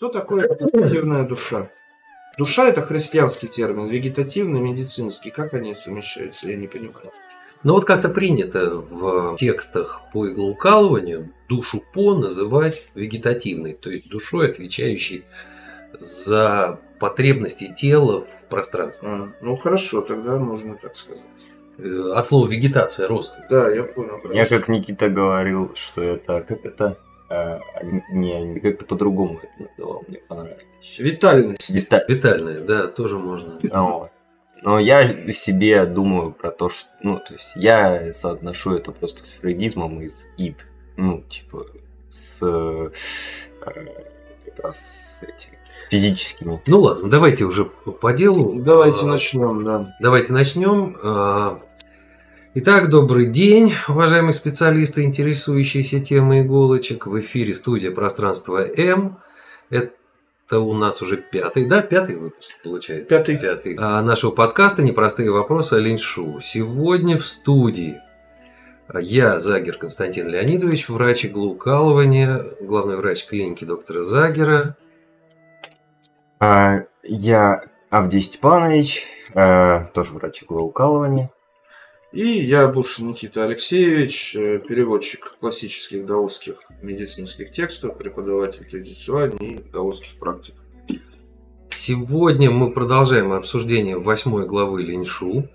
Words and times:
Что 0.00 0.08
такое 0.08 0.48
вегетативная 0.48 1.24
душа? 1.24 1.68
Душа 2.38 2.66
это 2.66 2.80
христианский 2.80 3.48
термин, 3.48 3.86
вегетативный, 3.86 4.58
медицинский. 4.58 5.30
Как 5.30 5.52
они 5.52 5.74
совмещаются, 5.74 6.48
я 6.48 6.56
не 6.56 6.68
понимаю. 6.68 7.12
Но 7.64 7.74
вот 7.74 7.84
как-то 7.84 8.08
принято 8.08 8.76
в 8.76 9.36
текстах 9.36 10.00
по 10.14 10.26
иглоукалыванию 10.26 11.34
душу 11.50 11.84
по 11.92 12.14
называть 12.14 12.86
вегетативной, 12.94 13.74
то 13.74 13.90
есть 13.90 14.08
душой, 14.08 14.48
отвечающей 14.48 15.26
за 15.98 16.80
потребности 16.98 17.70
тела 17.70 18.22
в 18.22 18.48
пространстве. 18.48 19.10
А, 19.10 19.32
ну 19.42 19.54
хорошо, 19.54 20.00
тогда 20.00 20.38
можно 20.38 20.76
так 20.76 20.96
сказать. 20.96 21.20
Э, 21.76 22.12
От 22.14 22.26
слова 22.26 22.48
вегетация, 22.48 23.06
рост. 23.06 23.34
Да, 23.50 23.68
я 23.68 23.84
понял. 23.84 24.18
Я 24.32 24.46
хорошо. 24.46 24.56
как 24.60 24.68
Никита 24.68 25.10
говорил, 25.10 25.72
что 25.74 26.02
это 26.02 26.40
как 26.40 26.64
это 26.64 26.96
а, 27.30 27.60
не 28.12 28.60
как-то 28.60 28.84
по-другому 28.84 29.40
это 29.42 29.70
называл, 29.70 30.04
мне 30.08 30.18
понравилось. 30.18 30.64
Витальность. 30.98 31.70
Вита- 31.70 32.04
Витальная, 32.08 32.60
да, 32.60 32.86
тоже 32.88 33.18
можно. 33.18 33.58
Вот. 33.72 34.10
Но 34.62 34.78
я 34.78 35.30
себе 35.32 35.86
думаю 35.86 36.32
про 36.32 36.50
то, 36.50 36.68
что, 36.68 36.88
ну, 37.02 37.16
то 37.18 37.32
есть 37.32 37.52
я 37.56 38.12
соотношу 38.12 38.74
это 38.74 38.92
просто 38.92 39.24
с 39.26 39.32
фрейдизмом 39.34 40.02
из 40.02 40.28
ид, 40.36 40.66
ну, 40.96 41.22
типа, 41.22 41.66
с 42.10 42.40
э, 42.42 42.90
как 43.60 43.76
раз 44.62 45.20
с 45.20 45.22
этими 45.22 45.58
физическими. 45.90 46.60
Ну 46.66 46.80
ладно, 46.80 47.08
давайте 47.08 47.44
уже 47.44 47.64
по 47.64 48.12
делу. 48.12 48.60
Давайте 48.60 49.06
А, 49.06 49.08
начнем, 49.08 49.64
да. 49.64 49.96
Давайте 50.00 50.32
начнем. 50.34 50.96
А, 51.02 51.60
Итак, 52.52 52.90
добрый 52.90 53.26
день, 53.26 53.72
уважаемые 53.86 54.32
специалисты, 54.32 55.04
интересующиеся 55.04 56.00
темой 56.00 56.42
иголочек. 56.42 57.06
В 57.06 57.20
эфире 57.20 57.54
студия 57.54 57.92
«Пространство 57.92 58.66
М». 58.66 59.18
Это 59.70 60.58
у 60.58 60.74
нас 60.74 61.00
уже 61.00 61.16
пятый, 61.16 61.66
да, 61.66 61.80
пятый 61.80 62.16
выпуск 62.16 62.50
получается? 62.64 63.16
Пятый. 63.16 63.36
Пятый. 63.36 63.76
А, 63.78 64.02
нашего 64.02 64.32
подкаста 64.32 64.82
«Непростые 64.82 65.30
вопросы» 65.30 65.74
о 65.74 65.78
Линьшу. 65.78 66.40
Сегодня 66.40 67.16
в 67.18 67.24
студии 67.24 68.00
я, 68.98 69.38
Загер 69.38 69.78
Константин 69.78 70.26
Леонидович, 70.26 70.88
врач 70.88 71.26
иглоукалывания, 71.26 72.44
главный 72.60 72.96
врач 72.96 73.28
клиники 73.28 73.64
доктора 73.64 74.02
Загера. 74.02 74.76
А, 76.40 76.80
я 77.04 77.62
Авдий 77.90 78.20
Степанович, 78.20 79.04
э, 79.34 79.84
тоже 79.94 80.10
врач 80.14 80.42
иглоукалывания. 80.42 81.30
И 82.12 82.26
я 82.26 82.66
Бушин 82.66 83.08
Никита 83.08 83.44
Алексеевич, 83.44 84.34
э, 84.34 84.58
переводчик 84.58 85.36
классических 85.38 86.06
даосских 86.06 86.56
медицинских 86.82 87.52
текстов, 87.52 87.96
преподаватель 87.98 88.68
традиционной 88.68 89.46
и 89.46 89.58
даосских 89.72 90.18
практик. 90.18 90.54
Сегодня 91.70 92.50
мы 92.50 92.72
продолжаем 92.72 93.32
обсуждение 93.32 93.96
восьмой 93.96 94.44
главы 94.46 94.82
Линьшу. 94.82 95.48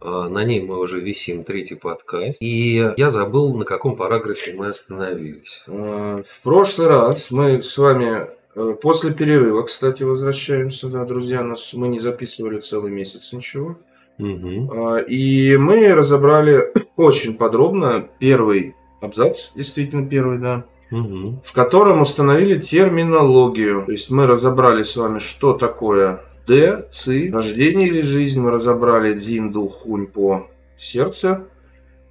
А, 0.00 0.28
На 0.28 0.44
ней 0.44 0.62
мы 0.62 0.78
уже 0.78 1.00
висим 1.00 1.42
третий 1.42 1.74
подкаст. 1.74 2.40
И 2.40 2.88
я 2.96 3.10
забыл, 3.10 3.56
на 3.56 3.64
каком 3.64 3.96
параграфе 3.96 4.54
мы 4.54 4.68
остановились. 4.68 5.64
Э, 5.66 6.22
В 6.24 6.42
прошлый 6.44 6.86
раз 6.86 7.32
мы 7.32 7.64
с 7.64 7.76
вами 7.76 8.28
э, 8.54 8.76
после 8.80 9.12
перерыва, 9.12 9.62
кстати, 9.64 10.04
возвращаемся, 10.04 10.86
да, 10.86 11.04
друзья, 11.04 11.42
нас 11.42 11.74
мы 11.74 11.88
не 11.88 11.98
записывали 11.98 12.60
целый 12.60 12.92
месяц 12.92 13.32
ничего. 13.32 13.76
А, 14.18 14.98
И 14.98 15.56
мы 15.56 15.94
разобрали 15.94 16.60
очень 16.96 17.34
подробно 17.34 18.08
первый 18.18 18.74
абзац, 19.00 19.52
действительно 19.54 20.06
первый, 20.08 20.38
да, 20.38 20.64
Мгм. 20.90 21.40
в 21.44 21.52
котором 21.52 22.00
установили 22.00 22.60
терминологию. 22.60 23.84
То 23.86 23.92
есть 23.92 24.10
мы 24.10 24.26
разобрали 24.26 24.82
с 24.84 24.96
вами, 24.96 25.18
что 25.18 25.52
такое 25.52 26.22
Д, 26.46 26.86
Ци, 26.92 27.30
рождение 27.32 27.88
или 27.88 28.00
жизнь. 28.00 28.40
Мы 28.40 28.52
разобрали 28.52 29.12
Дзин, 29.14 29.50
Дух, 29.52 29.80
Хунь 29.80 30.06
по 30.06 30.46
сердце. 30.78 31.46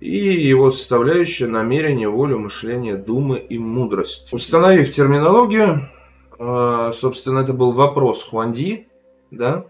И 0.01 0.17
его 0.17 0.71
составляющие 0.71 1.47
намерение, 1.47 2.09
волю, 2.09 2.37
мышление, 2.39 2.95
думы 2.97 3.37
и 3.39 3.57
мудрость. 3.57 4.33
Установив 4.33 4.91
терминологию, 4.91 5.89
э, 6.37 6.91
собственно, 6.93 7.39
это 7.39 7.53
был 7.53 7.71
вопрос 7.71 8.23
Хуанди, 8.23 8.87
да, 9.31 9.65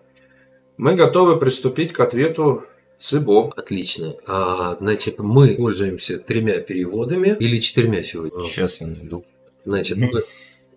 мы 0.77 0.95
готовы 0.95 1.37
приступить 1.37 1.93
к 1.93 1.99
ответу 1.99 2.63
Цибо. 2.97 3.51
Отлично. 3.55 4.15
А, 4.25 4.77
значит, 4.79 5.19
мы 5.19 5.55
пользуемся 5.55 6.17
тремя 6.17 6.59
переводами 6.59 7.35
или 7.39 7.57
четырьмя 7.57 8.03
сегодня. 8.03 8.41
Сейчас 8.41 8.81
я 8.81 8.87
найду. 8.87 9.25
Значит, 9.65 9.97
мы, 9.97 10.11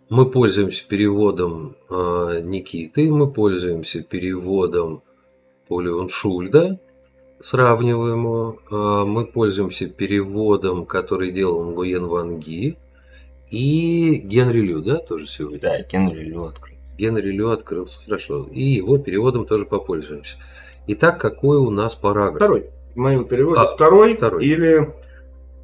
мы 0.09 0.31
пользуемся 0.31 0.85
переводом 0.87 1.77
а, 1.89 2.41
Никиты, 2.41 3.11
мы 3.11 3.31
пользуемся 3.31 4.03
переводом 4.03 5.03
Поля 5.69 6.09
Шульда, 6.09 6.81
сравниваем 7.41 8.25
его. 8.25 8.59
А, 8.71 9.05
мы 9.05 9.27
пользуемся 9.27 9.87
переводом, 9.87 10.87
который 10.87 11.31
делал 11.31 11.65
Нгуен 11.65 12.07
Ван 12.07 12.41
Ги. 12.41 12.77
И 13.51 14.17
Генри 14.25 14.61
Лю, 14.61 14.83
да, 14.83 14.99
тоже 14.99 15.27
сегодня? 15.27 15.61
Да, 15.61 15.83
Генри 15.83 16.25
Лю 16.25 16.45
открыл. 16.45 16.78
Генри 16.99 17.31
Лю 17.31 17.51
открылся, 17.51 18.01
хорошо. 18.05 18.49
И 18.51 18.63
его 18.65 18.99
переводом 18.99 19.47
тоже 19.47 19.65
попользуемся. 19.65 20.37
Итак, 20.89 21.21
какой 21.21 21.57
у 21.59 21.71
нас 21.71 21.95
параграф? 21.95 22.37
Второй. 22.37 22.71
В 22.95 22.97
моем 22.99 23.25
переводе 23.27 23.61
А, 23.61 23.67
второй, 23.69 24.17
второй. 24.17 24.45
или 24.45 24.93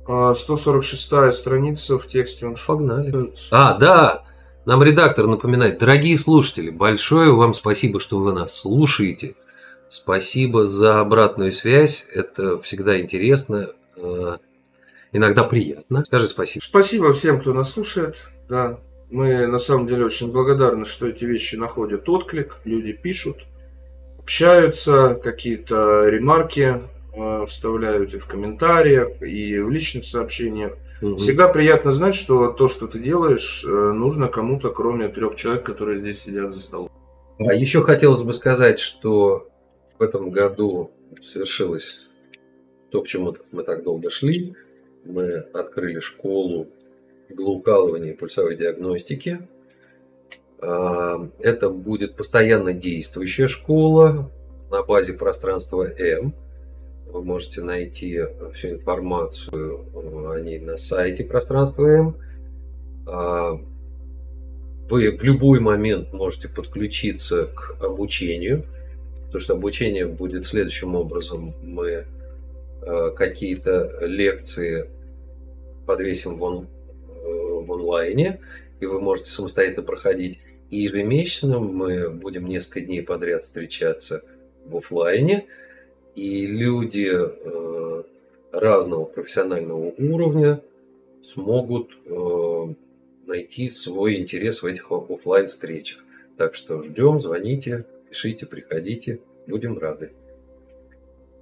а, 0.07 0.33
146 0.35 1.33
страница 1.35 1.99
в 1.99 2.07
тексте. 2.07 2.47
Он 2.47 2.55
Погнали. 2.67 3.33
А, 3.51 3.77
да, 3.79 4.25
нам 4.65 4.83
редактор 4.83 5.27
напоминает. 5.27 5.79
Дорогие 5.79 6.17
слушатели, 6.19 6.71
большое 6.71 7.33
вам 7.35 7.53
спасибо, 7.55 7.99
что 8.01 8.19
вы 8.19 8.33
нас 8.33 8.55
слушаете. 8.57 9.35
Спасибо 9.89 10.65
за 10.67 11.01
обратную 11.01 11.53
связь. 11.53 12.07
Это 12.13 12.59
всегда 12.61 13.01
интересно. 13.01 13.71
э, 13.97 14.37
Иногда 15.13 15.45
приятно. 15.45 16.05
Скажи 16.05 16.27
спасибо. 16.27 16.63
Спасибо 16.65 17.13
всем, 17.13 17.41
кто 17.41 17.53
нас 17.53 17.73
слушает. 17.73 18.17
Да, 18.49 18.79
мы 19.15 19.47
на 19.47 19.59
самом 19.59 19.87
деле 19.87 20.05
очень 20.05 20.33
благодарны, 20.33 20.85
что 20.85 21.07
эти 21.07 21.25
вещи 21.25 21.55
находят 21.55 22.09
отклик. 22.09 22.57
Люди 22.65 22.93
пишут, 22.93 23.47
общаются, 24.19 25.15
какие-то 25.23 26.09
ремарки 26.09 26.83
э, 27.17 27.47
вставляют 27.47 28.13
и 28.15 28.19
в 28.19 28.27
комментариях, 28.27 29.23
и 29.23 29.61
в 29.61 29.71
личных 29.71 30.05
сообщениях. 30.05 30.77
Мгм. 31.01 31.19
Всегда 31.19 31.49
приятно 31.49 31.93
знать, 31.93 32.17
что 32.17 32.51
то, 32.51 32.67
что 32.67 32.89
ты 32.89 32.99
делаешь, 32.99 33.65
э, 33.65 33.71
нужно 33.71 34.27
кому-то, 34.27 34.71
кроме 34.71 35.07
трех 35.07 35.37
человек, 35.37 35.65
которые 35.65 35.99
здесь 35.99 36.21
сидят 36.21 36.51
за 36.51 36.59
столом. 36.59 36.91
А 37.39 37.55
еще 37.55 37.83
хотелось 37.83 38.23
бы 38.23 38.33
сказать, 38.33 38.81
что 38.81 39.49
в 39.97 40.03
этом 40.03 40.31
году 40.31 40.91
совершилось 41.23 42.09
то, 42.91 43.01
к 43.01 43.07
чему 43.07 43.33
мы 43.53 43.63
так 43.63 43.85
долго 43.85 44.11
шли. 44.11 44.57
Мы 45.05 45.37
открыли 45.53 46.01
школу 46.01 46.67
иглоукалывания 47.35 48.13
и 48.13 48.17
пульсовой 48.17 48.57
диагностики. 48.57 49.47
А, 50.61 51.29
Это 51.41 51.69
будет 51.69 52.17
постоянно 52.17 52.73
действующая 52.73 53.49
школа 53.49 54.31
на 54.71 54.83
базе 54.83 55.13
пространства 55.13 55.85
М. 55.85 56.35
Вы 57.07 57.23
можете 57.23 57.63
найти 57.63 58.23
всю 58.55 58.71
информацию 58.71 59.85
э, 59.95 60.33
о 60.33 60.41
ней 60.41 60.59
на 60.59 60.77
сайте 60.77 61.25
пространства 61.25 61.87
М. 61.87 62.17
А, 63.07 63.61
Вы 64.89 65.17
в 65.17 65.23
любой 65.23 65.61
момент 65.61 66.13
можете 66.13 66.49
подключиться 66.49 67.47
к 67.47 67.77
обучению, 67.81 68.65
потому 69.27 69.41
что 69.41 69.55
обучение 69.55 70.07
будет 70.07 70.45
следующим 70.45 70.95
образом. 70.95 71.55
Мы 71.63 72.05
какие-то 73.17 73.97
лекции 74.03 74.91
подвесим 75.87 76.37
в, 76.37 76.67
в 77.65 77.73
онлайне, 77.73 78.41
и 78.81 78.87
вы 78.87 79.01
можете 79.01 79.31
самостоятельно 79.31 79.83
проходить. 79.83 80.39
И 80.71 80.79
ежемесячно 80.79 81.59
мы 81.61 82.11
будем 82.11 82.47
несколько 82.47 82.81
дней 82.81 83.03
подряд 83.03 83.43
встречаться 83.43 84.23
в 84.65 84.77
оффлайне, 84.77 85.47
и 86.15 86.47
люди 86.47 87.11
э, 87.13 88.03
разного 88.53 89.05
профессионального 89.05 89.93
уровня 89.99 90.63
смогут 91.23 91.91
э, 92.07 92.75
найти 93.27 93.71
свой 93.71 94.17
интерес 94.17 94.63
в 94.63 94.67
этих 94.67 94.91
офлайн 94.91 95.49
встречах. 95.49 96.05
Так 96.37 96.55
что 96.55 96.83
ждем, 96.83 97.21
звоните, 97.21 97.85
пишите, 98.09 98.47
приходите, 98.47 99.21
будем 99.47 99.79
рады. 99.79 100.13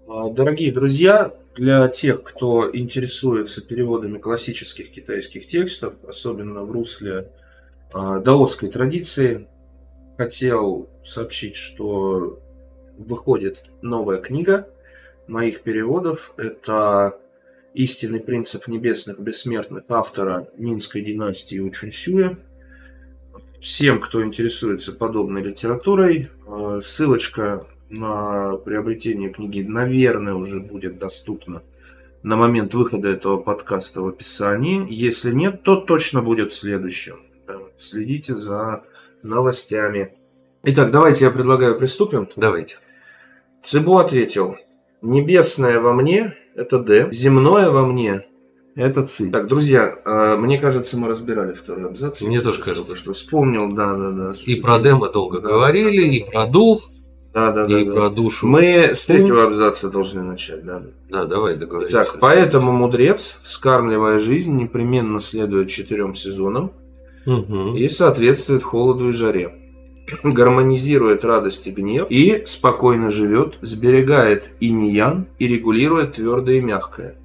А, 0.09 0.31
Дорогие 0.31 0.73
друзья, 0.73 1.33
для 1.55 1.87
тех, 1.89 2.23
кто 2.23 2.69
интересуется 2.75 3.61
переводами 3.61 4.19
классических 4.19 4.91
китайских 4.91 5.47
текстов, 5.47 5.95
особенно 6.07 6.65
в 6.65 6.73
русле 6.73 7.29
а, 7.93 8.19
даосской 8.19 8.69
традиции, 8.69 9.47
хотел 10.19 10.89
сообщить, 11.05 11.57
что 11.57 12.41
выходит 12.99 13.67
новая 13.81 14.21
книга 14.21 14.69
моих 15.27 15.63
переводов. 15.63 16.35
Это 16.37 17.19
«Истинный 17.75 18.21
принцип 18.21 18.69
небесных 18.69 19.19
бессмертных» 19.19 19.85
автора 19.89 20.49
Минской 20.57 21.03
династии 21.03 21.59
Учунсюя. 21.59 22.39
всем, 23.61 24.01
кто 24.01 24.23
интересуется 24.25 24.93
подобной 24.93 25.43
литературой, 25.43 26.27
э, 26.47 26.81
ссылочка 26.83 27.65
на 27.93 28.57
приобретение 28.57 29.31
книги, 29.31 29.63
наверное, 29.63 30.35
уже 30.35 30.61
будет 30.61 30.99
доступна 30.99 31.63
на 32.23 32.37
момент 32.37 32.75
выхода 32.75 33.09
этого 33.09 33.37
подкаста 33.37 34.01
в 34.03 34.09
описании. 34.09 34.87
Если 34.89 35.33
нет, 35.33 35.63
то 35.63 35.77
точно 35.77 36.23
будет 36.23 36.51
в 36.51 36.55
следующем. 36.55 37.17
Следите 37.77 38.35
за 38.35 38.85
новостями. 39.23 40.15
Итак, 40.63 40.91
давайте 40.91 41.25
я 41.25 41.31
предлагаю 41.31 41.79
приступим. 41.79 42.29
Давайте. 42.37 42.77
Цибу 43.63 43.99
ответил. 43.99 44.57
Небесное 45.03 45.81
во 45.81 45.93
мне– 45.93 46.35
это 46.55 46.79
Д. 46.79 47.09
Земное 47.11 47.71
во 47.71 47.85
мне– 47.87 48.25
это 48.77 49.05
Ци. 49.05 49.31
Так, 49.31 49.49
друзья, 49.49 49.99
э, 50.05 50.37
мне 50.37 50.59
кажется, 50.61 50.97
мы 50.97 51.09
разбирали 51.09 51.55
второй 51.55 51.87
абзац. 51.87 52.23
Мне 52.23 52.41
тоже 52.41 52.63
кажется. 52.63 52.95
что 52.95 53.13
вспомнил, 53.13 53.69
да, 53.69 53.97
да, 53.97 54.11
да. 54.13 54.33
И 54.47 54.55
про 54.61 54.79
Д 54.79 54.95
мы 54.95 55.13
долго 55.13 55.41
Да. 55.41 55.49
говорили, 55.49 56.07
и 56.17 56.31
про 56.31 56.47
дух, 56.47 56.89
Да, 57.33 57.51
да, 57.53 57.67
да. 57.67 57.81
и 57.81 57.85
да. 57.85 57.93
про 57.93 58.11
душу. 58.11 58.47
Мы 58.47 58.91
с 58.95 59.07
третьего 59.07 59.45
абзаца 59.45 59.91
должны 59.91 60.23
начать, 60.23 60.65
да. 60.65 60.83
Да, 61.09 61.25
давай 61.25 61.57
договоримся. 61.57 62.03
Итак, 62.03 62.19
поэтому 62.21 62.73
мудрец, 62.73 63.41
вскармливая 63.43 64.19
жизнь, 64.19 64.55
непременно 64.57 65.19
следует 65.19 65.69
четырем 65.69 66.15
сезонам 66.15 66.73
Мгм. 67.25 67.77
и 67.77 67.89
соответствует 67.89 68.63
холоду 68.63 69.09
и 69.09 69.13
жаре. 69.13 69.55
Гармонизирует 70.25 71.25
радость 71.25 71.67
и 71.69 71.71
гнев 71.71 72.09
и 72.11 72.43
спокойно 72.45 73.11
живет, 73.11 73.59
сберегает 73.63 74.51
инь-ян 74.61 75.27
и 75.39 75.47
регулирует 75.47 76.15
твердое 76.15 76.57
и 76.57 76.61
мягкое. 76.61 77.17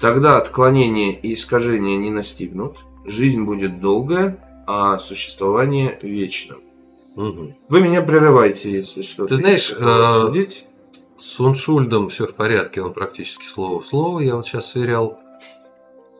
Тогда 0.00 0.38
отклонения 0.38 1.12
и 1.12 1.34
искажения 1.34 1.98
не 1.98 2.10
настигнут, 2.10 2.78
жизнь 3.04 3.44
будет 3.44 3.80
долгая, 3.80 4.38
а 4.66 4.98
существование 4.98 5.98
вечным. 6.02 6.58
Вы 7.68 7.80
меня 7.80 8.02
прерываете, 8.02 8.70
если 8.70 9.02
что. 9.02 9.26
Ты 9.26 9.36
знаешь, 9.36 9.74
э. 9.78 10.46
С 11.18 11.38
Уншульдом 11.38 12.08
все 12.08 12.26
в 12.26 12.34
порядке, 12.34 12.80
он 12.80 12.94
практически 12.94 13.44
слово 13.44 13.80
в 13.80 13.86
слово. 13.86 14.20
Я 14.20 14.36
вот 14.36 14.46
сейчас 14.46 14.70
сверял. 14.70 15.18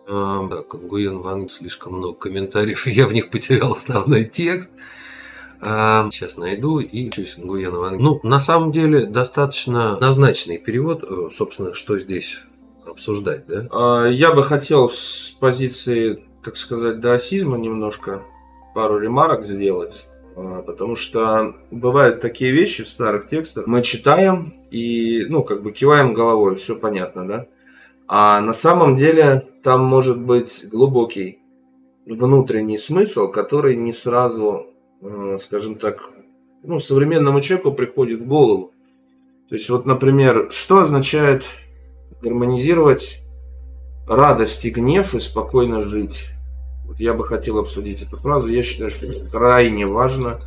А, 0.07 0.47
да, 0.47 0.63
Гуен 0.63 1.21
Ван 1.21 1.49
слишком 1.49 1.95
много 1.95 2.19
комментариев, 2.19 2.87
и 2.87 2.91
я 2.93 3.07
в 3.07 3.15
них 3.15 3.31
потерял 3.31 3.73
основной 3.73 4.25
текст. 4.27 4.75
А, 5.63 6.07
сейчас 6.11 6.37
найду 6.37 6.81
и 6.81 7.09
учусь 7.09 7.39
Гуена 7.39 7.79
Ван. 7.79 7.97
Ну, 7.97 8.21
на 8.23 8.41
самом 8.41 8.73
деле, 8.73 9.07
достаточно 9.07 9.95
однозначный 9.95 10.59
перевод. 10.59 11.03
Э, 11.03 11.31
Собственно, 11.35 11.73
что 11.73 11.99
здесь 11.99 12.39
обсуждать, 12.87 13.47
да? 13.47 13.69
А, 13.71 14.07
Я 14.07 14.35
бы 14.35 14.43
хотел 14.43 14.91
с 14.91 15.35
позиции, 15.41 16.23
так 16.45 16.57
сказать, 16.59 17.01
даосизма 17.01 17.57
немножко 17.57 18.23
пару 18.75 18.99
ремарок 18.99 19.45
сделать. 19.45 20.11
А, 20.41 20.63
Потому 20.63 20.97
что 20.97 21.55
бывают 21.71 22.21
такие 22.21 22.53
вещи 22.53 22.83
в 22.83 22.89
старых 22.89 23.27
текстах. 23.27 23.67
Мы 23.67 23.83
читаем 23.83 24.55
и, 24.71 25.27
ну, 25.29 25.45
как 25.45 25.63
бы 25.63 25.73
киваем 25.73 26.15
головой, 26.15 26.57
все 26.57 26.77
понятно, 26.77 27.27
да? 27.27 27.47
А 28.09 28.41
на 28.41 28.53
самом 28.53 28.97
деле 28.97 29.47
там 29.63 29.85
может 29.85 30.19
быть 30.19 30.67
глубокий 30.71 31.39
внутренний 32.07 32.79
смысл, 32.79 33.31
который 33.31 33.77
не 33.77 33.93
сразу, 33.93 34.67
э, 35.03 35.37
скажем 35.39 35.75
так, 35.75 36.11
ну, 36.63 36.81
современному 36.81 37.41
человеку 37.41 37.73
приходит 37.73 38.21
в 38.21 38.27
голову. 38.27 38.73
То 39.49 39.57
есть, 39.57 39.69
вот, 39.69 39.85
например, 39.85 40.49
что 40.51 40.79
означает 40.79 41.45
гармонизировать 42.23 43.21
радость 44.09 44.65
и 44.65 44.71
гнев 44.71 45.15
и 45.15 45.21
спокойно 45.21 45.83
жить. 45.83 46.31
Вот 46.91 46.99
я 46.99 47.15
бы 47.15 47.25
хотел 47.25 47.59
обсудить 47.59 48.03
эту 48.03 48.17
фразу. 48.17 48.49
Я 48.49 48.65
считаю, 48.65 48.91
что 48.91 49.07
это 49.07 49.31
крайне 49.31 49.87
важно 49.87 50.41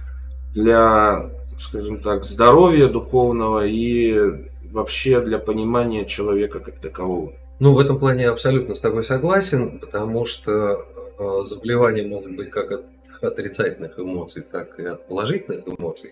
для, 0.54 1.30
скажем 1.58 2.02
так, 2.02 2.26
здоровья 2.26 2.88
духовного 2.90 3.66
и 3.66 4.50
вообще 4.70 5.22
для 5.22 5.40
понимания 5.40 6.06
человека 6.06 6.60
как 6.60 6.82
такового. 6.82 7.32
Ну, 7.60 7.74
в 7.74 7.80
этом 7.80 7.98
плане 7.98 8.24
я 8.24 8.32
абсолютно 8.32 8.76
с 8.76 8.82
тобой 8.82 9.06
согласен, 9.06 9.80
потому 9.80 10.26
что 10.26 10.86
э, 11.18 11.44
заболевания 11.46 12.06
могут 12.06 12.36
быть 12.36 12.50
как 12.50 12.72
от 12.74 12.84
отрицательных 13.22 13.98
эмоций, 13.98 14.44
так 14.44 14.78
и 14.82 14.84
от 14.84 15.08
положительных 15.08 15.66
эмоций. 15.66 16.12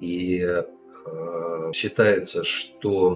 И 0.00 0.40
э, 0.40 1.70
считается, 1.72 2.42
что 2.42 3.14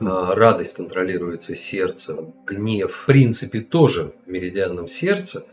радость 0.00 0.76
контролируется 0.76 1.54
сердцем, 1.54 2.34
гнев, 2.46 2.92
в 2.92 3.06
принципе, 3.06 3.60
тоже 3.60 4.12
меридианом 4.26 4.88
сердца, 4.88 5.46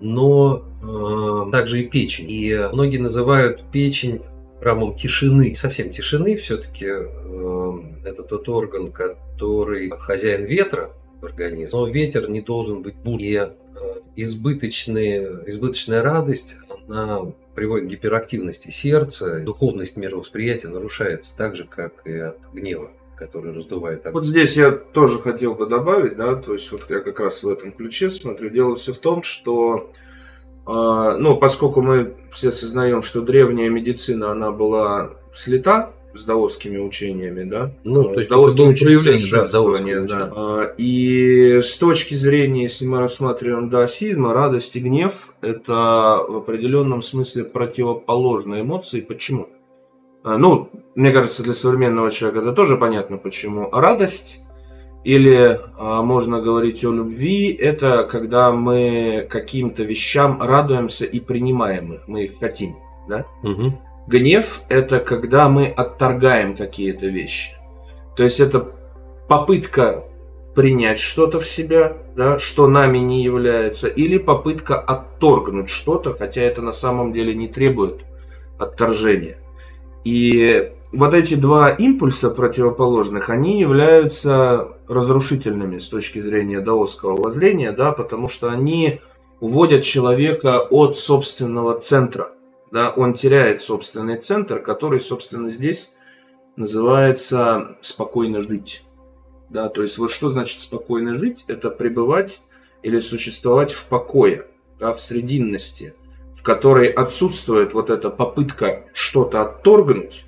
но 0.00 0.64
э, 0.82 1.50
также 1.52 1.80
и 1.80 1.88
печень. 1.88 2.30
И 2.30 2.68
многие 2.72 2.98
называют 2.98 3.64
печень 3.70 4.22
храмом 4.60 4.94
тишины. 4.94 5.54
Совсем 5.54 5.90
тишины 5.90 6.36
все-таки 6.36 6.86
это 8.04 8.22
тот 8.22 8.48
орган, 8.48 8.92
который 8.92 9.90
хозяин 9.90 10.44
ветра 10.44 10.90
в 11.20 11.24
организме. 11.24 11.68
Но 11.72 11.86
ветер 11.86 12.30
не 12.30 12.40
должен 12.40 12.82
быть 12.82 12.96
будем. 12.96 13.20
И 13.20 13.34
э, 13.36 13.50
избыточные, 14.16 15.42
избыточная 15.46 16.02
радость, 16.02 16.58
она 16.88 17.32
приводит 17.54 17.88
к 17.88 17.90
гиперактивности 17.90 18.70
сердца. 18.70 19.40
Духовность 19.40 19.96
мировосприятия 19.96 20.68
нарушается 20.68 21.36
так 21.36 21.56
же, 21.56 21.64
как 21.64 22.06
и 22.06 22.16
от 22.16 22.38
гнева 22.52 22.90
который 23.20 23.52
раздувает 23.52 24.00
огонь. 24.00 24.14
Вот 24.14 24.24
здесь 24.24 24.56
я 24.56 24.72
тоже 24.72 25.18
хотел 25.18 25.54
бы 25.54 25.66
добавить, 25.66 26.16
да, 26.16 26.34
то 26.34 26.54
есть 26.54 26.72
вот 26.72 26.86
я 26.88 27.00
как 27.00 27.20
раз 27.20 27.42
в 27.42 27.48
этом 27.48 27.70
ключе 27.70 28.08
смотрю. 28.08 28.48
Дело 28.48 28.76
все 28.76 28.94
в 28.94 28.98
том, 28.98 29.22
что 29.22 29.90
э, 30.66 30.72
ну, 30.72 31.36
поскольку 31.36 31.82
мы 31.82 32.14
все 32.32 32.50
сознаем, 32.50 33.02
что 33.02 33.20
древняя 33.20 33.68
медицина, 33.68 34.32
она 34.32 34.50
была 34.50 35.10
слета 35.34 35.92
с 36.14 36.24
даосскими 36.24 36.78
учениями, 36.78 37.44
да? 37.44 37.72
Ну, 37.84 38.04
то 38.04 38.14
есть 38.14 38.26
с 38.26 38.28
даосским 38.28 38.70
это 38.70 38.84
было 38.84 38.86
проявление, 38.86 39.30
да, 39.30 39.36
даосского 39.36 39.76
да. 39.76 39.82
учения. 39.82 40.32
А, 40.34 40.74
И 40.78 41.60
с 41.62 41.76
точки 41.78 42.14
зрения, 42.14 42.62
если 42.64 42.86
мы 42.86 42.98
рассматриваем 42.98 43.68
даосизм, 43.68 44.26
радость 44.26 44.74
и 44.76 44.80
гнев– 44.80 45.34
это 45.42 46.24
в 46.26 46.36
определенном 46.38 47.02
смысле 47.02 47.44
противоположные 47.44 48.62
эмоции. 48.62 49.02
Почему? 49.02 49.48
А, 50.22 50.36
Ну, 50.36 50.70
мне 50.94 51.12
кажется, 51.12 51.42
для 51.42 51.54
современного 51.54 52.10
человека 52.10 52.42
это 52.42 52.52
тоже 52.52 52.76
понятно, 52.76 53.16
почему. 53.16 53.70
Радость 53.70 54.42
или 55.04 55.58
а, 55.78 56.02
можно 56.02 56.42
говорить 56.42 56.84
о 56.84 56.92
любви, 56.92 57.52
это 57.52 58.04
когда 58.04 58.52
мы 58.52 59.26
каким-то 59.30 59.82
вещам 59.82 60.42
радуемся 60.42 61.06
и 61.06 61.20
принимаем 61.20 61.94
их, 61.94 62.06
мы 62.06 62.24
их 62.24 62.38
хотим, 62.38 62.76
да? 63.08 63.24
Мгм. 63.42 63.78
Гнев– 64.06 64.62
это 64.68 65.00
когда 65.00 65.48
мы 65.48 65.68
отторгаем 65.68 66.56
какие-то 66.56 67.06
вещи. 67.06 67.52
То 68.16 68.24
есть 68.24 68.40
это 68.40 68.72
попытка 69.28 70.04
принять 70.54 70.98
что-то 70.98 71.40
в 71.40 71.46
себя, 71.46 71.96
да, 72.16 72.38
что 72.38 72.66
нами 72.66 72.98
не 72.98 73.22
является, 73.22 73.88
или 73.88 74.18
попытка 74.18 74.78
отторгнуть 74.78 75.70
что-то, 75.70 76.12
хотя 76.12 76.42
это 76.42 76.60
на 76.60 76.72
самом 76.72 77.12
деле 77.12 77.34
не 77.34 77.48
требует 77.48 78.00
отторжения. 78.58 79.38
И 80.04 80.72
вот 80.92 81.14
эти 81.14 81.34
два 81.34 81.70
импульса 81.70 82.30
противоположных, 82.30 83.30
они 83.30 83.60
являются 83.60 84.68
разрушительными 84.88 85.78
с 85.78 85.88
точки 85.88 86.20
зрения 86.20 86.60
даосского 86.60 87.20
воззрения, 87.20 87.72
да, 87.72 87.92
потому 87.92 88.28
что 88.28 88.50
они 88.50 89.00
уводят 89.40 89.84
человека 89.84 90.60
от 90.60 90.96
собственного 90.96 91.78
центра. 91.78 92.32
Да, 92.72 92.90
он 92.90 93.14
теряет 93.14 93.60
собственный 93.60 94.18
центр, 94.18 94.60
который, 94.60 95.00
собственно, 95.00 95.48
здесь 95.48 95.94
называется 96.56 97.76
спокойно 97.80 98.42
жить. 98.42 98.84
Да, 99.48 99.68
то 99.68 99.82
есть 99.82 99.98
вот 99.98 100.10
что 100.10 100.30
значит 100.30 100.60
спокойно 100.60 101.18
жить? 101.18 101.44
Это 101.48 101.70
пребывать 101.70 102.42
или 102.82 103.00
существовать 103.00 103.72
в 103.72 103.86
покое, 103.86 104.46
да, 104.78 104.92
в 104.92 105.00
срединности, 105.00 105.94
в 106.40 106.42
которой 106.42 106.88
отсутствует 106.88 107.74
вот 107.74 107.90
эта 107.90 108.08
попытка 108.08 108.84
что-то 108.94 109.42
отторгнуть, 109.42 110.24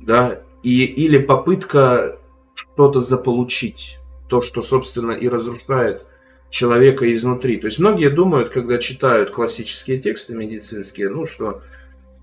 да, 0.00 0.38
и, 0.62 0.84
или 0.84 1.18
попытка 1.18 2.16
что-то 2.54 3.00
заполучить, 3.00 3.98
то, 4.28 4.40
что, 4.40 4.62
собственно, 4.62 5.10
и 5.10 5.28
разрушает 5.28 6.06
человека 6.48 7.12
изнутри. 7.12 7.56
То 7.56 7.66
есть 7.66 7.80
многие 7.80 8.08
думают, 8.08 8.50
когда 8.50 8.78
читают 8.78 9.30
классические 9.30 9.98
тексты 9.98 10.36
медицинские, 10.36 11.08
ну, 11.08 11.26
что 11.26 11.60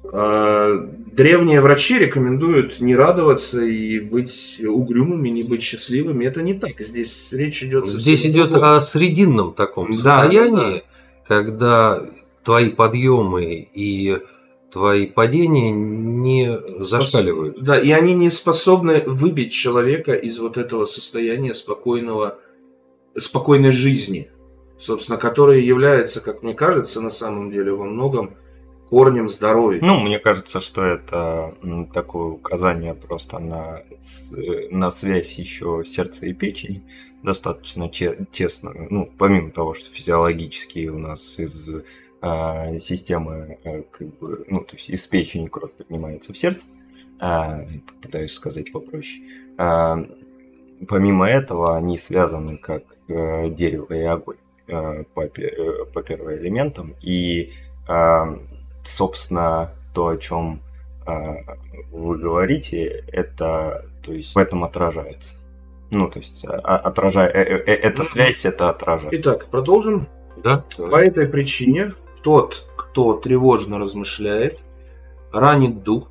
э, 0.03 0.87
древние 1.11 1.59
врачи 1.59 1.99
рекомендуют 1.99 2.79
не 2.79 2.95
радоваться 2.95 3.61
и 3.61 3.99
быть 3.99 4.61
угрюмыми, 4.65 5.27
не 5.27 5.43
быть 5.43 5.61
счастливыми. 5.61 6.23
Это 6.23 6.41
не 6.41 6.53
так. 6.53 6.79
Здесь 6.79 7.33
речь 7.33 7.63
идет... 7.63 7.85
Здесь 7.85 8.25
идет 8.25 8.51
другом. 8.51 8.75
о 8.75 8.79
срединном 8.79 9.53
таком 9.53 9.91
Да, 9.91 10.23
состоянии, 10.23 10.83
когда 11.27 12.01
твои 12.45 12.69
подъемы 12.69 13.67
и 13.73 14.19
твои 14.71 15.07
падения 15.07 15.71
не 15.71 16.57
зашкаливают. 16.83 17.61
Да, 17.63 17.79
и 17.79 17.91
они 17.91 18.13
не 18.13 18.29
способны 18.29 19.03
выбить 19.05 19.51
человека 19.51 20.13
из 20.13 20.39
вот 20.39 20.57
этого 20.57 20.85
состояния 20.85 21.53
спокойного, 21.53 22.39
спокойной 23.17 23.71
жизни. 23.71 24.29
собственно, 24.77 25.17
которое 25.17 25.59
является, 25.59 26.21
как 26.21 26.43
мне 26.43 26.53
кажется, 26.53 27.01
на 27.01 27.09
самом 27.09 27.51
деле 27.51 27.71
во 27.73 27.85
многом 27.85 28.35
корнем 28.89 29.29
здоровья. 29.29 29.79
Ну, 29.81 29.99
мне 29.99 30.19
кажется, 30.19 30.59
что 30.59 30.83
это 30.83 31.53
такое 31.93 32.27
указание 32.33 32.93
просто 32.93 33.39
на, 33.39 33.83
на 34.69 34.91
связь 34.91 35.39
еще 35.39 35.83
сердца 35.85 36.25
и 36.25 36.33
печени 36.33 36.83
достаточно 37.23 37.89
че- 37.89 38.27
тесно. 38.31 38.73
Ну, 38.89 39.09
помимо 39.17 39.49
того, 39.51 39.73
что 39.73 39.89
физиологически 39.91 40.87
у 40.87 40.99
нас 40.99 41.39
из 41.39 41.69
а, 42.21 42.77
системы, 42.79 43.59
э, 43.63 43.83
как 43.91 44.07
бы, 44.17 44.45
ну, 44.47 44.61
то 44.61 44.75
есть 44.75 44.89
из 44.89 45.05
печени 45.07 45.47
кровь 45.47 45.73
поднимается 45.73 46.33
в 46.33 46.37
сердце, 46.37 46.65
а, 47.19 47.59
попытаюсь 47.87 48.33
сказать 48.33 48.71
попроще. 48.71 49.23
А, 49.57 49.97
помимо 50.87 51.27
этого, 51.29 51.77
они 51.77 51.97
связаны 51.97 52.57
как 52.57 52.83
э, 53.07 53.49
дерево 53.49 53.93
и 53.93 54.01
огонь 54.03 54.37
э, 54.67 55.03
по, 55.13 55.25
э, 55.25 55.85
по 55.93 56.01
первоэлементам. 56.03 56.95
И 57.01 57.51
собственно, 58.83 59.69
то, 59.93 60.07
о 60.07 60.17
чем 60.17 60.59
вы 61.91 62.17
говорите, 62.17 63.03
это, 63.11 63.85
то 64.01 64.11
есть, 64.11 64.33
в 64.33 64.39
этом 64.39 64.63
отражается. 64.63 65.35
Ну, 65.91 66.09
то 66.09 66.17
есть, 66.17 66.43
отражая, 66.45 67.29
э- 67.29 67.63
эта 67.63 68.01
Мгм. 68.01 68.09
связь 68.09 68.43
это 68.43 68.71
отражает. 68.71 69.13
Итак, 69.13 69.45
продолжим. 69.51 70.07
Да? 70.43 70.65
По 70.77 70.95
этой 70.95 71.27
причине 71.27 71.93
тот, 72.25 72.63
кто 72.75 73.13
тревожно 73.13 73.77
размышляет, 73.77 74.61
ранит 75.31 75.83
дух. 75.83 76.07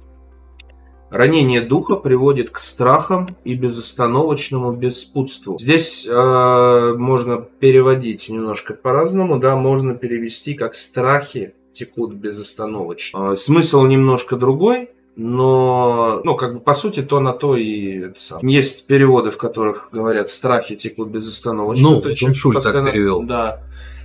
Ранение 1.10 1.60
духа 1.60 1.96
приводит 1.96 2.50
к 2.50 2.58
страхам 2.60 3.36
и 3.42 3.54
безостановочному 3.54 4.72
беспутству. 4.76 5.58
Здесь 5.58 6.06
э, 6.08 6.94
можно 6.96 7.38
переводить 7.38 8.28
немножко 8.30 8.74
по-разному, 8.74 9.40
да, 9.40 9.56
можно 9.56 9.96
перевести 9.96 10.54
как 10.54 10.76
страхи 10.76 11.54
текут 11.72 12.14
безостановочно. 12.14 13.32
Э, 13.32 13.36
смысл 13.36 13.82
немножко 13.84 14.36
другой, 14.36 14.90
но, 15.16 16.20
ну, 16.24 16.36
как 16.36 16.54
бы, 16.54 16.60
по 16.60 16.74
сути, 16.74 17.02
то 17.02 17.18
на 17.18 17.32
то 17.32 17.56
и 17.56 18.04
это 18.06 18.20
самое. 18.20 18.54
Есть 18.56 18.86
переводы, 18.86 19.32
в 19.32 19.36
которых 19.36 19.88
говорят 19.90 20.28
страхи 20.28 20.76
текут 20.76 21.08
безостановочно. 21.08 21.90
Ну, 21.90 22.00
То 22.00 22.14
Шуль 22.14 22.54
так 22.54 22.62
постоянно- 22.62 22.92
перевел. 22.92 23.22
Да. 23.24 23.62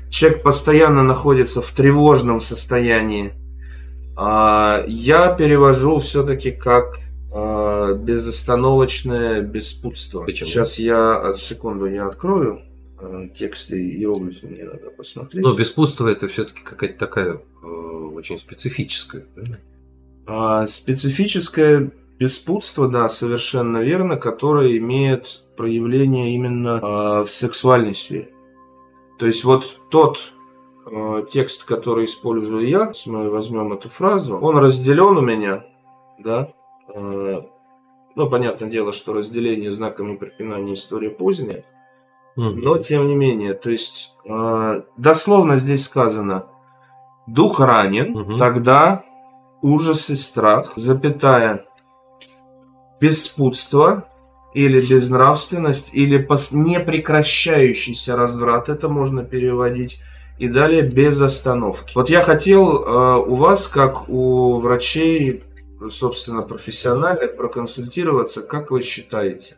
Человек 0.09 0.41
постоянно 0.43 1.03
находится 1.03 1.61
в 1.61 1.71
тревожном 1.71 2.41
состоянии. 2.41 3.33
А, 4.15 4.83
Я 4.87 5.33
перевожу 5.33 5.99
все-таки 5.99 6.51
как 6.51 6.99
а, 7.31 7.93
безостановочное 7.93 9.41
беспутство. 9.41 10.23
Почему? 10.23 10.49
Сейчас 10.49 10.79
я, 10.79 11.21
а, 11.21 11.35
секунду, 11.35 11.85
я 11.85 12.07
открою 12.07 12.61
тексты 13.33 13.81
иероглифы, 13.81 14.47
мне 14.47 14.65
надо 14.65 14.89
посмотреть. 14.89 15.41
Но 15.41 15.53
беспутство 15.53 16.05
это 16.09 16.27
все-таки 16.27 16.61
какая-то 16.65 16.99
такая 16.99 17.39
э, 17.63 17.65
очень 17.65 18.37
специфическая. 18.37 19.23
да? 20.27 20.67
Специфическое 20.67 21.91
беспутство, 22.19 22.89
да, 22.89 23.07
совершенно 23.07 23.77
верно, 23.77 24.17
которое 24.17 24.77
имеет 24.79 25.43
проявление 25.55 26.35
именно 26.35 27.23
в 27.23 27.29
сексуальной 27.29 27.95
сфере. 27.95 28.27
То 29.19 29.25
есть 29.25 29.43
вот 29.43 29.79
тот 29.89 30.33
а, 30.85 31.21
текст, 31.23 31.65
который 31.65 32.05
использую 32.05 32.67
я, 32.67 32.87
если 32.87 33.09
мы 33.09 33.29
возьмем 33.29 33.73
эту 33.73 33.89
фразу, 33.89 34.37
он 34.39 34.57
разделен 34.57 35.17
у 35.17 35.21
меня, 35.21 35.65
да, 36.17 36.51
а, 36.87 37.45
ну, 38.15 38.29
понятное 38.29 38.69
дело, 38.69 38.91
что 38.93 39.13
разделение 39.13 39.71
знаками 39.71 40.15
препинания 40.15 40.73
история 40.73 41.09
поздняя, 41.09 41.63
но 42.35 42.77
тем 42.77 43.07
не 43.07 43.15
менее, 43.15 43.53
то 43.53 43.69
есть 43.69 44.15
э, 44.23 44.81
дословно 44.95 45.57
здесь 45.57 45.83
сказано, 45.83 46.45
дух 47.27 47.59
ранен, 47.59 48.13
Мгм. 48.13 48.37
тогда 48.37 49.03
ужас 49.61 50.09
и 50.09 50.15
страх, 50.15 50.73
запятая, 50.77 51.65
беспутство 53.01 54.08
или 54.53 54.81
безнравственность, 54.81 55.93
или 55.93 56.17
непрекращающийся 56.17 58.15
разврат, 58.15 58.69
это 58.69 58.89
можно 58.89 59.23
переводить, 59.23 60.01
и 60.37 60.47
далее 60.47 60.83
без 60.83 61.21
остановки. 61.21 61.91
Вот 61.95 62.09
я 62.09 62.21
хотел 62.21 62.83
э, 62.83 63.17
у 63.27 63.35
вас, 63.35 63.67
как 63.67 64.09
у 64.09 64.59
врачей, 64.59 65.43
собственно, 65.89 66.41
профессиональных, 66.41 67.35
проконсультироваться, 67.35 68.41
как 68.41 68.71
вы 68.71 68.81
считаете? 68.81 69.55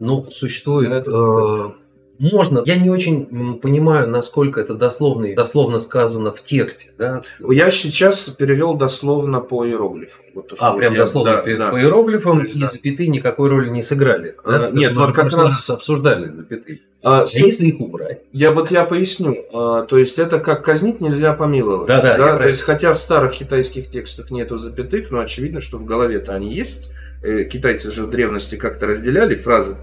Ну, 0.00 0.24
существует... 0.24 1.08
Э, 1.08 1.72
можно. 2.18 2.62
Я 2.64 2.76
не 2.76 2.90
очень 2.90 3.58
понимаю, 3.60 4.08
насколько 4.08 4.60
это 4.60 4.74
дословно, 4.74 5.34
дословно 5.34 5.78
сказано 5.78 6.32
в 6.32 6.42
тексте. 6.42 6.90
Да? 6.98 7.22
Я 7.50 7.70
сейчас 7.70 8.28
перевел 8.30 8.74
дословно 8.74 9.40
по 9.40 9.66
иероглифам. 9.66 10.24
Вот 10.34 10.48
то, 10.48 10.56
А, 10.60 10.72
прям 10.76 10.92
я- 10.92 10.98
дословно 11.00 11.32
да, 11.36 11.42
по, 11.42 11.56
да. 11.56 11.70
по 11.70 11.80
иероглифам, 11.80 12.38
То 12.38 12.44
есть, 12.44 12.56
и 12.56 12.60
да. 12.60 12.66
запятые 12.66 13.08
никакой 13.08 13.48
роли 13.50 13.68
не 13.70 13.82
сыграли. 13.82 14.36
А, 14.44 14.50
да? 14.50 14.58
Потому 14.58 14.78
нет, 14.78 14.96
вот 14.96 15.14
как 15.14 15.32
раз- 15.32 15.70
обсуждали 15.70 16.28
запятые. 16.34 16.80
А, 17.02 17.22
А 17.22 17.26
с- 17.26 17.34
если 17.36 17.66
их 17.66 17.80
убрать? 17.80 18.20
Я 18.32 18.52
вот 18.52 18.70
я 18.70 18.84
поясню. 18.84 19.36
А, 19.52 19.82
то 19.82 19.98
есть 19.98 20.18
это 20.18 20.40
как 20.40 20.64
казнить 20.64 21.00
нельзя 21.02 21.34
помиловать. 21.34 21.86
Да-да, 21.88 22.12
я 22.12 22.16
То 22.16 22.22
правильно. 22.22 22.46
есть 22.46 22.62
хотя 22.62 22.94
в 22.94 22.98
старых 22.98 23.32
китайских 23.34 23.90
текстах 23.90 24.30
нету 24.30 24.56
запятых, 24.56 25.10
но 25.10 25.20
очевидно, 25.20 25.60
что 25.60 25.76
в 25.78 25.84
голове-то 25.84 26.32
они 26.34 26.54
есть. 26.54 26.90
Э, 27.22 27.44
Китайцы 27.44 27.90
же 27.90 28.04
в 28.04 28.10
древности 28.10 28.56
как-то 28.56 28.86
разделяли 28.86 29.34
фразы, 29.34 29.76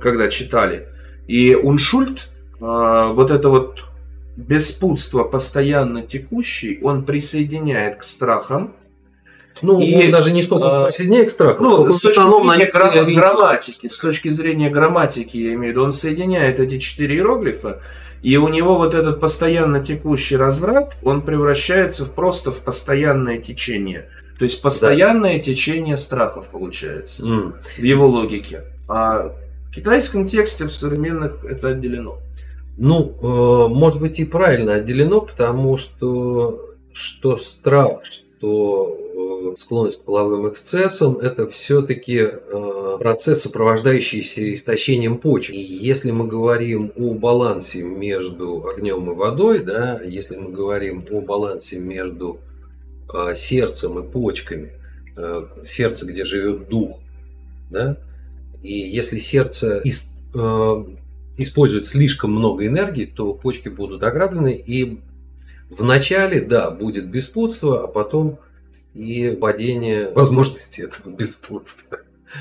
когда 0.00 0.28
читали. 0.28 0.88
И 1.28 1.54
уншульт, 1.54 2.28
а, 2.60 3.08
вот 3.12 3.30
это 3.30 3.48
вот 3.48 3.84
беспутство 4.36 5.24
постоянно 5.24 6.02
текущий, 6.02 6.80
он 6.82 7.04
присоединяет 7.04 7.96
к 7.98 8.02
страхам. 8.02 8.72
Ну, 9.60 9.80
И, 9.80 10.06
он 10.06 10.10
даже 10.12 10.32
не 10.32 10.42
столько 10.42 10.82
а, 10.82 10.84
присоединяет 10.86 11.28
к 11.28 11.30
страху, 11.30 11.62
Ну, 11.64 11.90
с 11.90 12.00
точки 12.00 12.20
зрения 12.20 12.56
некоторые 12.58 12.90
гра- 12.92 13.00
ориентиры. 13.02 13.20
грамматики, 13.26 13.86
с 13.88 13.98
точки 13.98 14.28
зрения 14.28 14.70
грамматики, 14.70 15.36
я 15.36 15.54
имею 15.54 15.72
в 15.72 15.76
виду, 15.76 15.84
он 15.84 15.92
соединяет 15.92 16.60
эти 16.60 16.78
четыре 16.78 17.16
иероглифа, 17.16 17.80
и 18.22 18.36
у 18.36 18.48
него 18.48 18.78
вот 18.78 18.94
этот 18.94 19.18
постоянно 19.20 19.84
текущий 19.84 20.36
разврат, 20.36 20.96
он 21.02 21.22
превращается 21.22 22.04
в 22.04 22.12
просто 22.12 22.52
в 22.52 22.60
постоянное 22.60 23.38
течение. 23.38 24.08
То 24.38 24.44
есть 24.44 24.62
постоянное 24.62 25.40
течение 25.40 25.96
страхов 25.96 26.46
получается 26.48 27.24
М. 27.26 27.54
в 27.76 27.82
его 27.82 28.06
логике. 28.06 28.62
А 28.88 29.32
в 29.70 29.74
китайском 29.74 30.26
тексте 30.26 30.66
в 30.66 30.72
современных 30.72 31.44
это 31.44 31.68
отделено. 31.68 32.18
Ну, 32.76 33.14
э, 33.20 33.68
может 33.68 34.00
быть 34.00 34.20
и 34.20 34.24
правильно 34.24 34.74
отделено, 34.74 35.20
потому 35.20 35.76
что 35.76 36.74
что 36.92 37.36
страх, 37.36 38.04
что 38.04 39.52
э, 39.52 39.56
склонность 39.56 40.02
к 40.02 40.04
половым 40.04 40.48
эксцессам, 40.50 41.16
это 41.16 41.48
все-таки 41.48 42.28
процесс, 42.98 43.42
сопровождающийся 43.42 44.52
истощением 44.52 45.18
почек. 45.18 45.54
И 45.54 45.60
если 45.60 46.10
мы 46.10 46.26
говорим 46.26 46.92
о 46.96 47.14
балансе 47.14 47.82
между 47.82 48.66
огнем 48.66 49.10
и 49.10 49.14
водой, 49.14 49.60
да, 49.60 50.00
если 50.02 50.36
мы 50.36 50.50
говорим 50.50 51.04
о 51.10 51.20
балансе 51.20 51.78
между 51.78 52.40
э, 53.12 53.34
сердцем 53.34 53.98
и 53.98 54.02
почками, 54.02 54.72
э, 55.16 55.40
сердце, 55.66 56.06
где 56.06 56.24
живет 56.24 56.68
дух, 56.68 56.98
да, 57.70 57.96
и 58.62 58.72
если 58.72 59.18
сердце 59.18 59.80
ис- 59.84 60.14
э, 60.34 60.84
использует 61.36 61.86
слишком 61.86 62.32
много 62.32 62.66
энергии, 62.66 63.04
то 63.06 63.34
почки 63.34 63.68
будут 63.68 64.02
ограблены, 64.02 64.54
и 64.54 65.00
в 65.70 65.84
начале, 65.84 66.40
да, 66.40 66.70
будет 66.70 67.08
беспутство, 67.10 67.84
а 67.84 67.86
потом 67.86 68.38
и 68.94 69.30
падение 69.40 70.10
возможности 70.12 70.80
этого 70.82 71.10
беспутства. 71.14 71.98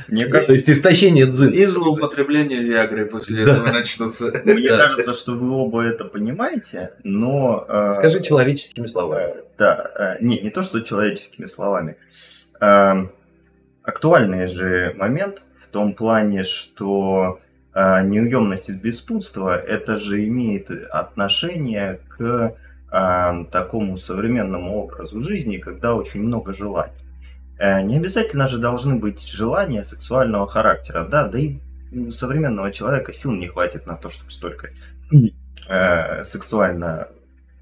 Мне 0.10 0.26
То 0.26 0.32
кажется, 0.32 0.54
есть 0.54 0.70
истощение 0.70 1.26
дзин. 1.28 1.50
И 1.52 1.66
злоупотребление 1.66 2.62
Виагры 2.62 3.06
после 3.06 3.46
Да. 3.46 3.54
этого 3.54 3.68
начнутся. 3.72 4.34
мне 4.46 4.68
Да. 4.68 4.78
кажется, 4.78 5.14
что 5.14 5.34
вы 5.34 5.50
оба 5.52 5.84
это 5.84 6.04
понимаете, 6.06 6.92
но... 7.04 7.66
э, 7.70 7.92
Скажи 7.92 8.22
человеческими 8.22 8.86
словами. 8.86 9.32
Э, 9.38 9.44
Да, 9.58 10.18
э, 10.20 10.24
не, 10.24 10.40
не 10.42 10.50
то, 10.50 10.62
что 10.62 10.82
человеческими 10.82 11.46
словами. 11.46 11.96
Эм, 12.60 13.12
Актуальный 13.84 14.48
же 14.48 14.94
момент 14.98 15.44
том 15.78 15.94
плане, 15.94 16.44
что 16.44 17.40
э, 17.76 18.04
неуемность 18.04 18.70
и 18.70 18.74
беспутство 18.74 19.56
это 19.56 19.98
же 19.98 20.26
имеет 20.28 20.72
отношение 20.72 22.00
к 22.10 22.56
э, 22.92 23.46
такому 23.52 24.00
современному 24.00 24.86
образу 24.86 25.22
жизни, 25.22 25.58
когда 25.58 25.94
очень 25.94 26.24
много 26.24 26.52
желаний. 26.52 26.98
Э, 27.60 27.84
Не 27.84 27.98
обязательно 27.98 28.48
же 28.48 28.58
должны 28.58 28.96
быть 28.96 29.22
желания 29.28 29.84
сексуального 29.84 30.48
характера, 30.48 31.08
да, 31.08 31.28
да 31.28 31.38
и 31.38 31.60
у 31.92 32.12
современного 32.12 32.72
человека 32.72 33.14
сил 33.14 33.34
не 33.34 33.46
хватит 33.46 33.86
на 33.86 33.98
то, 33.98 34.10
чтобы 34.10 34.32
столько 34.32 34.70
э, 35.70 36.24
сексуально 36.24 37.10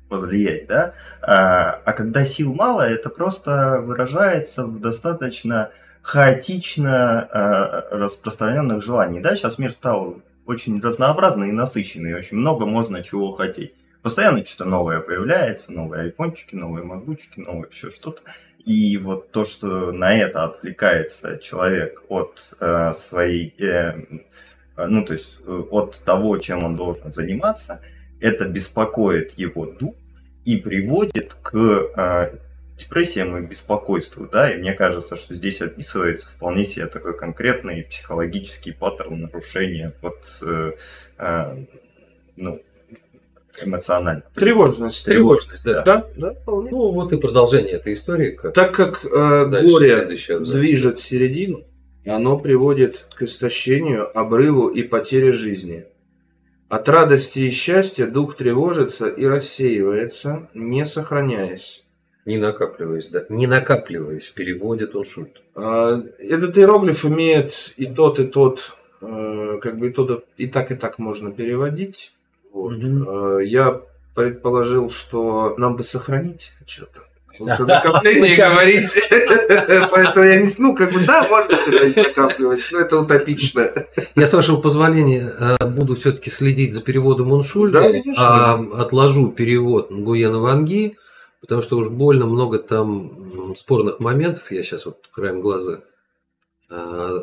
повлиять, 0.08 0.68
да, 0.68 0.94
а, 1.22 1.82
а 1.86 1.92
когда 1.92 2.24
сил 2.24 2.54
мало, 2.54 2.88
это 2.88 3.10
просто 3.10 3.82
выражается 3.82 4.66
в 4.66 4.80
достаточно 4.80 5.72
хаотично 6.06 7.28
э, 7.34 7.96
распространенных 7.98 8.84
желаний. 8.84 9.22
Да, 9.22 9.36
сейчас 9.36 9.58
мир 9.58 9.72
стал 9.72 10.22
очень 10.46 10.80
разнообразный 10.80 11.50
и 11.50 11.52
насыщенный, 11.52 12.14
очень 12.14 12.38
много 12.38 12.68
можно 12.68 13.04
чего 13.04 13.32
хотеть. 13.32 13.74
Постоянно 14.04 14.46
что-то 14.46 14.70
новое 14.70 15.00
появляется, 15.00 15.74
новые 15.74 16.04
айфончики, 16.04 16.54
новые 16.54 16.86
макбучки, 16.86 17.40
новое 17.40 17.70
еще 17.70 17.90
что-то. 17.90 18.22
И 18.64 18.98
вот 18.98 19.32
то, 19.32 19.46
что 19.46 19.92
на 19.92 20.16
это 20.16 20.44
отвлекается 20.44 21.40
человек 21.40 22.04
от 22.08 22.54
э, 22.60 22.94
своей, 22.94 23.56
э, 23.58 23.96
ну 24.78 25.04
то 25.06 25.14
есть 25.14 25.40
э, 25.44 25.64
от 25.72 26.04
того, 26.06 26.38
чем 26.38 26.64
он 26.64 26.76
должен 26.76 27.12
заниматься, 27.12 27.82
это 28.22 28.48
беспокоит 28.48 29.32
его 29.40 29.66
дух 29.66 29.96
и 30.46 30.58
приводит 30.58 31.34
к 31.42 31.56
э, 31.56 32.38
депрессиям 32.78 33.38
и 33.38 33.48
беспокойству, 33.48 34.28
да, 34.32 34.54
и 34.54 34.58
мне 34.58 34.74
кажется, 34.74 35.16
что 35.16 35.34
здесь 35.34 35.62
описывается 35.62 36.30
вполне 36.30 36.66
себе 36.66 36.88
такой 36.88 37.18
конкретный 37.18 37.84
психологический 37.84 38.72
паттерн 38.72 39.22
нарушения 39.22 39.94
вот, 40.02 40.18
э, 40.42 40.74
э, 41.18 41.66
ну, 42.36 42.62
эмоционально. 43.62 44.24
Тревожность. 44.34 45.06
Тревожность, 45.06 45.64
да. 45.64 45.84
Да, 45.84 46.08
да, 46.18 46.34
вполне. 46.34 46.72
Ну, 46.72 46.92
вот 46.92 47.14
и 47.14 47.18
продолжение 47.18 47.74
этой 47.74 47.94
истории. 47.94 48.32
Как 48.32 48.54
Так 48.54 48.76
как 48.76 49.06
э, 49.06 49.46
дальше 49.48 49.68
горе 49.70 50.18
движет 50.40 51.00
середину, 51.00 51.64
оно 52.06 52.38
приводит 52.38 53.06
к 53.16 53.22
истощению, 53.24 54.16
обрыву 54.18 54.68
и 54.68 54.84
потере 54.84 55.32
жизни. 55.32 55.86
От 56.68 56.90
радости 56.90 57.40
и 57.40 57.52
счастья 57.52 58.08
дух 58.08 58.36
тревожится 58.36 59.08
и 59.08 59.26
рассеивается, 59.26 60.50
не 60.54 60.84
сохраняясь. 60.84 61.85
Не 62.26 62.38
накапливаясь, 62.40 63.10
да. 63.10 63.26
Не 63.30 63.46
накапливаясь, 63.48 64.30
переводит 64.30 64.96
он 64.96 65.06
шут. 65.06 65.42
А, 65.56 66.02
Этот 66.18 66.58
иероглиф 66.58 67.06
имеет 67.06 67.74
и 67.78 67.86
тот, 67.86 68.20
и 68.20 68.26
тот, 68.26 68.74
э, 69.02 69.60
как 69.62 69.78
бы 69.78 69.90
и 69.90 69.92
тот, 69.92 70.26
и 70.38 70.48
так, 70.48 70.72
и 70.72 70.76
так 70.76 70.98
можно 70.98 71.32
переводить. 71.32 72.14
Вот. 72.52 72.74
Э, 72.84 73.40
Я 73.46 73.82
предположил, 74.16 74.90
что 74.90 75.54
нам 75.58 75.76
бы 75.76 75.84
сохранить 75.84 76.54
что-то. 76.66 77.02
Лучше 77.38 77.64
накопление 77.68 78.36
говорить. 78.38 78.98
Поэтому 79.92 80.26
я 80.26 80.40
не 80.42 80.48
ну, 80.58 80.76
как 80.76 80.94
бы, 80.94 81.06
да, 81.06 81.28
можно 81.28 81.58
накапливать, 81.96 82.68
но 82.72 82.80
это 82.80 82.98
утопично. 82.98 83.70
Я, 84.16 84.26
с 84.26 84.34
вашего 84.34 84.60
позволения, 84.62 85.32
э, 85.60 85.68
буду 85.68 85.96
все-таки 85.96 86.30
следить 86.30 86.74
за 86.74 86.82
переводом 86.82 87.32
Уншульда, 87.34 87.82
Да, 87.82 87.90
конечно. 87.92 88.54
отложу 88.82 89.32
перевод 89.32 89.92
Нгуена 89.92 90.40
Ванги, 90.40 90.98
потому 91.46 91.62
что 91.62 91.78
уж 91.78 91.90
больно 91.90 92.26
много 92.26 92.60
там 92.60 93.56
спорных 93.56 94.00
моментов. 94.00 94.52
Я 94.52 94.64
сейчас 94.64 94.86
вот 94.86 95.08
краем 95.12 95.42
глаза 95.42 95.82
э, 96.70 97.20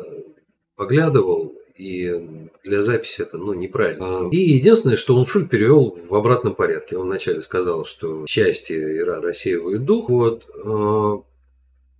поглядывал, 0.75 1.53
и 1.75 2.49
для 2.63 2.81
записи 2.81 3.21
это 3.21 3.37
ну, 3.37 3.53
неправильно. 3.53 4.27
А, 4.27 4.29
И 4.31 4.37
единственное, 4.37 4.95
что 4.95 5.15
Уншуль 5.15 5.47
перевел 5.47 5.97
в 6.07 6.15
обратном 6.15 6.55
порядке. 6.55 6.97
Он 6.97 7.07
вначале 7.07 7.41
сказал, 7.41 7.83
что 7.83 8.25
счастье 8.27 8.97
и 8.97 9.01
ра- 9.01 9.19
рассеивает 9.19 9.83
дух, 9.83 10.09
вот, 10.09 10.45
э, 10.47 11.17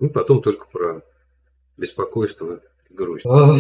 и 0.06 0.10
потом 0.10 0.42
только 0.42 0.68
про 0.72 1.01
беспокойство 1.77 2.62
и 2.89 2.94
грусть. 2.94 3.25
А, 3.25 3.56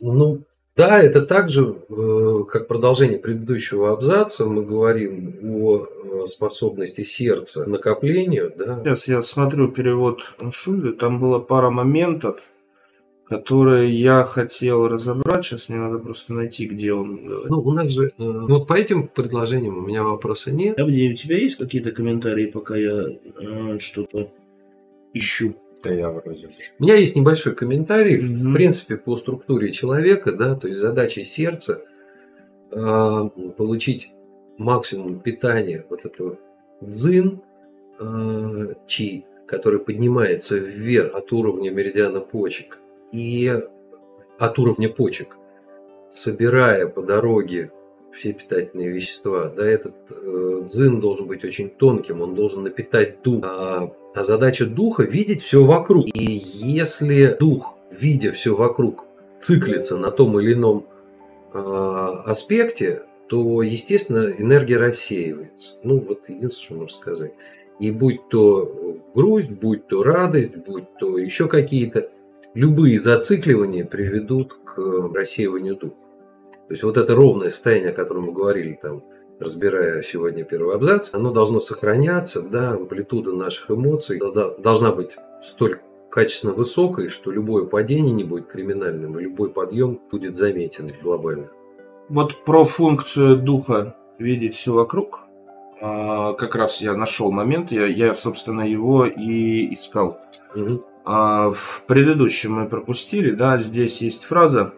ну, 0.00 0.42
да, 0.76 1.00
это 1.00 1.22
также, 1.22 1.76
э, 1.88 2.44
как 2.48 2.68
продолжение 2.68 3.18
предыдущего 3.18 3.92
абзаца, 3.92 4.44
мы 4.46 4.62
говорим 4.62 5.38
о 5.42 5.86
способности 6.26 7.02
сердца 7.02 7.64
к 7.64 7.66
накоплению, 7.66 8.52
да. 8.56 8.80
Сейчас 8.84 9.08
я 9.08 9.22
смотрю 9.22 9.68
перевод 9.68 10.20
Шульда, 10.50 10.92
там 10.92 11.20
была 11.20 11.38
пара 11.40 11.70
моментов, 11.70 12.50
которые 13.28 13.90
я 13.90 14.24
хотел 14.24 14.86
разобрать. 14.88 15.44
Сейчас 15.44 15.68
мне 15.68 15.78
надо 15.78 15.98
просто 15.98 16.32
найти, 16.32 16.66
где 16.66 16.92
он 16.92 17.24
говорит. 17.26 17.50
Ну, 17.50 17.58
у 17.60 17.72
нас 17.72 17.90
же, 17.90 18.06
э, 18.06 18.10
вот 18.18 18.68
по 18.68 18.74
этим 18.74 19.08
предложениям 19.08 19.78
у 19.78 19.80
меня 19.80 20.04
вопроса 20.04 20.52
нет. 20.52 20.78
Авдей, 20.78 21.10
у 21.12 21.14
тебя 21.14 21.36
есть 21.36 21.56
какие-то 21.56 21.90
комментарии, 21.90 22.46
пока 22.46 22.76
я 22.76 23.04
э, 23.04 23.78
что-то 23.80 24.30
ищу? 25.12 25.56
Да 25.82 25.92
я 25.92 26.10
вроде. 26.10 26.50
У 26.78 26.84
меня 26.84 26.94
есть 26.96 27.16
небольшой 27.16 27.54
комментарий, 27.54 28.18
Мгм. 28.20 28.52
в 28.52 28.54
принципе, 28.54 28.96
по 28.96 29.16
структуре 29.16 29.72
человека, 29.72 30.32
да, 30.32 30.54
то 30.54 30.68
есть 30.68 30.80
задача 30.80 31.24
сердца 31.24 31.82
э, 32.70 33.28
получить 33.56 34.10
максимум 34.58 35.20
питания 35.20 35.84
вот 35.88 36.04
этого 36.04 36.38
дзин, 36.80 37.42
э, 37.98 38.74
чи, 38.86 39.24
который 39.46 39.80
поднимается 39.80 40.58
вверх 40.58 41.14
от 41.14 41.32
уровня 41.32 41.70
меридиана 41.70 42.20
почек 42.20 42.78
и 43.12 43.52
от 44.38 44.58
уровня 44.58 44.88
почек, 44.88 45.36
собирая 46.08 46.86
по 46.86 47.02
дороге 47.02 47.70
все 48.12 48.32
питательные 48.32 48.88
вещества, 48.88 49.52
да, 49.54 49.64
этот 49.66 49.94
э, 50.10 50.62
дзин 50.64 51.00
должен 51.00 51.26
быть 51.26 51.44
очень 51.44 51.68
тонким, 51.68 52.22
он 52.22 52.34
должен 52.34 52.62
напитать 52.62 53.22
дух. 53.22 53.44
А, 53.44 53.92
а 54.14 54.24
задача 54.24 54.66
духа 54.66 55.02
видеть 55.02 55.42
все 55.42 55.62
вокруг. 55.64 56.06
И 56.14 56.24
если 56.24 57.36
дух, 57.38 57.76
видя 57.90 58.32
все 58.32 58.56
вокруг, 58.56 59.04
циклится 59.38 59.98
на 59.98 60.10
том 60.10 60.40
или 60.40 60.54
ином 60.54 60.86
э, 61.52 61.58
аспекте, 61.58 63.02
то, 63.28 63.62
естественно, 63.62 64.32
энергия 64.38 64.76
рассеивается. 64.76 65.76
Ну, 65.82 66.00
вот 66.00 66.28
единственное, 66.28 66.64
что 66.64 66.74
можно 66.74 66.94
сказать. 66.94 67.32
И 67.78 67.90
будь 67.90 68.28
то 68.28 68.98
грусть, 69.14 69.50
будь 69.50 69.86
то 69.86 70.02
радость, 70.02 70.56
будь 70.56 70.84
то 70.98 71.18
еще 71.18 71.48
какие-то, 71.48 72.02
любые 72.54 72.98
зацикливания 72.98 73.84
приведут 73.84 74.54
к 74.64 74.78
рассеиванию 75.14 75.76
духа. 75.76 75.96
То 76.68 76.72
есть 76.72 76.82
вот 76.82 76.96
это 76.96 77.14
ровное 77.14 77.50
состояние, 77.50 77.90
о 77.90 77.94
котором 77.94 78.24
мы 78.24 78.32
говорили, 78.32 78.78
там, 78.80 79.04
разбирая 79.38 80.02
сегодня 80.02 80.44
первый 80.44 80.74
абзац, 80.74 81.14
оно 81.14 81.32
должно 81.32 81.60
сохраняться, 81.60 82.48
да, 82.48 82.72
амплитуда 82.72 83.32
наших 83.32 83.70
эмоций 83.70 84.18
должна, 84.18 84.50
должна 84.50 84.92
быть 84.92 85.16
столь 85.42 85.80
качественно 86.10 86.54
высокой, 86.54 87.08
что 87.08 87.30
любое 87.30 87.66
падение 87.66 88.12
не 88.12 88.24
будет 88.24 88.46
криминальным, 88.46 89.18
и 89.18 89.22
любой 89.22 89.50
подъем 89.50 90.00
будет 90.10 90.36
заметен 90.36 90.90
глобально. 91.02 91.50
Вот 92.08 92.44
про 92.44 92.64
функцию 92.64 93.36
духа 93.36 93.96
видеть 94.18 94.54
все 94.54 94.72
вокруг. 94.72 95.20
а, 95.78 96.32
как 96.32 96.54
раз 96.54 96.80
я 96.80 96.96
нашел 96.96 97.30
момент, 97.30 97.70
я, 97.70 97.84
я, 97.86 98.14
собственно, 98.14 98.62
его 98.62 99.04
и 99.04 99.72
искал. 99.74 100.18
Мгм. 100.54 100.82
А, 101.04 101.48
в 101.52 101.84
предыдущем 101.86 102.54
мы 102.54 102.68
пропустили, 102.68 103.30
да, 103.30 103.58
здесь 103.58 104.00
есть 104.00 104.24
фраза, 104.24 104.72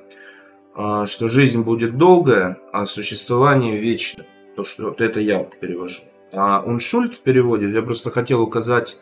а, 0.74 1.06
что 1.06 1.28
жизнь 1.28 1.62
будет 1.62 1.96
долгая, 1.98 2.58
а 2.72 2.84
существование 2.86 3.78
вечно. 3.78 4.24
То, 4.56 4.64
что 4.64 4.86
вот 4.86 5.00
это 5.00 5.20
я 5.20 5.44
перевожу. 5.44 6.00
А 6.32 6.62
Уншульт 6.66 7.20
переводит, 7.20 7.72
я 7.72 7.82
просто 7.82 8.10
хотел 8.10 8.42
указать 8.42 9.00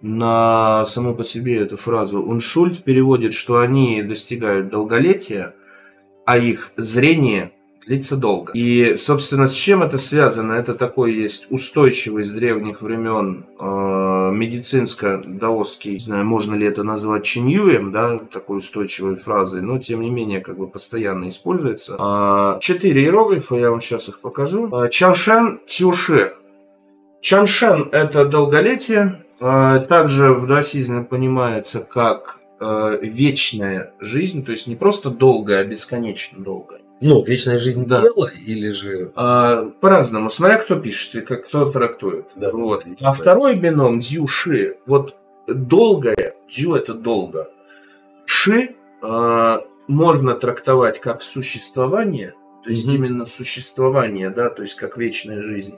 на 0.00 0.84
саму 0.86 1.14
по 1.14 1.24
себе 1.24 1.58
эту 1.58 1.76
фразу. 1.76 2.22
Уншульт 2.22 2.84
переводит, 2.84 3.34
что 3.34 3.58
они 3.58 4.02
достигают 4.02 4.68
долголетия, 4.68 5.54
а 6.24 6.38
их 6.38 6.70
зрение 6.76 7.52
длится 7.86 8.16
долго. 8.16 8.52
И, 8.54 8.96
собственно, 8.96 9.46
с 9.46 9.54
чем 9.54 9.82
это 9.82 9.98
связано? 9.98 10.52
Это 10.52 10.74
такой 10.74 11.14
есть 11.14 11.46
устойчивый 11.50 12.24
с 12.24 12.30
древних 12.30 12.82
времен 12.82 13.46
э, 13.58 13.64
медицинско-даосский, 14.32 15.92
не 15.92 15.98
знаю, 15.98 16.24
можно 16.24 16.54
ли 16.54 16.66
это 16.66 16.82
назвать 16.82 17.24
чиньюем, 17.24 17.92
да, 17.92 18.18
такой 18.18 18.58
устойчивой 18.58 19.16
фразой, 19.16 19.62
но, 19.62 19.78
тем 19.78 20.00
не 20.02 20.10
менее, 20.10 20.40
как 20.40 20.58
бы 20.58 20.68
постоянно 20.68 21.28
используется. 21.28 21.96
А, 21.98 22.58
Четыре 22.60 23.02
иероглифа, 23.02 23.56
я 23.56 23.70
вам 23.70 23.80
сейчас 23.80 24.08
их 24.08 24.20
покажу. 24.20 24.68
А, 24.72 24.88
Чаншен 24.88 25.60
Тюши. 25.66 26.34
Чаншен– 27.20 27.88
это 27.92 28.24
долголетие, 28.24 29.24
а, 29.40 29.80
также 29.80 30.32
в 30.32 30.46
даосизме 30.46 31.02
понимается 31.02 31.80
как 31.80 32.38
э, 32.60 32.98
вечная 33.02 33.92
жизнь, 33.98 34.44
то 34.44 34.52
есть 34.52 34.66
не 34.66 34.76
просто 34.76 35.10
долгая, 35.10 35.60
а 35.60 35.64
бесконечно 35.64 36.42
долгая. 36.42 36.81
Ну, 37.02 37.24
вечная 37.24 37.58
жизнь 37.58 37.86
Да. 37.86 38.00
тела 38.00 38.30
или 38.46 38.70
же... 38.70 39.10
А, 39.16 39.64
по-разному, 39.80 40.30
смотря 40.30 40.58
кто 40.58 40.76
пишет 40.76 41.14
и 41.16 41.20
как 41.20 41.46
кто 41.46 41.70
трактует. 41.70 42.26
Да. 42.36 42.52
вот. 42.52 42.84
А 43.00 43.12
второй 43.12 43.56
бином 43.56 43.98
дзю 44.00 44.26
ши, 44.26 44.78
вот 44.86 45.16
долгое, 45.46 46.34
дзю 46.48 46.74
это 46.74 46.94
долго. 46.94 47.50
Ши 48.24 48.76
а, 49.02 49.64
можно 49.88 50.34
трактовать 50.34 51.00
как 51.00 51.22
существование, 51.22 52.34
то 52.64 52.70
есть 52.70 52.86
Мгм. 52.86 52.96
именно 52.96 53.24
существование, 53.24 54.30
да, 54.30 54.48
то 54.48 54.62
есть 54.62 54.76
как 54.76 54.96
вечная 54.96 55.42
жизнь. 55.42 55.76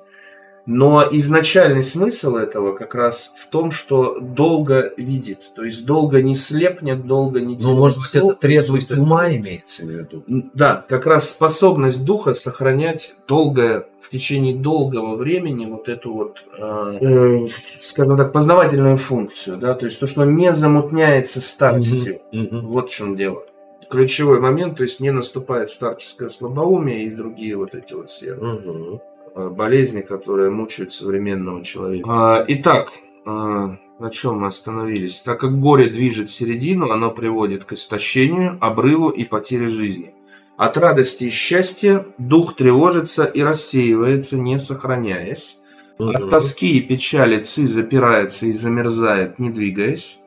Но 0.66 1.04
изначальный 1.10 1.82
смысл 1.82 2.36
этого 2.36 2.72
как 2.72 2.94
раз 2.94 3.34
в 3.38 3.50
том, 3.50 3.70
что 3.70 4.18
долго 4.18 4.92
видит, 4.96 5.52
то 5.54 5.62
есть 5.62 5.84
долго 5.84 6.22
не 6.22 6.34
слепнет, 6.34 7.06
долго 7.06 7.40
не 7.40 7.54
Ну, 7.54 7.60
делает 7.60 7.78
может 7.78 7.98
быть, 7.98 8.14
это 8.14 8.32
трезвость 8.34 8.90
ума 8.90 9.30
имеется 9.30 9.84
в 9.84 9.90
виду. 9.90 10.24
да, 10.26 10.84
как 10.88 11.04
раз 11.06 11.28
способность 11.30 12.04
духа 12.06 12.32
сохранять 12.32 13.16
долгое, 13.28 13.86
в 14.00 14.08
течение 14.10 14.54
долгого 14.56 15.16
времени 15.16 15.66
вот 15.66 15.88
эту 15.88 16.12
вот, 16.14 16.44
э, 16.58 16.98
э, 17.00 17.48
скажем 17.80 18.16
так, 18.16 18.32
познавательную 18.32 18.96
функцию, 18.96 19.58
да, 19.58 19.74
то 19.74 19.84
есть 19.86 20.00
то, 20.00 20.06
что 20.06 20.24
не 20.24 20.52
замутняется 20.54 21.40
старостью. 21.42 22.20
Мгм. 22.32 22.66
Вот 22.68 22.90
в 22.90 22.94
чем 22.94 23.16
дело. 23.16 23.42
ключевой 23.90 24.40
момент, 24.40 24.76
то 24.78 24.82
есть 24.82 24.98
не 25.00 25.10
наступает 25.10 25.68
старческое 25.68 26.28
слабоумие 26.28 27.04
и 27.04 27.10
другие 27.10 27.54
вот 27.56 27.74
эти 27.74 27.92
вот 27.92 28.08
все 28.10 28.34
Мгм. 28.34 29.00
Э, 29.34 29.48
болезни, 29.48 30.00
которые 30.00 30.50
мучают 30.50 30.92
современного 30.92 31.64
человека. 31.64 32.08
А, 32.10 32.44
Итак, 32.48 32.88
а, 33.26 33.76
на 33.98 34.10
чем 34.10 34.40
мы 34.40 34.48
остановились? 34.48 35.20
Так 35.20 35.40
как 35.40 35.58
горе 35.60 35.88
движет 35.88 36.28
середину, 36.28 36.90
оно 36.90 37.10
приводит 37.10 37.64
к 37.64 37.72
истощению, 37.72 38.58
обрыву 38.60 39.10
и 39.10 39.24
потере 39.24 39.68
жизни. 39.68 40.14
От 40.56 40.76
радости 40.76 41.24
и 41.24 41.30
счастья 41.30 42.06
дух 42.18 42.54
тревожится 42.56 43.24
и 43.24 43.42
рассеивается, 43.42 44.38
не 44.38 44.58
сохраняясь. 44.58 45.58
От 45.98 46.30
тоски 46.30 46.78
и 46.78 46.80
печали 46.80 47.40
ци 47.42 47.66
запирается 47.66 48.46
и 48.46 48.52
замерзает, 48.52 49.38
не 49.38 49.50
двигаясь. 49.50 50.20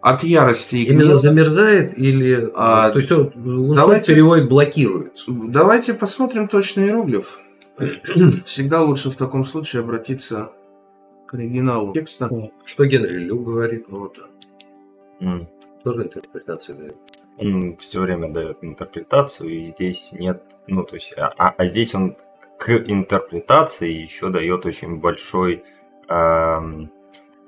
От 0.00 0.24
ярости 0.24 0.76
и 0.76 0.84
Именно 0.86 0.98
гнева... 1.02 1.14
замерзает 1.14 1.96
или... 1.96 2.50
А, 2.54 2.90
то 2.90 2.98
есть 2.98 3.12
он, 3.12 3.32
он 3.36 3.74
давайте- 3.74 4.14
переводит 4.14 4.48
блокируется. 4.48 5.24
Давайте 5.28 5.94
посмотрим 5.94 6.48
точный 6.48 6.86
иероглиф. 6.86 7.38
Всегда 8.44 8.82
лучше 8.82 9.10
в 9.10 9.16
таком 9.16 9.44
случае 9.44 9.82
обратиться 9.82 10.52
к 11.26 11.34
оригиналу 11.34 11.92
текста. 11.92 12.28
Что 12.64 12.84
Генри 12.86 13.18
Лю 13.18 13.40
говорит? 13.40 13.86
Вот. 13.88 14.18
М. 15.20 15.48
Тоже 15.84 16.02
интерпретацию 16.04 16.78
дает. 16.78 16.96
Он 17.38 17.76
все 17.78 18.00
время 18.00 18.28
дает 18.32 18.58
интерпретацию, 18.62 19.50
и 19.50 19.66
здесь 19.70 20.12
нет, 20.12 20.42
ну, 20.66 20.84
то 20.84 20.94
есть, 20.96 21.14
а, 21.16 21.32
а- 21.38 21.54
а 21.56 21.66
здесь 21.66 21.94
он 21.94 22.16
к 22.58 22.70
интерпретации 22.70 23.90
еще 23.90 24.28
дает 24.28 24.66
очень 24.66 24.98
большой, 25.00 25.62
ам, 26.08 26.90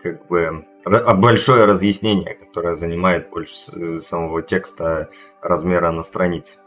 как 0.03 0.27
бы, 0.27 0.64
а, 0.85 1.14
большое 1.14 1.66
разъяснение, 1.66 2.35
которое 2.35 2.75
занимает 2.75 3.31
больше 3.31 3.55
с- 3.55 4.01
самого 4.01 4.42
текста 4.42 5.09
размера 5.42 5.92
на 5.92 6.03
странице. 6.03 6.61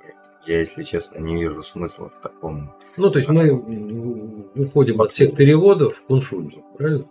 Я, 0.46 0.60
если 0.60 0.84
честно, 0.84 1.20
не 1.20 1.36
вижу 1.44 1.64
смысла 1.64 2.10
в 2.10 2.22
таком. 2.22 2.72
Ну, 2.98 3.12
то 3.12 3.20
есть 3.20 3.30
мы 3.30 4.44
уходим 4.56 5.02
от 5.02 5.12
всех 5.12 5.36
переводов 5.36 6.02
к 6.02 6.10
Уншульзу, 6.10 6.64
правильно? 6.78 7.06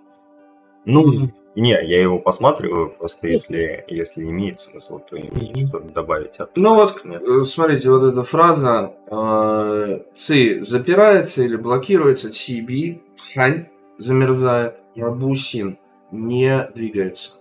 Ну, 0.84 1.30
не, 1.56 1.70
я 1.70 2.02
его 2.02 2.18
посматриваю, 2.18 2.90
просто 2.90 3.28
если, 3.28 3.84
если 3.88 4.24
имеет 4.24 4.60
смысл, 4.60 4.98
то 4.98 5.18
имеет 5.18 5.68
что-то 5.68 5.88
добавить. 5.88 6.38
А 6.38 6.48
Ну 6.54 6.74
вот, 6.74 7.04
нет. 7.04 7.22
э, 7.22 7.44
смотрите, 7.44 7.90
вот 7.90 8.04
эта 8.04 8.22
фраза 8.22 8.92
э, 9.10 10.00
ци 10.14 10.62
запирается 10.62 11.42
или 11.42 11.56
блокируется, 11.56 12.30
ци 12.30 13.00
хань 13.34 13.68
замерзает, 13.96 14.74
и 14.94 15.00
абусин 15.00 15.78
не 16.12 16.70
двигается. 16.74 17.32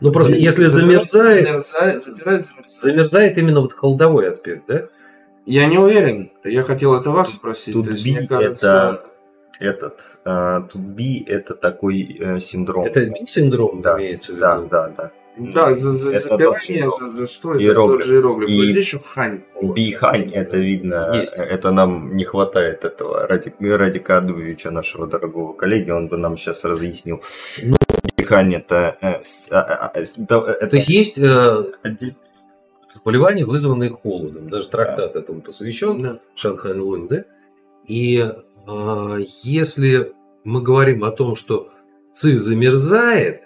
Ну, 0.00 0.12
просто 0.12 0.34
если 0.34 0.64
замерзает, 0.64 1.46
замерзает, 1.46 2.02
замерзает, 2.02 2.44
замерзает. 2.44 2.70
замерзает 2.70 3.38
именно 3.38 3.62
вот 3.62 3.72
холодовой 3.72 4.28
аспект, 4.28 4.66
да? 4.66 4.88
Я 5.46 5.66
не 5.66 5.78
уверен. 5.78 6.30
Я 6.44 6.62
хотел 6.64 6.94
это 6.94 7.10
вас 7.10 7.32
спросить. 7.34 7.72
Тут 7.74 7.88
есть, 7.88 8.04
би 8.04 8.26
кажется, 8.26 9.02
Этот, 9.58 10.00
э, 10.24 10.60
тут 10.70 10.82
би 10.82 11.24
это 11.26 11.54
такой 11.54 12.18
э, 12.20 12.40
синдром. 12.40 12.84
Это 12.84 13.06
би-синдром 13.06 13.80
Да, 13.80 13.96
имеется 13.96 14.32
в 14.32 14.34
виду? 14.36 14.44
Да, 14.44 14.60
да, 14.70 14.88
да. 14.88 15.10
да, 15.38 15.74
за, 15.74 15.92
за 15.92 16.10
Это 16.12 16.20
запирание, 16.28 16.84
тоже 16.90 17.06
за, 17.12 17.16
застой, 17.16 17.54
это 17.54 17.62
иероглиф. 17.64 17.96
тот 18.00 18.04
же 18.06 18.14
иероглиф. 18.16 18.50
И- 18.50 18.56
Вот 18.58 18.66
здесь 18.66 18.84
еще 18.84 18.98
хань. 18.98 19.40
Бихань, 19.62 20.30
это 20.34 20.58
видно, 20.58 21.12
Есть. 21.14 21.38
это 21.38 21.70
нам 21.70 22.16
не 22.16 22.24
хватает 22.24 22.84
этого 22.84 23.26
Ради, 23.26 23.54
Радика 23.60 24.18
Адуевича, 24.18 24.70
нашего 24.70 25.06
дорогого 25.06 25.54
коллеги, 25.54 25.90
он 25.90 26.08
бы 26.08 26.18
нам 26.18 26.36
сейчас 26.36 26.64
разъяснил. 26.64 27.22
Ну. 27.62 27.76
Бихань 28.18 28.54
это... 28.56 28.96
э, 29.00 29.22
с- 29.22 29.48
а, 29.52 29.62
а, 29.62 29.88
а, 29.94 30.04
с- 30.04 30.14
да, 30.18 30.36
это 30.60 30.66
То 30.66 30.76
есть 30.76 30.88
есть 30.90 31.18
э, 31.18 31.64
отдель- 31.82 32.16
заболевания, 32.92 33.44
вызванные 33.44 33.90
холодом. 33.90 34.48
Даже 34.48 34.68
трактат 34.68 35.16
этому 35.16 35.40
посвящен. 35.40 36.02
Да. 36.02 36.20
Шанхай 36.34 36.74
Лунь, 36.74 37.08
да? 37.08 37.24
И 37.86 38.24
а, 38.66 39.16
если 39.42 40.12
мы 40.44 40.62
говорим 40.62 41.04
о 41.04 41.10
том, 41.10 41.34
что 41.34 41.70
ЦИ 42.12 42.36
замерзает, 42.36 43.42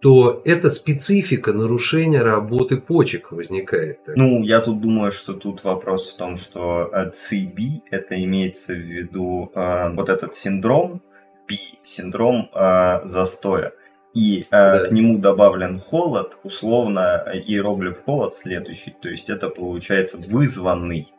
то 0.00 0.42
это 0.44 0.70
специфика 0.70 1.52
нарушения 1.52 2.22
работы 2.22 2.76
почек 2.76 3.32
возникает. 3.32 4.00
Ну, 4.06 4.42
я 4.44 4.60
тут 4.60 4.80
думаю, 4.80 5.10
что 5.10 5.32
тут 5.32 5.64
вопрос 5.64 6.12
в 6.12 6.16
том, 6.16 6.36
что 6.36 6.88
э, 6.92 7.10
CB, 7.10 7.82
это 7.90 8.22
имеется 8.22 8.74
в 8.74 8.78
виду 8.78 9.50
э, 9.54 9.92
вот 9.94 10.08
этот 10.08 10.34
синдром, 10.36 11.02
B, 11.48 11.54
синдром 11.82 12.48
э, 12.54 13.00
застоя. 13.06 13.72
И 14.18 14.42
э, 14.42 14.44
Да. 14.50 14.86
к 14.88 14.90
нему 14.90 15.18
добавлен 15.18 15.80
холод, 15.80 16.38
условно, 16.42 17.22
э, 17.26 17.38
иероглиф 17.38 17.98
холод 18.04 18.34
следующий. 18.34 18.94
То 19.00 19.08
есть 19.08 19.30
это 19.30 19.48
получается 19.48 20.18
вызванный. 20.28 21.12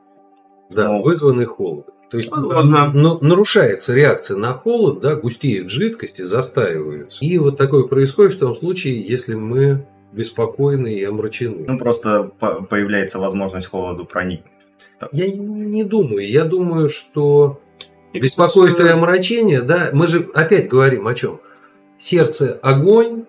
Да, 0.69 0.87
Ну, 0.89 1.01
вызванный 1.01 1.45
холодом. 1.45 1.93
То 2.11 2.17
есть 2.17 2.29
Возможно. 2.31 3.19
нарушается 3.21 3.93
реакция 3.95 4.37
на 4.37 4.53
холод, 4.53 4.99
да, 4.99 5.15
густеют 5.15 5.69
жидкости, 5.69 6.23
застаиваются. 6.23 7.23
И 7.23 7.37
вот 7.37 7.57
такое 7.57 7.83
происходит 7.83 8.33
в 8.35 8.39
том 8.39 8.55
случае, 8.55 8.99
если 9.01 9.35
мы 9.35 9.85
беспокойны 10.11 10.93
и 10.95 11.03
омрачены. 11.03 11.65
Ну, 11.67 11.77
просто 11.77 12.31
по- 12.39 12.63
появляется 12.63 13.19
возможность 13.19 13.67
холоду 13.67 14.05
проникнуть. 14.05 14.51
Я 15.11 15.27
не- 15.27 15.37
не 15.37 15.83
думаю. 15.83 16.27
Я 16.29 16.45
думаю, 16.45 16.89
что 16.89 17.61
беспокойство 18.13 18.83
и 18.85 18.89
омрачение, 18.89 19.61
да, 19.61 19.89
мы 19.93 20.07
же 20.07 20.27
опять 20.33 20.67
говорим 20.67 21.07
о 21.07 21.13
чем? 21.13 21.39
Сердце– 21.99 22.57
огонь, 22.63 23.25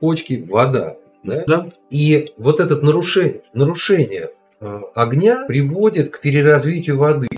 почки– 0.00 0.44
вода. 0.48 0.96
Да? 1.22 1.44
Да. 1.46 1.66
И 1.88 2.32
вот 2.36 2.60
это 2.60 2.76
нарушение, 2.76 3.42
нарушение 3.54 4.32
э, 4.60 4.80
огня 4.94 5.46
приводит 5.46 6.10
к 6.10 6.20
переразвитию 6.20 6.98
воды. 6.98 7.28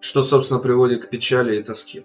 Что, 0.00 0.22
собственно, 0.22 0.58
приводит 0.58 1.04
к 1.06 1.10
печали 1.10 1.58
и 1.58 1.62
тоске. 1.62 2.02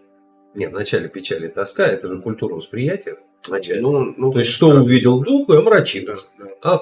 Нет, 0.55 0.71
вначале 0.71 1.07
печаль 1.09 1.45
и 1.45 1.47
тоска– 1.47 1.83
это 1.87 2.07
же 2.07 2.21
культура 2.21 2.55
восприятия. 2.55 3.17
Вначале. 3.47 3.81
Ну, 3.81 4.13
ну, 4.17 4.31
То 4.31 4.39
есть, 4.39 4.51
что 4.51 4.69
увидел 4.69 5.21
дух 5.21 5.49
и 5.49 5.53
Да, 5.53 5.59
омрачился. 5.59 6.27
да. 6.37 6.45
А, 6.61 6.79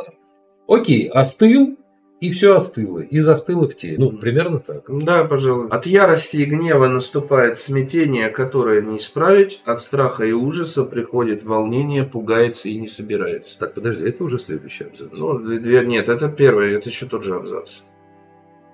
окей, 0.67 1.07
остыл, 1.09 1.77
и 2.21 2.29
все 2.29 2.55
остыло. 2.55 2.99
И 2.99 3.19
застыло 3.19 3.67
в 3.67 3.75
теле. 3.75 3.97
Ну, 3.97 4.11
примерно 4.11 4.59
так. 4.59 4.83
Да, 5.03 5.25
пожалуй. 5.25 5.67
От 5.69 5.87
ярости 5.87 6.37
и 6.37 6.45
гнева 6.45 6.87
наступает 6.87 7.57
смятение, 7.57 8.29
которое 8.29 8.83
не 8.83 8.97
исправить. 8.97 9.63
От 9.65 9.81
страха 9.81 10.23
и 10.23 10.31
ужаса 10.31 10.83
приходит 10.83 11.43
волнение, 11.43 12.03
пугается 12.03 12.69
и 12.69 12.77
не 12.77 12.87
собирается. 12.87 13.59
Так, 13.59 13.73
подожди, 13.73 14.07
это 14.07 14.23
уже 14.23 14.37
следующий 14.37 14.83
абзац. 14.83 15.09
Ну, 15.13 15.39
две, 15.39 15.83
нет, 15.83 16.09
это 16.09 16.29
первый, 16.29 16.73
это 16.73 16.89
еще 16.89 17.07
тот 17.07 17.23
же 17.23 17.35
абзац. 17.35 17.81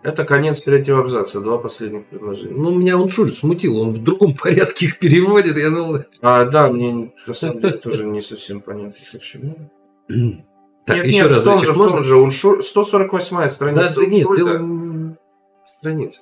Это 0.03 0.25
конец 0.25 0.63
третьего 0.63 0.99
абзаца, 0.99 1.39
два 1.39 1.57
последних 1.57 2.05
предложения. 2.07 2.53
Ну, 2.53 2.75
меня 2.75 2.97
он 2.97 3.07
Шульц 3.07 3.38
смутил, 3.38 3.77
он 3.77 3.93
в 3.93 4.03
другом 4.03 4.36
порядке 4.41 4.88
их 4.88 4.99
переводит. 4.99 5.55
Я 5.55 5.69
думал... 5.69 5.99
А, 6.21 6.43
да, 6.43 6.69
мне 6.69 7.13
на 7.25 7.33
самом 7.33 7.62
деле 7.62 7.77
тоже 7.77 8.05
не 8.05 8.21
совсем 8.21 8.60
понятно, 8.60 8.93
почему. 9.13 9.71
Так, 10.88 10.95
нет, 10.97 11.06
еще 11.08 11.23
нет, 11.23 11.32
раз, 11.32 11.41
в 11.41 11.45
том 11.45 11.60
же, 11.60 11.71
в 11.73 11.78
можно? 11.78 11.97
том 11.97 12.04
же, 12.04 12.15
он 12.15 12.32
шу- 12.32 12.62
148 12.62 13.38
Да, 13.38 13.47
страница. 13.50 13.95
да 14.00 14.06
нет, 14.08 14.26
Уншульда. 14.26 14.36
дело 14.36 14.58
м, 14.63 15.17
в 15.65 15.69
странице. 15.69 16.21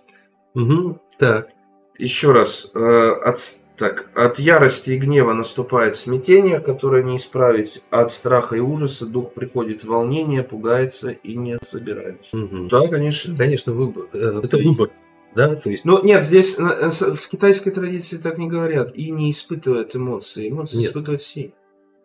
Мгм, 0.53 0.99
Так, 1.19 1.49
Еще 1.97 2.33
раз, 2.33 2.71
э, 2.75 2.79
от, 3.23 3.39
так, 3.77 4.09
от 4.15 4.37
ярости 4.39 4.91
и 4.91 4.97
гнева 4.97 5.31
наступает 5.33 5.95
смятение, 5.95 6.59
которое 6.59 7.03
не 7.03 7.15
исправить. 7.15 7.83
От 7.89 8.11
страха 8.11 8.57
и 8.57 8.59
ужаса 8.59 9.05
дух 9.05 9.33
приходит 9.33 9.83
в 9.83 9.87
волнение, 9.87 10.43
пугается 10.43 11.11
и 11.11 11.35
не 11.37 11.57
собирается. 11.61 12.35
Мгм. 12.35 12.67
Да, 12.67 12.87
конечно. 12.89 13.37
конечно, 13.37 13.71
выбор. 13.71 14.07
Э, 14.11 14.41
Это 14.43 14.57
есть- 14.57 14.77
выбор. 14.77 14.93
Да, 15.35 15.55
то 15.55 15.69
есть... 15.69 15.83
Ну, 15.85 16.01
нет, 16.03 16.25
здесь 16.25 16.57
э, 16.59 16.89
в 16.89 17.27
китайской 17.29 17.71
традиции 17.71 18.17
так 18.17 18.37
не 18.37 18.47
говорят. 18.47 18.93
И 18.95 19.11
не 19.11 19.31
испытывают 19.31 19.95
эмоции. 19.95 20.49
Эмоции 20.49 20.77
Нет. 20.79 20.87
испытывают 20.87 21.21
си. 21.21 21.53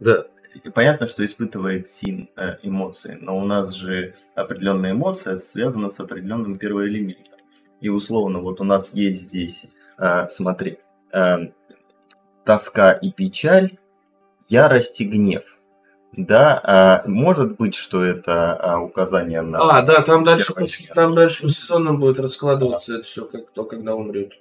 Да. 0.01 0.27
И 0.55 0.69
понятно, 0.69 1.07
что 1.07 1.25
испытывает 1.25 1.89
син 1.89 2.29
э, 2.37 2.57
эмоции, 2.63 3.19
но 3.21 3.39
у 3.39 3.45
нас 3.45 3.73
же 3.73 4.15
определенная 4.35 4.93
эмоция 4.93 5.37
связана 5.37 5.91
с 5.91 6.01
определенным 6.01 6.59
первоэлементом. 6.59 7.39
И 7.81 7.89
условно, 7.89 8.41
вот 8.41 8.61
у 8.61 8.65
нас 8.65 8.93
есть 8.95 9.23
здесь, 9.23 9.69
э, 9.99 10.29
смотри, 10.29 10.79
э, 11.13 11.37
тоска 12.45 12.93
и 12.93 13.11
печаль, 13.11 13.79
ярость 14.49 15.01
и 15.01 15.05
гнев. 15.05 15.57
Да, 16.13 16.61
а 16.65 17.03
может 17.07 17.57
быть, 17.57 17.77
что 17.77 18.03
это 18.03 18.55
а, 18.55 18.81
указание 18.81 19.43
на... 19.43 19.61
А, 19.61 19.83
да, 19.83 20.03
там 20.03 20.25
дальше, 20.25 20.53
по- 20.53 20.67
там 20.93 21.15
дальше 21.15 21.45
по 21.45 21.49
сезонам 21.49 22.01
будет 22.01 22.19
раскладываться 22.19 22.95
это 22.97 23.05
все, 23.05 23.25
как 23.27 23.47
кто 23.47 23.63
когда 23.63 23.95
умрет. 23.95 24.33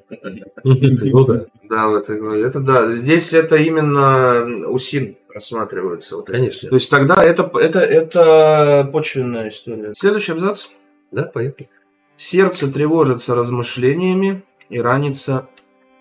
Ну 0.64 1.26
да, 1.26 1.46
Да, 1.70 2.00
этой 2.00 2.20
главе. 2.20 2.44
Это 2.44 2.60
да. 2.60 2.88
Здесь 2.88 3.34
это 3.34 3.56
именно 3.56 4.68
усин 4.68 5.16
рассматривается. 5.40 6.18
Вот 6.18 6.28
Конечно. 6.28 6.60
всё. 6.60 6.70
То 6.70 6.76
есть 6.76 6.90
тогда 6.92 7.16
это, 7.24 7.50
это, 7.56 7.80
это 7.80 8.90
почвенная 8.92 9.48
история. 9.50 9.94
Следующий 9.94 10.34
абзац. 10.34 10.68
да, 11.12 11.24
поехали. 11.24 11.68
Сердце 12.16 12.72
тревожится 12.72 13.34
размышлениями 13.34 14.44
и 14.70 14.80
ранится 14.82 15.48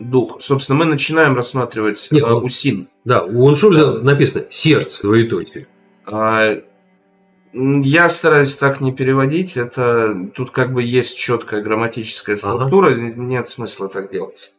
дух. 0.01 0.39
Собственно, 0.41 0.81
мы 0.81 0.85
начинаем 0.85 1.37
рассматривать 1.37 2.09
Нет, 2.11 2.25
э, 2.25 2.27
ну- 2.29 2.39
усин. 2.39 2.89
Да, 3.05 3.23
у 3.25 3.45
Уншуля 3.45 4.01
написано 4.01 4.45
«сердце», 4.51 5.03
двоеточие. 5.03 5.67
А, 6.07 6.61
Я 7.55 8.09
стараюсь 8.09 8.57
так 8.57 8.81
не 8.81 8.93
переводить. 8.93 9.57
Это 9.57 10.15
тут 10.35 10.51
как 10.51 10.75
бы 10.75 10.83
есть 10.83 11.17
четкая 11.19 11.63
грамматическая 11.63 12.37
структура, 12.37 12.93
нет 12.95 13.49
смысла 13.49 13.89
так 13.89 14.11
делать. 14.13 14.59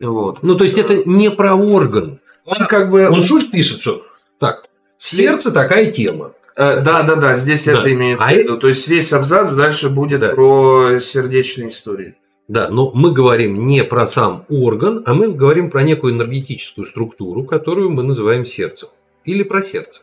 Вот. 0.00 0.42
Ну, 0.42 0.56
то 0.56 0.64
есть 0.64 0.78
это 0.78 1.08
не 1.08 1.30
про 1.30 1.54
орган. 1.54 2.20
Он 2.46 2.66
как 2.66 2.90
бы... 2.90 3.08
Он 3.08 3.22
Шульт 3.22 3.50
пишет, 3.50 3.80
что 3.80 4.06
так, 4.38 4.66
сердце 4.98 5.52
такая 5.52 5.90
тема. 5.92 6.32
Э, 6.56 6.80
да, 6.80 7.02
да, 7.02 7.16
да, 7.16 7.34
здесь 7.34 7.66
Да. 7.66 7.72
это 7.72 7.92
имеется 7.92 8.24
А 8.24 8.32
в 8.32 8.36
виду. 8.36 8.58
То 8.58 8.68
есть 8.68 8.88
весь 8.88 9.12
абзац 9.12 9.52
дальше 9.52 9.90
будет 9.90 10.20
Да. 10.20 10.30
про 10.30 10.98
сердечные 11.00 11.68
истории. 11.68 12.14
Да, 12.48 12.68
но 12.70 12.92
мы 12.94 13.12
говорим 13.12 13.66
не 13.66 13.82
про 13.82 14.06
сам 14.06 14.46
орган, 14.48 15.02
а 15.04 15.14
мы 15.14 15.32
говорим 15.32 15.68
про 15.68 15.82
некую 15.82 16.14
энергетическую 16.14 16.86
структуру, 16.86 17.44
которую 17.44 17.90
мы 17.90 18.04
называем 18.04 18.44
сердцем. 18.44 18.88
Или 19.24 19.42
про 19.42 19.62
сердце. 19.62 20.02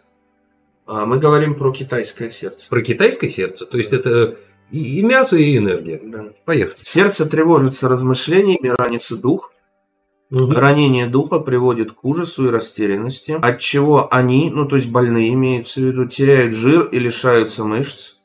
А 0.86 1.06
мы 1.06 1.20
говорим 1.20 1.56
про 1.56 1.72
китайское 1.72 2.30
сердце. 2.30 2.70
Про 2.70 2.82
китайское 2.82 3.30
сердце. 3.30 3.66
То 3.66 3.78
есть 3.78 3.94
это 3.94 4.36
и, 4.70 5.00
и 5.00 5.04
мясо, 5.04 5.38
и 5.38 5.56
энергия. 5.58 6.02
Да. 6.04 6.26
Поехали. 6.44 6.76
Сердце 6.82 7.26
тревожится 7.26 7.88
размышлениями, 7.88 8.68
ранится 8.68 9.16
дух. 9.16 9.53
Ранение 10.30 11.08
духа 11.08 11.40
приводит 11.40 11.92
к 11.92 12.04
ужасу 12.04 12.48
и 12.48 12.50
растерянности, 12.50 13.38
от 13.40 13.60
чего 13.60 14.14
они, 14.14 14.50
ну 14.50 14.68
то 14.68 14.78
есть 14.78 14.90
больные 14.90 15.34
имеется 15.34 15.82
в 15.82 15.84
виду, 15.84 16.08
теряют 16.08 16.56
жир 16.56 16.86
и 16.86 16.98
лишаются 16.98 17.66
мышц, 17.66 18.16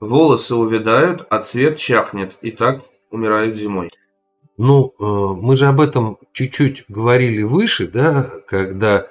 волосы 0.00 0.56
увядают, 0.56 1.26
а 1.30 1.40
цвет 1.40 1.76
чахнет, 1.76 2.34
и 2.42 2.50
так 2.50 2.82
умирают 3.10 3.56
зимой. 3.56 3.90
Ну, 4.56 4.94
э, 4.98 5.04
мы 5.04 5.56
же 5.56 5.66
об 5.66 5.80
этом 5.80 6.18
чуть-чуть 6.32 6.84
говорили 6.88 7.42
выше, 7.42 7.88
да, 7.88 8.30
когда 8.46 9.08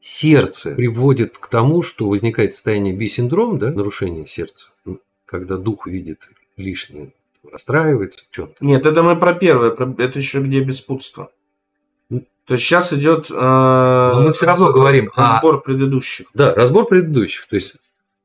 сердце 0.00 0.74
приводит 0.74 1.38
к 1.38 1.48
тому, 1.48 1.82
что 1.82 2.08
возникает 2.08 2.52
состояние 2.52 2.94
бисиндром, 2.94 3.58
да, 3.58 3.72
нарушение 3.72 4.26
сердца, 4.26 4.70
когда 5.24 5.56
дух 5.56 5.86
видит 5.86 6.28
лишнее, 6.56 7.12
расстраивается, 7.50 8.24
что-то. 8.30 8.54
Нет, 8.60 8.86
это 8.86 9.02
мы 9.02 9.16
про 9.18 9.34
первое, 9.34 9.70
про- 9.70 9.94
это 9.98 10.18
еще 10.18 10.40
где 10.40 10.60
беспутство. 10.60 11.30
То 12.46 12.54
есть 12.54 12.64
сейчас 12.64 12.92
идет 12.92 13.30
э, 13.30 13.34
Но 13.34 14.22
мы 14.26 14.32
всё 14.32 14.46
равно 14.46 14.72
говорим 14.72 15.10
о- 15.16 15.34
разбор 15.34 15.62
предыдущих. 15.62 16.26
Да, 16.34 16.54
разбор 16.54 16.86
предыдущих. 16.86 17.46
То 17.48 17.56
есть, 17.56 17.76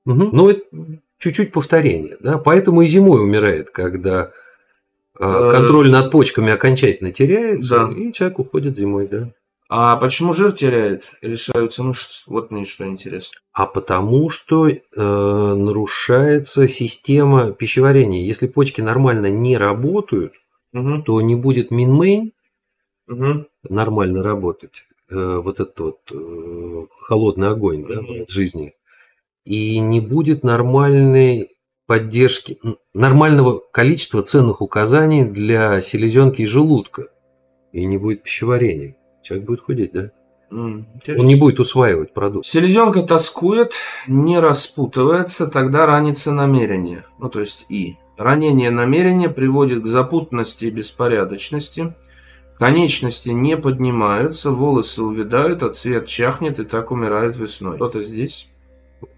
мгм, 0.06 0.30
ну, 0.34 0.50
это 0.50 0.62
чуть-чуть 1.20 1.52
повторение. 1.52 2.18
Да? 2.20 2.38
Поэтому 2.38 2.82
и 2.82 2.86
зимой 2.88 3.22
умирает, 3.24 3.70
когда 3.70 4.32
э, 5.20 5.26
Э, 5.26 5.52
контроль 5.52 5.90
над 5.90 6.12
почками 6.12 6.52
окончательно 6.52 7.12
теряется, 7.12 7.88
да. 7.88 7.94
и 7.94 8.12
человек 8.14 8.40
уходит 8.40 8.78
зимой, 8.78 9.08
да. 9.08 9.32
А 9.72 9.98
почему 9.98 10.34
жир 10.34 10.52
теряет 10.54 11.04
и 11.22 11.28
лишаются 11.28 11.84
мышц? 11.84 12.24
Вот 12.26 12.50
мне 12.52 12.66
что 12.66 12.88
интересно. 12.88 13.40
А 13.54 13.66
потому 13.68 14.30
что 14.32 14.68
э, 14.68 14.80
нарушается 14.96 16.68
система 16.68 17.52
пищеварения. 17.52 18.24
Если 18.26 18.48
почки 18.48 18.82
нормально 18.82 19.30
не 19.30 19.58
работают, 19.58 20.34
Угу, 20.74 21.02
то 21.04 21.20
не 21.22 21.36
будет 21.36 21.72
минмейн 21.72 22.32
угу, 23.08 23.46
нормально 23.68 24.24
работать. 24.24 24.86
Э, 25.10 25.40
вот 25.44 25.60
этот 25.60 25.80
вот 25.80 26.00
э, 26.12 26.86
холодный 27.02 27.50
огонь 27.50 27.86
да, 27.88 28.00
от 28.22 28.30
жизни. 28.30 28.74
И 29.44 29.80
не 29.80 30.00
будет 30.00 30.44
нормальной 30.44 31.50
поддержки, 31.88 32.60
нормального 32.94 33.60
количества 33.72 34.22
ценных 34.22 34.62
указаний 34.62 35.26
для 35.26 35.82
селезенки 35.82 36.44
и 36.44 36.46
желудка. 36.46 37.08
И 37.72 37.86
не 37.86 37.98
будет 37.98 38.24
пищеварения. 38.24 38.96
Человек 39.24 39.48
будет 39.48 39.62
худеть, 39.62 39.92
да? 39.94 40.12
Он 40.52 40.86
не 41.06 41.36
будет 41.36 41.60
усваивать 41.60 42.14
продукт. 42.14 42.46
Селезенка 42.46 43.04
тоскует, 43.04 43.74
не 44.08 44.40
распутывается, 44.40 45.48
тогда 45.48 45.86
ранится 45.86 46.32
намерение. 46.32 47.06
Ну, 47.20 47.30
то 47.30 47.40
есть 47.40 47.66
и. 47.70 47.98
Ранение 48.18 48.70
намерения 48.70 49.30
приводит 49.30 49.84
к 49.84 49.86
запутанности 49.86 50.66
и 50.66 50.72
беспорядочности. 50.72 51.96
Конечности 52.60 53.30
не 53.30 53.56
поднимаются, 53.56 54.52
волосы 54.52 55.02
увядают, 55.02 55.64
а 55.64 55.70
цвет 55.70 56.08
чахнет 56.08 56.60
и 56.60 56.66
так 56.66 56.92
умирают 56.92 57.38
весной. 57.38 57.76
Кто-то 57.76 58.02
здесь? 58.02 58.50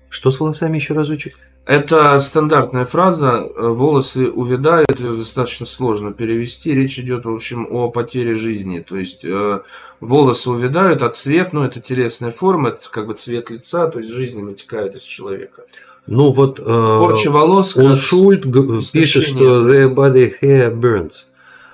Что 0.10 0.30
с 0.30 0.39
волосами 0.39 0.75
еще 0.77 0.93
разочек? 0.93 1.38
Это 1.65 2.19
стандартная 2.19 2.86
фраза. 2.86 3.43
э, 3.56 3.67
Волосы 3.69 4.30
увядают, 4.30 4.99
ее 4.99 5.13
достаточно 5.13 5.65
сложно 5.65 6.12
перевести. 6.12 6.73
Речь 6.73 6.99
идет, 6.99 7.25
в 7.25 7.34
общем, 7.34 7.67
о 7.69 7.89
потере 7.89 8.36
жизни. 8.36 8.80
То 8.80 8.97
есть 8.97 9.23
э, 9.25 9.62
волосы 9.99 10.49
увядают, 10.49 11.01
а 11.01 11.10
цвет, 11.10 11.54
ну, 11.54 11.63
это 11.63 11.80
телесная 11.80 12.32
форма, 12.32 12.69
это 12.69 12.80
как 12.91 13.08
бы 13.08 13.13
цвет 13.13 13.49
лица, 13.51 13.88
то 13.88 13.99
есть 13.99 14.12
жизнь 14.12 14.41
вытекает 14.41 14.95
из 14.95 15.04
человека. 15.04 15.63
Ну 16.08 16.32
вот 16.32 16.60
э, 16.60 16.63
Порча 16.63 17.30
волос. 17.32 17.77
он 17.77 17.89
как- 17.89 17.97
Шульт 17.97 18.43
пишет, 18.91 19.23
что 19.23 19.63
the 19.71 19.93
body 19.93 20.34
hair 20.41 20.75
burns. 20.75 21.25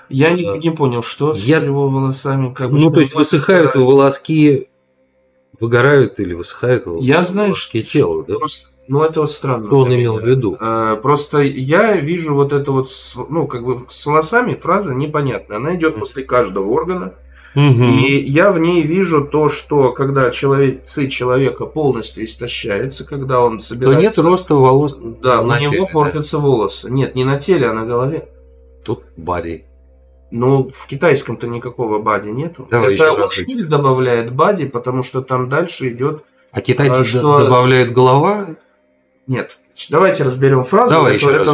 Я 0.09 0.31
не, 0.31 0.43
э, 0.43 0.57
не 0.57 0.69
понял, 0.71 1.01
что 1.01 1.29
я- 1.35 1.59
с 1.59 1.63
его 1.63 1.89
волосами. 1.89 2.53
Как 2.53 2.71
бы, 2.71 2.79
Ну, 2.79 2.91
то 2.91 2.99
есть 2.99 3.13
высыхают 3.15 3.75
выгорают. 3.75 3.91
волоски, 3.91 4.67
выгорают 5.59 6.19
или 6.19 6.33
высыхают 6.33 6.85
Я 7.01 7.23
знаю, 7.23 7.49
волоски 7.49 7.83
что- 7.83 7.91
тела, 7.91 8.23
да? 8.27 8.35
Просто, 8.37 8.69
ну, 8.87 9.03
это 9.03 9.21
вот 9.21 9.31
странно. 9.31 9.65
Что 9.65 9.79
он 9.79 9.93
имел 9.95 10.19
в 10.19 10.25
виду? 10.25 10.55
Э, 10.59 10.97
Просто 11.01 11.39
я 11.41 11.95
вижу 11.97 12.35
вот 12.35 12.53
это 12.53 12.71
вот, 12.71 12.89
с- 12.89 13.17
ну, 13.29 13.47
как 13.47 13.65
бы 13.65 13.85
с 13.89 14.05
волосами 14.05 14.53
фраза 14.55 14.93
непонятная. 14.95 15.57
Она 15.57 15.75
идет 15.75 15.97
после 15.99 16.23
каждого 16.23 16.69
органа. 16.69 17.13
И 17.55 18.23
я 18.27 18.51
в 18.51 18.59
ней 18.59 18.83
вижу 18.83 19.25
то, 19.25 19.49
что 19.49 19.91
когда 19.91 20.29
человек, 20.29 20.83
ци 20.83 21.07
человека 21.09 21.65
полностью 21.65 22.23
истощается, 22.23 23.03
когда 23.03 23.39
он 23.41 23.57
То 23.57 23.63
собирается... 23.65 24.21
нет 24.21 24.29
роста 24.29 24.53
волос 24.53 24.95
Да, 25.23 25.41
на 25.41 25.55
у 25.55 25.59
него 25.61 25.71
теле, 25.71 25.85
да? 25.87 25.91
портятся 25.91 26.37
волосы. 26.37 26.91
Нет, 26.91 27.15
не 27.15 27.23
на 27.25 27.39
теле, 27.39 27.65
а 27.67 27.73
на 27.73 27.83
голове. 27.87 28.29
Тут 28.85 29.05
body. 29.17 29.63
Но 30.29 30.67
в 30.67 30.87
китайском-то 30.87 31.47
никакого 31.47 31.99
бади 31.99 32.29
нету. 32.29 32.67
Давай 32.69 32.95
Это. 32.95 33.27
Шиль 33.29 33.65
добавляет 33.65 34.33
бади, 34.33 34.67
потому 34.67 35.03
что 35.03 35.21
там 35.21 35.49
дальше 35.49 35.89
идет... 35.89 36.23
А 36.51 36.61
китайцы 36.61 36.99
д- 37.01 37.05
что- 37.05 37.39
добавляют 37.39 37.93
голова? 37.93 38.47
Нет. 39.27 39.59
Давайте 39.91 40.23
разберем 40.23 40.63
фразу. 40.63 40.91
Давай 40.95 41.17
это 41.17 41.29
это 41.29 41.51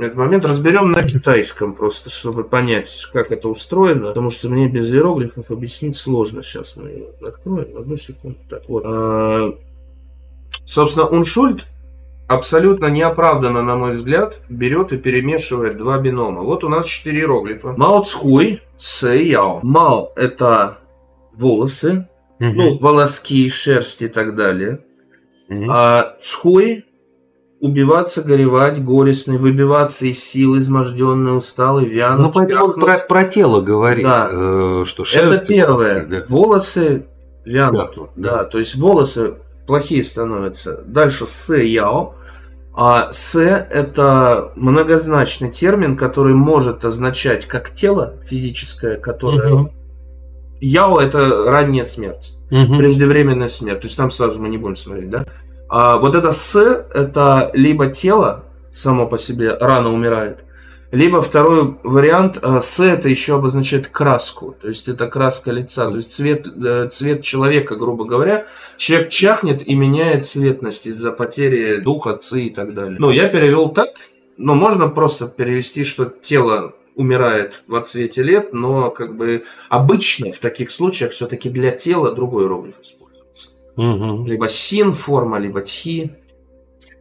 этот 0.00 0.14
момент 0.16 0.44
разберем 0.44 0.92
на 0.92 1.02
китайском 1.02 1.74
просто, 1.74 2.08
чтобы 2.08 2.44
понять, 2.44 3.08
как 3.12 3.32
это 3.32 3.48
устроено. 3.48 4.08
Потому 4.08 4.30
что 4.30 4.48
мне 4.48 4.68
без 4.68 4.90
иероглифов 4.92 5.50
объяснить 5.50 5.96
сложно. 5.96 6.42
Сейчас 6.42 6.76
мы 6.76 6.88
ее 6.90 7.08
откроем. 7.20 7.76
Одну 7.76 7.96
секунду. 7.96 8.38
Так 8.48 8.62
вот. 8.68 8.84
А, 8.86 9.54
Собственно, 10.64 11.06
Уншульт 11.06 11.66
абсолютно 12.28 12.86
неоправданно, 12.86 13.62
на 13.62 13.76
мой 13.76 13.94
взгляд, 13.94 14.40
берет 14.48 14.92
и 14.92 14.98
перемешивает 14.98 15.76
два 15.78 15.98
бинома. 15.98 16.42
Вот 16.42 16.62
у 16.62 16.68
нас 16.68 16.86
четыре 16.86 17.20
иероглифа. 17.20 17.74
Мао 17.76 18.02
Цхуй, 18.02 18.62
Сэ 18.76 19.24
Яо. 19.24 19.60
Мао– 19.62 20.12
это 20.16 20.78
волосы, 21.34 22.08
ну, 22.38 22.78
волоски, 22.78 23.48
шерсть 23.48 24.02
и 24.02 24.08
так 24.08 24.36
далее. 24.36 24.80
А 25.68 26.16
Цхуй– 26.20 26.84
убиваться, 27.60 28.22
горевать, 28.22 28.84
горестный, 28.84 29.38
выбиваться 29.38 30.06
из 30.06 30.22
сил, 30.22 30.56
изможденный, 30.58 31.36
усталый, 31.36 31.86
вянуть, 31.86 32.26
Ну, 32.26 32.32
поэтому 32.32 32.64
он 32.66 32.74
про, 32.74 32.98
про 32.98 33.24
тело 33.24 33.60
говорит, 33.60 34.04
Да. 34.04 34.28
э, 34.30 34.84
что 34.86 35.02
Это 35.02 35.10
шерсть 35.10 35.50
и 35.50 35.54
первое. 35.54 35.94
волоски, 36.06 36.06
да. 36.10 36.24
Волосы 36.28 37.06
вянут. 37.44 37.96
Да. 38.14 38.30
да. 38.30 38.44
то 38.44 38.58
есть 38.58 38.76
волосы 38.76 39.34
плохие 39.66 40.04
становятся. 40.04 40.84
Дальше 40.86 41.26
с 41.26 41.52
яо. 41.56 42.14
А 42.80 43.10
с 43.10 43.36
это 43.40 44.52
многозначный 44.54 45.50
термин, 45.50 45.96
который 45.96 46.34
может 46.34 46.84
означать 46.84 47.46
как 47.46 47.74
тело 47.74 48.14
физическое, 48.24 48.96
которое... 48.96 49.52
Мгм. 49.52 49.72
Яо 50.60 51.00
это 51.00 51.50
ранняя 51.50 51.82
смерть. 51.82 52.36
Мгм. 52.50 52.78
преждевременная 52.78 53.48
смерть. 53.48 53.80
То 53.80 53.86
есть 53.86 53.96
там 53.96 54.12
сразу 54.12 54.40
мы 54.40 54.48
не 54.48 54.58
будем 54.58 54.76
смотреть, 54.76 55.10
да? 55.10 55.26
А 55.68 55.98
вот 55.98 56.14
это 56.14 56.30
с 56.30 56.56
это 56.56 57.50
либо 57.52 57.88
тело 57.88 58.44
само 58.70 59.08
по 59.08 59.18
себе 59.18 59.56
рано 59.58 59.92
умирает, 59.92 60.44
либо 60.90 61.20
второй 61.20 61.76
вариант 61.82 62.38
а, 62.42 62.60
с 62.60 62.80
это 62.80 63.08
еще 63.08 63.36
обозначает 63.36 63.88
краску, 63.88 64.56
то 64.60 64.68
есть 64.68 64.88
это 64.88 65.06
краска 65.06 65.52
лица, 65.52 65.90
то 65.90 65.96
есть 65.96 66.12
цвет 66.12 66.46
э, 66.46 66.88
цвет 66.88 67.22
человека, 67.22 67.76
грубо 67.76 68.04
говоря, 68.04 68.46
человек 68.76 69.10
чахнет 69.10 69.66
и 69.66 69.74
меняет 69.74 70.26
цветность 70.26 70.86
из-за 70.86 71.12
потери 71.12 71.80
духа, 71.80 72.16
ци 72.16 72.44
и 72.44 72.50
так 72.50 72.74
далее. 72.74 72.96
Ну 72.98 73.10
я 73.10 73.28
перевел 73.28 73.68
так, 73.68 73.90
но 74.38 74.54
можно 74.54 74.88
просто 74.88 75.26
перевести, 75.26 75.84
что 75.84 76.06
тело 76.06 76.74
умирает 76.94 77.62
в 77.66 77.76
отсвете 77.76 78.22
лет, 78.22 78.52
но 78.52 78.90
как 78.90 79.16
бы 79.16 79.44
обычно 79.68 80.32
в 80.32 80.38
таких 80.38 80.70
случаях 80.70 81.12
все-таки 81.12 81.50
для 81.50 81.70
тела 81.70 82.12
другой 82.12 82.44
иероглиф 82.44 82.74
используется. 82.82 83.50
Мгм. 83.76 84.26
Либо 84.26 84.48
син 84.48 84.94
форма, 84.94 85.38
либо 85.38 85.60
тхи. 85.60 86.12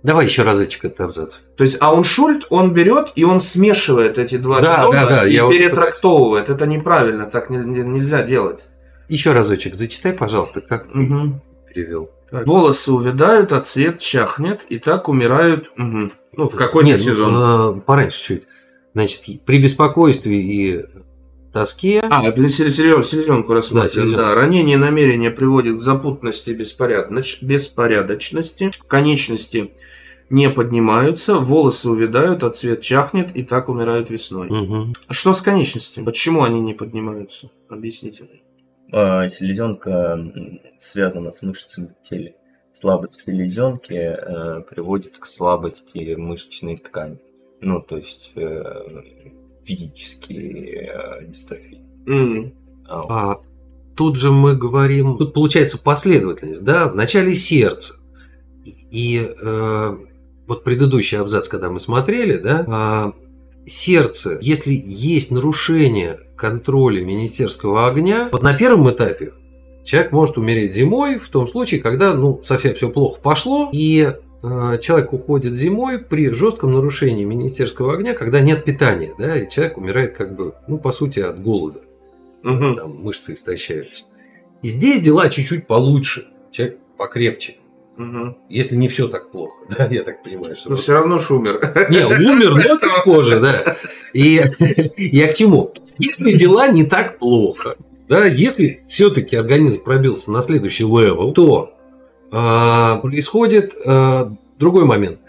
Давай 0.04 0.26
еще 0.26 0.44
разочек 0.44 0.86
этот 0.86 1.02
абзац. 1.02 1.38
То 1.58 1.64
есть 1.64 1.82
ауншульт, 1.82 2.46
он 2.50 2.74
берет 2.74 3.12
и 3.16 3.24
он 3.24 3.40
смешивает 3.40 4.18
эти 4.18 4.38
два 4.38 4.62
Да, 4.62 4.90
да, 4.92 5.06
да, 5.08 5.28
и 5.28 5.34
я 5.34 5.46
вот 5.46 5.52
перетрактовывает. 5.52 6.50
Это 6.50 6.66
неправильно, 6.66 7.26
так 7.26 7.50
не- 7.50 7.58
не- 7.58 7.82
нельзя 7.82 8.22
делать. 8.24 8.68
Еще 9.10 9.32
разочек 9.32 9.76
зачитай, 9.76 10.14
пожалуйста, 10.14 10.62
как 10.62 10.88
ты 10.88 10.98
Мгм. 11.00 11.42
перевел. 11.68 12.12
Волосы 12.32 12.92
увядают, 12.92 13.52
а 13.54 13.62
цвет 13.62 14.00
чахнет, 14.00 14.66
и 14.70 14.80
так 14.80 15.08
умирают 15.10 15.72
мгм. 15.78 16.12
ну, 16.34 16.50
в 16.50 16.56
какой-то 16.56 16.90
Нет, 16.90 17.00
ну, 17.00 17.04
сезон. 17.06 17.78
э, 17.78 17.82
пораньше 17.82 18.22
чуть. 18.24 18.44
Значит, 18.94 19.22
при 19.46 19.62
беспокойстве 19.62 20.36
и 20.42 20.86
тоске... 21.54 22.02
А, 22.10 22.28
это 22.28 22.42
селе- 22.42 22.68
селе- 22.70 23.02
селезенку 23.04 23.54
рассмотрим. 23.54 23.90
селезенку. 23.90 24.18
Да, 24.22 24.36
ранение 24.36 24.78
намерения 24.78 25.32
приводит 25.32 25.78
к 25.78 25.82
запутанности 25.82 26.52
и 26.52 26.56
беспорядноч- 26.56 27.38
беспорядочности. 27.44 28.72
Конечности 28.88 29.72
не 30.30 30.50
поднимаются, 30.50 31.36
волосы 31.36 31.90
увядают, 31.90 32.44
а 32.44 32.50
цвет 32.50 32.82
чахнет, 32.82 33.36
и 33.36 33.44
так 33.44 33.70
умирают 33.70 34.10
весной. 34.10 34.50
А 35.08 35.14
что 35.14 35.34
с 35.34 35.42
конечностями? 35.42 36.06
Почему 36.06 36.44
они 36.44 36.60
не 36.62 36.74
поднимаются? 36.74 37.50
Объясните. 37.70 38.28
А, 38.92 39.28
Селезенка 39.30 40.18
связана 40.80 41.32
с 41.32 41.42
мышцами 41.42 41.94
в 42.04 42.08
теле. 42.08 42.36
Слабость 42.74 43.16
селезенки 43.16 43.94
э, 43.94 44.62
приводит 44.70 45.18
к 45.18 45.26
слабости 45.26 46.14
мышечной 46.16 46.78
ткани. 46.78 47.18
Ну, 47.60 47.82
то 47.82 47.98
есть 47.98 48.32
э, 48.36 48.64
физические 49.64 50.92
э, 50.94 51.26
дистрофии. 51.28 51.82
М, 52.06 52.54
А, 52.88 52.98
вот. 53.02 53.12
А 53.12 53.42
тут 53.96 54.16
же 54.18 54.32
мы 54.32 54.56
говорим, 54.56 55.18
тут 55.18 55.34
получается 55.34 55.82
последовательность, 55.84 56.64
да, 56.64 56.88
в 56.88 56.96
начале 56.96 57.34
сердце. 57.34 57.96
И 58.92 59.28
э, 59.28 59.98
вот 60.48 60.64
предыдущий 60.64 61.20
абзац, 61.20 61.48
когда 61.48 61.70
мы 61.70 61.80
смотрели, 61.80 62.38
да, 62.38 62.66
а, 62.68 63.14
сердце, 63.66 64.40
если 64.42 64.74
есть 64.74 65.32
нарушение 65.32 66.20
контроля 66.36 67.04
министерского 67.04 67.88
огня, 67.88 68.30
вот 68.32 68.42
на 68.44 68.54
первом 68.54 68.90
этапе 68.90 69.34
человек 69.84 70.12
может 70.12 70.38
умереть 70.38 70.74
зимой 70.74 71.20
в 71.20 71.28
том 71.30 71.48
случае, 71.48 71.82
когда 71.82 72.14
ну, 72.14 72.42
совсем 72.44 72.74
все 72.74 72.90
плохо 72.90 73.20
пошло, 73.22 73.70
и 73.74 74.14
э, 74.44 74.80
человек 74.80 75.14
уходит 75.14 75.56
зимой 75.56 76.00
при 76.00 76.30
жестком 76.30 76.72
нарушении 76.72 77.24
министерского 77.24 77.94
огня, 77.94 78.14
когда 78.14 78.40
нет 78.40 78.64
питания, 78.64 79.14
да, 79.18 79.38
и 79.42 79.50
человек 79.50 79.78
умирает 79.78 80.16
как 80.16 80.36
бы, 80.36 80.54
ну, 80.68 80.78
по 80.78 80.92
сути, 80.92 81.20
от 81.20 81.42
голода 81.42 81.80
мгм. 82.44 82.76
там 82.76 82.96
мышцы 83.02 83.34
истощаются. 83.34 84.06
И 84.62 84.70
здесь 84.70 85.02
дела 85.02 85.30
чуть-чуть 85.30 85.68
получше, 85.68 86.28
человек 86.52 86.80
покрепче. 86.98 87.56
Мгм. 87.98 88.38
Если 88.48 88.76
не 88.76 88.88
все 88.88 89.08
так 89.08 89.32
плохо, 89.32 89.56
да, 89.78 89.88
я 89.88 90.04
так 90.04 90.24
понимаю, 90.24 90.56
что... 90.56 90.70
Но 90.70 90.76
все 90.76 90.94
равно 90.94 91.18
ж 91.18 91.32
умер. 91.32 91.60
Не, 91.90 92.06
умер, 92.06 92.56
но 92.56 92.62
чуть 92.62 93.04
позже, 93.04 93.40
да. 93.40 93.76
И 94.14 94.42
я 94.98 95.28
к 95.28 95.34
чему? 95.34 95.74
Если 95.98 96.34
дела 96.34 96.68
не 96.68 96.86
так 96.86 97.18
плохо, 97.18 97.76
да, 98.08 98.26
если 98.26 98.84
все-таки 98.88 99.36
организм 99.36 99.84
пробился 99.84 100.32
на 100.32 100.42
следующий 100.42 100.84
level, 100.84 101.34
то 101.34 101.74
а, 102.32 102.98
происходит 102.98 103.76
а, 103.86 104.32
другой 104.60 104.86
момент. 104.86 105.20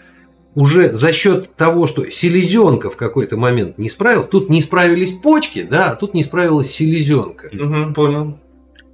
Уже 0.55 0.91
за 0.91 1.11
счет 1.11 1.55
того, 1.55 1.87
что 1.87 2.09
селезенка 2.09 2.89
в 2.89 2.97
какой-то 2.97 3.37
момент 3.37 3.77
не 3.77 3.89
справилась, 3.89 4.27
тут 4.27 4.49
не 4.49 4.61
справились 4.61 5.11
почки, 5.11 5.63
да, 5.63 5.91
а 5.91 5.95
тут 5.95 6.13
не 6.13 6.23
справилась 6.23 6.69
селезенка. 6.71 7.49
Мгм, 7.51 7.93
Понял. 7.93 8.37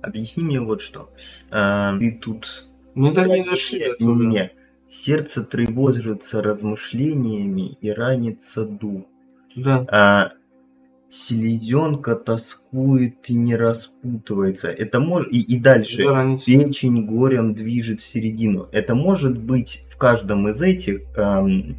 Объясни 0.01 0.43
мне 0.43 0.59
вот 0.59 0.81
что. 0.81 1.09
А, 1.51 1.97
ты 1.97 2.11
тут 2.21 2.65
Мы 2.95 3.13
до 3.13 3.25
не 3.25 3.43
дошли. 3.43 3.91
И 3.99 4.03
мне. 4.03 4.51
Сердце 4.88 5.43
тревожится 5.43 6.41
размышлениями 6.41 7.77
и 7.81 7.91
ранится 7.91 8.65
дух. 8.65 9.03
Да. 9.55 9.86
А 9.89 10.31
селезенка 11.10 12.15
тоскует 12.15 13.29
и 13.29 13.34
не 13.34 13.55
распутывается. 13.55 14.69
Это 14.69 14.99
может 14.99 15.31
и, 15.31 15.41
и 15.41 15.60
дальше. 15.60 16.03
Да. 16.03 16.38
Печень 16.38 17.05
горем 17.05 17.53
движет 17.53 18.01
середину. 18.01 18.67
Это 18.71 18.95
может 18.95 19.38
быть 19.38 19.86
в 19.91 19.97
каждом 19.97 20.49
из 20.49 20.62
этих, 20.62 21.01
эм, 21.17 21.77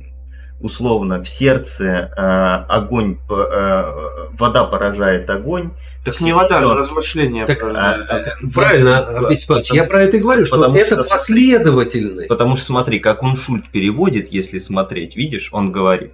условно, 0.60 1.22
в 1.22 1.28
сердце 1.28 2.12
э, 2.16 2.20
огонь, 2.20 3.18
э, 3.30 4.28
вода 4.38 4.64
поражает 4.64 5.30
огонь. 5.30 5.72
Так 6.06 6.20
не 6.20 6.32
вода 6.32 6.62
же, 6.62 6.74
размышления 6.74 7.46
Так. 7.46 7.62
А, 7.62 8.06
а, 8.08 8.24
Правильно, 8.54 8.98
Авдей 8.98 9.36
Степанович, 9.36 9.72
я 9.72 9.84
про 9.84 10.02
это 10.02 10.16
и 10.16 10.20
говорю, 10.20 10.46
что 10.46 10.56
потому 10.56 10.76
это 10.76 11.02
что- 11.02 11.12
последовательность. 11.12 12.28
Потому 12.28 12.56
что 12.56 12.66
смотри, 12.66 13.00
как 13.00 13.22
он 13.22 13.36
Шульт 13.36 13.68
переводит, 13.70 14.28
если 14.28 14.58
смотреть, 14.58 15.16
видишь, 15.16 15.50
он 15.52 15.72
говорит 15.72 16.12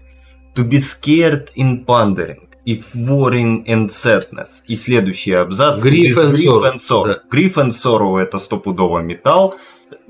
To 0.55 0.69
be 0.69 0.79
scared 0.79 1.49
in 1.57 1.85
pondering, 1.87 2.49
if 2.67 2.95
worrying 2.95 3.65
and 3.67 3.89
sadness. 3.89 4.63
И 4.67 4.77
следующий 4.77 5.33
абзац 5.33 5.83
Grief 5.85 6.17
and 6.17 6.79
sorrow. 6.79 7.17
Grief 7.33 7.55
and 7.55 7.71
sorrow 7.71 8.19
это 8.19 8.39
стопудово 8.39 9.01
металл, 9.01 9.55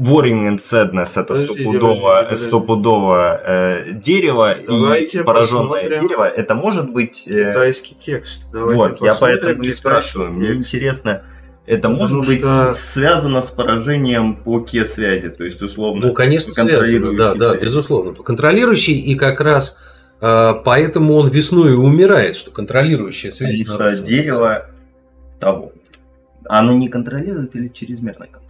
worrying 0.02 0.48
and 0.48 0.58
sadness 0.58 1.12
это 1.20 1.34
Подождите, 1.34 1.62
стопудово, 1.62 2.28
стопудово 2.34 3.40
э, 3.46 3.92
дерево, 3.92 4.56
Давайте 4.66 5.20
и 5.20 5.22
пораженное 5.22 5.68
посмотрим. 5.82 6.00
дерево, 6.02 6.28
это 6.28 6.54
может 6.54 6.90
быть... 6.90 7.26
э, 7.28 7.50
Китайский 7.50 7.94
текст. 7.94 8.50
Давайте 8.52 8.76
вот, 8.78 9.00
я 9.02 9.14
поэтому 9.20 9.50
и 9.52 9.54
китайский 9.56 9.72
спрашиваю. 9.72 10.32
Мне 10.32 10.54
текст. 10.54 10.74
интересно, 10.74 11.22
это 11.66 11.82
Потому 11.88 11.96
может 11.96 12.26
быть 12.26 12.40
что- 12.40 12.72
связано 12.72 13.40
с 13.42 13.50
поражением 13.50 14.36
по 14.36 14.60
Ке-связи, 14.60 15.28
то 15.28 15.44
есть 15.44 15.62
условно... 15.62 16.08
Ну, 16.08 16.12
конечно, 16.14 16.52
связано, 16.52 16.78
контролирующий 16.78 17.18
да, 17.18 17.34
да, 17.34 17.50
связь. 17.50 17.62
безусловно. 17.62 18.14
Контролирующий, 18.14 18.98
и 18.98 19.14
как 19.14 19.40
раз 19.40 19.78
э, 20.20 20.54
поэтому 20.64 21.14
он 21.14 21.28
весной 21.28 21.70
и 21.72 21.74
умирает, 21.74 22.34
что 22.36 22.50
контролирующая 22.50 23.30
связь. 23.30 23.62
Что 23.64 23.96
дерево 23.98 24.66
того. 25.38 25.72
Оно 26.46 26.72
не 26.72 26.88
контролирует 26.88 27.54
или 27.54 27.68
чрезмерно 27.68 28.26
контролирует? 28.26 28.41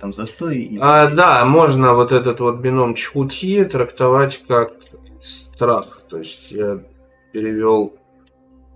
Там 0.00 0.12
застой 0.12 0.58
и... 0.58 0.78
А, 0.80 1.08
да, 1.08 1.44
можно 1.44 1.94
вот 1.94 2.12
этот 2.12 2.40
вот 2.40 2.56
бином 2.58 2.94
чхути 2.94 3.64
трактовать 3.64 4.42
как 4.48 4.72
страх. 5.20 6.00
То 6.08 6.18
есть 6.18 6.52
я 6.52 6.80
перевел, 7.32 7.94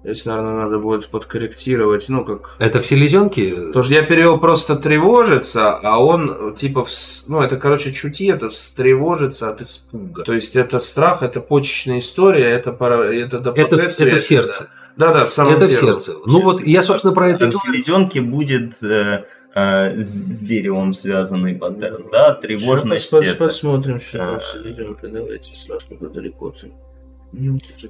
если, 0.04 0.28
наверное, 0.28 0.64
надо 0.64 0.78
будет 0.78 1.08
подкорректировать, 1.08 2.08
ну, 2.08 2.24
как... 2.24 2.56
Это 2.58 2.80
в 2.82 2.86
селезенке? 2.86 3.54
Потому 3.68 3.82
что 3.82 3.94
я 3.94 4.02
перевел 4.02 4.38
просто 4.38 4.76
тревожиться, 4.76 5.74
а 5.82 5.98
он 5.98 6.54
типа, 6.54 6.80
вс- 6.80 7.24
ну 7.28 7.40
это 7.42 7.56
короче 7.56 7.92
чути, 7.92 8.26
это 8.26 8.48
встревожиться 8.50 9.50
от 9.50 9.62
испуга. 9.62 10.22
То 10.24 10.34
есть 10.34 10.56
это 10.56 10.78
страх, 10.78 11.22
это 11.22 11.40
почечная 11.40 11.98
история, 11.98 12.50
это 12.50 12.72
пара, 12.72 13.04
это 13.04 13.38
Это, 13.38 13.76
это 13.76 13.88
связь, 13.88 14.22
в 14.22 14.26
сердце. 14.26 14.70
Да, 14.96 15.12
да, 15.12 15.24
в 15.26 15.30
самом 15.30 15.54
Это 15.54 15.66
в 15.66 15.70
первом. 15.70 15.86
сердце. 15.86 16.12
Ну 16.26 16.40
вот 16.40 16.60
я, 16.62 16.80
собственно, 16.82 17.12
про 17.14 17.30
это 17.30 17.50
в 17.50 17.54
селезенке 17.54 18.20
будет 18.20 18.80
э, 18.84 19.24
э, 19.54 20.00
с 20.00 20.38
деревом 20.40 20.94
связанный 20.94 21.54
паттерн, 21.54 22.06
да? 22.10 22.34
Тревожность 22.34 23.04
Сейчас 23.08 23.26
это. 23.28 23.38
посмотрим, 23.38 23.98
что 23.98 24.18
там 24.18 24.34
А. 24.36 24.40
с 24.40 24.52
селезенкой. 24.52 25.10
Давайте 25.10 25.54
страшно 25.56 25.96
далеко 26.08 26.52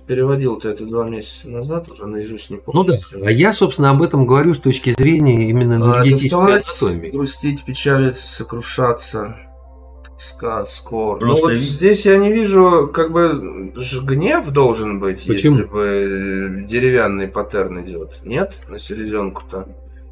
Переводил 0.06 0.58
ты 0.58 0.68
это 0.70 0.86
два 0.86 1.08
месяца 1.08 1.50
назад, 1.50 1.90
уже 1.92 2.06
наизусть 2.06 2.50
не 2.50 2.56
помню. 2.56 2.80
Ну 2.80 2.84
да. 2.84 2.94
А 3.26 3.30
я, 3.30 3.52
собственно, 3.52 3.90
об 3.90 4.00
этом 4.00 4.26
говорю 4.26 4.54
с 4.54 4.58
точки 4.58 4.90
зрения 4.92 5.50
именно 5.50 5.76
А, 5.76 5.78
энергетической 6.02 6.40
анатомии. 6.40 7.10
грустить, 7.10 7.64
печалиться, 7.64 8.26
сокрушаться. 8.26 9.36
Ска, 10.16 10.64
скор. 10.64 11.18
Просто 11.18 11.46
ну 11.48 11.52
вот 11.52 11.58
здесь 11.60 12.06
я 12.06 12.16
не 12.16 12.32
вижу, 12.32 12.88
как 12.94 13.10
бы 13.12 13.72
гнев 14.06 14.48
должен 14.50 15.00
быть, 15.00 15.26
Почему? 15.26 15.56
если 15.58 15.68
бы 15.68 15.80
э, 16.62 16.64
деревянный 16.66 17.26
паттерн 17.28 17.84
идет. 17.84 18.20
Нет, 18.24 18.54
на 18.68 18.78
селезенку-то. 18.78 19.66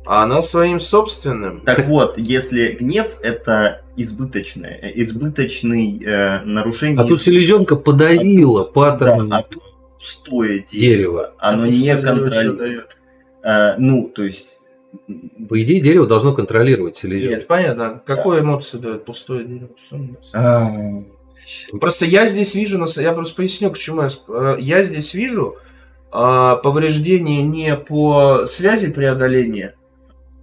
А 0.04 0.24
она 0.24 0.42
своим 0.42 0.80
собственным. 0.80 1.60
Так, 1.60 1.76
Так- 1.76 1.86
вот, 1.86 2.18
если 2.18 2.72
гнев 2.72 3.18
это 3.22 3.82
избыточное, 3.96 4.78
э, 4.82 4.92
избыточный 4.96 6.02
э, 6.04 6.42
нарушение... 6.44 7.00
А 7.00 7.04
тут 7.04 7.20
селезенка 7.20 7.76
подавила 7.76 8.64
да, 8.64 8.70
паттерн 8.70 9.32
а 9.32 9.42
тут 9.42 9.62
пустое 9.98 10.60
дерево. 10.60 10.80
дерева. 10.80 11.34
Оно 11.38 11.66
Это 11.66 11.76
не 11.76 11.96
контролирует. 12.02 12.58
дает? 12.58 12.96
Э, 13.44 13.74
ну, 13.78 14.08
то 14.08 14.24
есть... 14.24 14.60
По 15.48 15.62
идее, 15.62 15.80
дерево 15.80 16.06
должно 16.06 16.34
контролировать 16.34 16.96
селезенку. 16.96 17.34
Нет, 17.34 17.46
понятно. 17.46 18.02
Какую 18.04 18.40
эмоцию 18.40 18.82
дает 18.82 19.04
пустое 19.04 19.44
дерево? 19.44 19.70
Что 19.76 19.98
а, 20.34 20.70
Просто 21.80 22.04
я 22.06 22.26
здесь 22.26 22.54
вижу, 22.54 22.84
я 22.96 23.12
просто 23.12 23.36
поясню, 23.36 23.70
к 23.70 23.78
чему 23.78 24.02
я, 24.02 24.08
э, 24.28 24.56
я 24.60 24.82
здесь 24.82 25.14
вижу 25.14 25.56
а, 26.10 26.56
повреждение 26.56 27.42
не 27.42 27.74
по 27.74 28.44
связи 28.46 28.92
преодоления, 28.92 29.74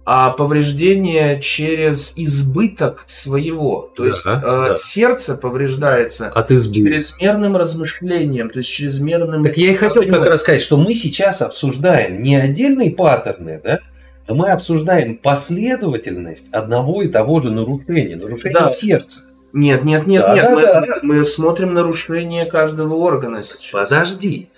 а 0.04 0.30
повреждение 0.30 1.40
через 1.40 2.14
избыток 2.16 3.04
своего. 3.06 3.90
То 3.94 4.04
Да, 4.04 4.08
есть 4.08 4.26
э, 4.26 4.40
да. 4.42 4.76
сердце 4.76 5.36
повреждается 5.36 6.28
От 6.28 6.48
чрезмерным 6.48 7.56
размышлением, 7.56 8.50
то 8.50 8.58
есть 8.58 8.70
чрезмерным... 8.70 9.44
Так 9.44 9.56
я 9.56 9.70
и 9.70 9.74
хотел 9.74 10.02
как 10.04 10.26
раз 10.26 10.40
сказать, 10.40 10.62
что 10.62 10.76
мы 10.78 10.94
сейчас 10.94 11.42
обсуждаем 11.42 12.22
не 12.22 12.36
отдельные 12.36 12.90
паттерны, 12.90 13.60
да, 13.62 13.80
а 14.26 14.34
мы 14.34 14.50
обсуждаем 14.50 15.16
последовательность 15.16 16.52
одного 16.52 17.02
и 17.02 17.08
того 17.08 17.40
же 17.40 17.50
нарушения, 17.50 18.16
нарушения 18.16 18.54
Да. 18.58 18.68
сердца. 18.68 19.20
Нет, 19.52 19.84
нет, 19.84 20.06
нет, 20.06 20.22
Да, 20.22 20.34
нет. 20.34 20.44
да, 20.44 20.54
мы, 20.54 20.62
да, 20.62 20.80
да. 20.80 20.86
мы 21.02 21.24
смотрим 21.24 21.74
нарушение 21.74 22.46
каждого 22.46 22.94
органа 22.94 23.42
сейчас. 23.42 23.88
Подожди. 23.90 24.48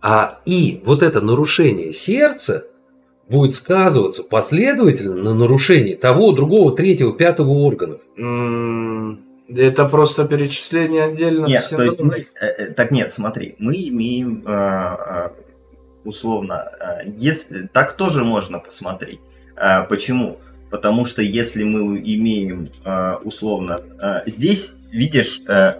А, 0.00 0.38
и 0.46 0.80
вот 0.84 1.02
это 1.02 1.20
нарушение 1.20 1.92
сердца 1.92 2.64
будет 3.28 3.54
сказываться 3.54 4.24
последовательно 4.24 5.22
на 5.22 5.34
нарушении 5.34 5.94
того, 5.94 6.32
другого, 6.32 6.74
третьего, 6.74 7.12
пятого 7.12 7.50
органа. 7.50 7.98
Это 9.48 9.88
просто 9.88 10.26
перечисление 10.26 11.04
отдельно. 11.04 11.46
Нет, 11.46 11.62
то 11.74 11.82
есть 11.82 12.02
мы... 12.02 12.26
э, 12.40 12.46
э, 12.46 12.66
Так 12.74 12.90
нет, 12.90 13.12
смотри, 13.12 13.54
мы 13.58 13.74
имеем 13.88 14.42
э, 14.46 14.50
э, 14.50 15.28
условно... 16.04 16.70
э, 16.80 17.10
Если, 17.16 17.66
так 17.72 17.94
тоже 17.94 18.24
можно 18.24 18.58
посмотреть. 18.58 19.20
Э, 19.56 19.84
Почему? 19.88 20.38
Потому 20.70 21.06
что 21.06 21.22
если 21.22 21.64
мы 21.64 21.96
имеем 21.98 22.70
э, 22.84 23.14
условно... 23.24 23.80
э, 24.02 24.28
Здесь, 24.28 24.74
видишь, 24.92 25.40
э, 25.48 25.76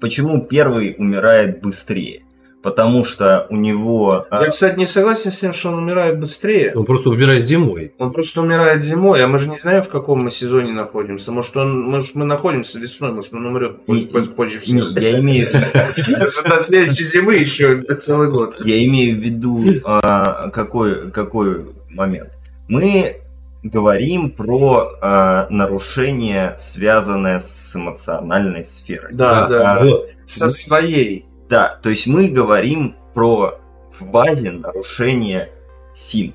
почему 0.00 0.42
первый 0.46 0.94
умирает 0.96 1.60
быстрее? 1.62 2.22
Потому 2.64 3.04
что 3.04 3.46
у 3.50 3.56
него... 3.56 4.26
э, 4.30 4.38
Я, 4.44 4.48
кстати, 4.48 4.78
не 4.78 4.86
согласен 4.86 5.30
с 5.30 5.38
тем, 5.38 5.52
что 5.52 5.68
он 5.68 5.74
умирает 5.82 6.18
быстрее. 6.18 6.72
Он 6.74 6.86
просто 6.86 7.10
умирает 7.10 7.46
зимой. 7.46 7.92
Он 7.98 8.10
просто 8.10 8.40
умирает 8.40 8.82
зимой, 8.82 9.22
а 9.22 9.28
мы 9.28 9.38
же 9.38 9.50
не 9.50 9.58
знаем, 9.58 9.82
в 9.82 9.88
каком 9.90 10.24
мы 10.24 10.30
сезоне 10.30 10.72
находимся. 10.72 11.30
Может, 11.30 11.56
он, 11.58 11.82
может 11.82 12.14
мы 12.14 12.24
находимся 12.24 12.78
весной, 12.78 13.12
может, 13.12 13.34
он 13.34 13.44
умрет 13.44 13.84
позже, 13.84 14.00
Не- 14.04 14.06
позже- 14.10 14.30
позже 14.30 14.54
не, 14.72 14.80
всех. 14.80 14.98
я 15.02 15.20
имею 15.20 15.48
До 16.48 16.60
следующей 16.62 17.04
зимы 17.04 17.34
еще 17.34 17.82
целый 17.82 18.30
год. 18.30 18.56
Я 18.64 18.82
имею 18.86 19.16
в 19.16 19.20
виду 19.20 19.62
а, 19.84 20.48
какой, 20.48 21.10
какой 21.10 21.66
момент. 21.90 22.30
Мы 22.68 23.16
говорим 23.62 24.30
про 24.30 24.90
а, 25.02 25.46
нарушение, 25.50 26.54
связанное 26.58 27.40
с 27.40 27.76
эмоциональной 27.76 28.64
сферой. 28.64 29.12
Да, 29.12 29.46
да. 29.48 29.78
Вот. 29.82 30.08
Со 30.26 30.48
своей. 30.48 31.26
Да, 31.54 31.78
то 31.84 31.88
есть 31.90 32.08
мы 32.08 32.30
говорим 32.30 32.96
про 33.14 33.60
в 33.92 34.06
базе 34.10 34.50
нарушение 34.50 35.52
СИН. 35.94 36.34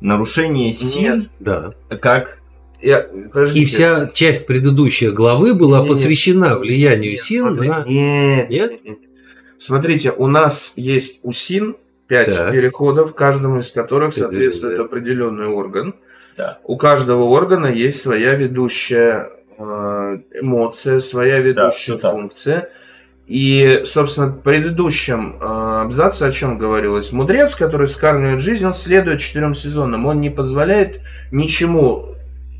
Нарушение 0.00 0.72
СИН 0.72 1.28
Да. 1.38 1.72
как... 2.00 2.38
Я, 2.82 3.02
подождите. 3.32 3.60
И 3.60 3.64
вся 3.64 4.08
часть 4.08 4.48
предыдущей 4.48 5.10
главы 5.10 5.54
была 5.54 5.78
Не-не. 5.78 5.88
посвящена 5.88 6.58
влиянию 6.58 7.12
Нет, 7.12 7.20
сил 7.20 7.46
смотри, 7.46 7.68
на... 7.68 7.84
Нет, 7.84 8.50
Нет? 8.50 8.70
нет, 8.72 8.84
нет. 8.84 8.98
Смотрите, 9.56 10.10
у 10.10 10.26
нас 10.26 10.74
есть 10.76 11.20
УСИН, 11.22 11.76
5 12.08 12.36
Так. 12.36 12.50
переходов, 12.52 13.14
каждому 13.14 13.60
из 13.60 13.70
которых 13.70 14.08
Это 14.08 14.22
соответствует 14.22 14.78
да. 14.78 14.82
определенный 14.82 15.46
орган. 15.46 15.94
Да. 16.36 16.58
У 16.64 16.76
каждого 16.76 17.22
органа 17.22 17.68
есть 17.68 18.02
своя 18.02 18.34
ведущая 18.34 19.30
э, 19.56 19.62
эмоция, 20.40 20.98
своя 20.98 21.38
ведущая 21.38 21.70
всё 21.70 21.98
так. 21.98 22.12
И, 23.26 23.82
собственно, 23.84 24.28
в 24.28 24.40
предыдущем 24.42 25.36
э, 25.40 25.80
абзаце 25.82 26.24
о 26.24 26.32
чем 26.32 26.58
говорилось? 26.58 27.10
Мудрец, 27.12 27.54
который 27.54 27.86
скармливает 27.86 28.40
жизнь, 28.40 28.66
он 28.66 28.74
следует 28.74 29.20
четырем 29.20 29.54
сезонам. 29.54 30.04
Он 30.04 30.20
не 30.20 30.28
позволяет 30.28 31.00
ничему 31.32 32.16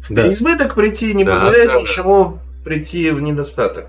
Да. 0.09 0.23
переизбыток 0.23 0.75
прийти, 0.75 1.13
не 1.13 1.25
Да, 1.25 1.33
позволяет 1.33 1.69
да, 1.69 1.75
да. 1.75 1.81
ничему 1.83 2.39
прийти 2.65 3.11
в 3.11 3.21
недостаток. 3.21 3.89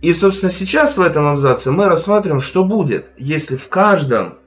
И, 0.00 0.12
собственно, 0.12 0.50
сейчас 0.50 0.98
в 0.98 1.02
этом 1.02 1.28
абзаце 1.28 1.70
мы 1.70 1.86
рассматриваем, 1.86 2.40
что 2.40 2.64
будет, 2.64 3.10
если 3.16 3.56
в 3.56 3.68
каждом 3.68 4.38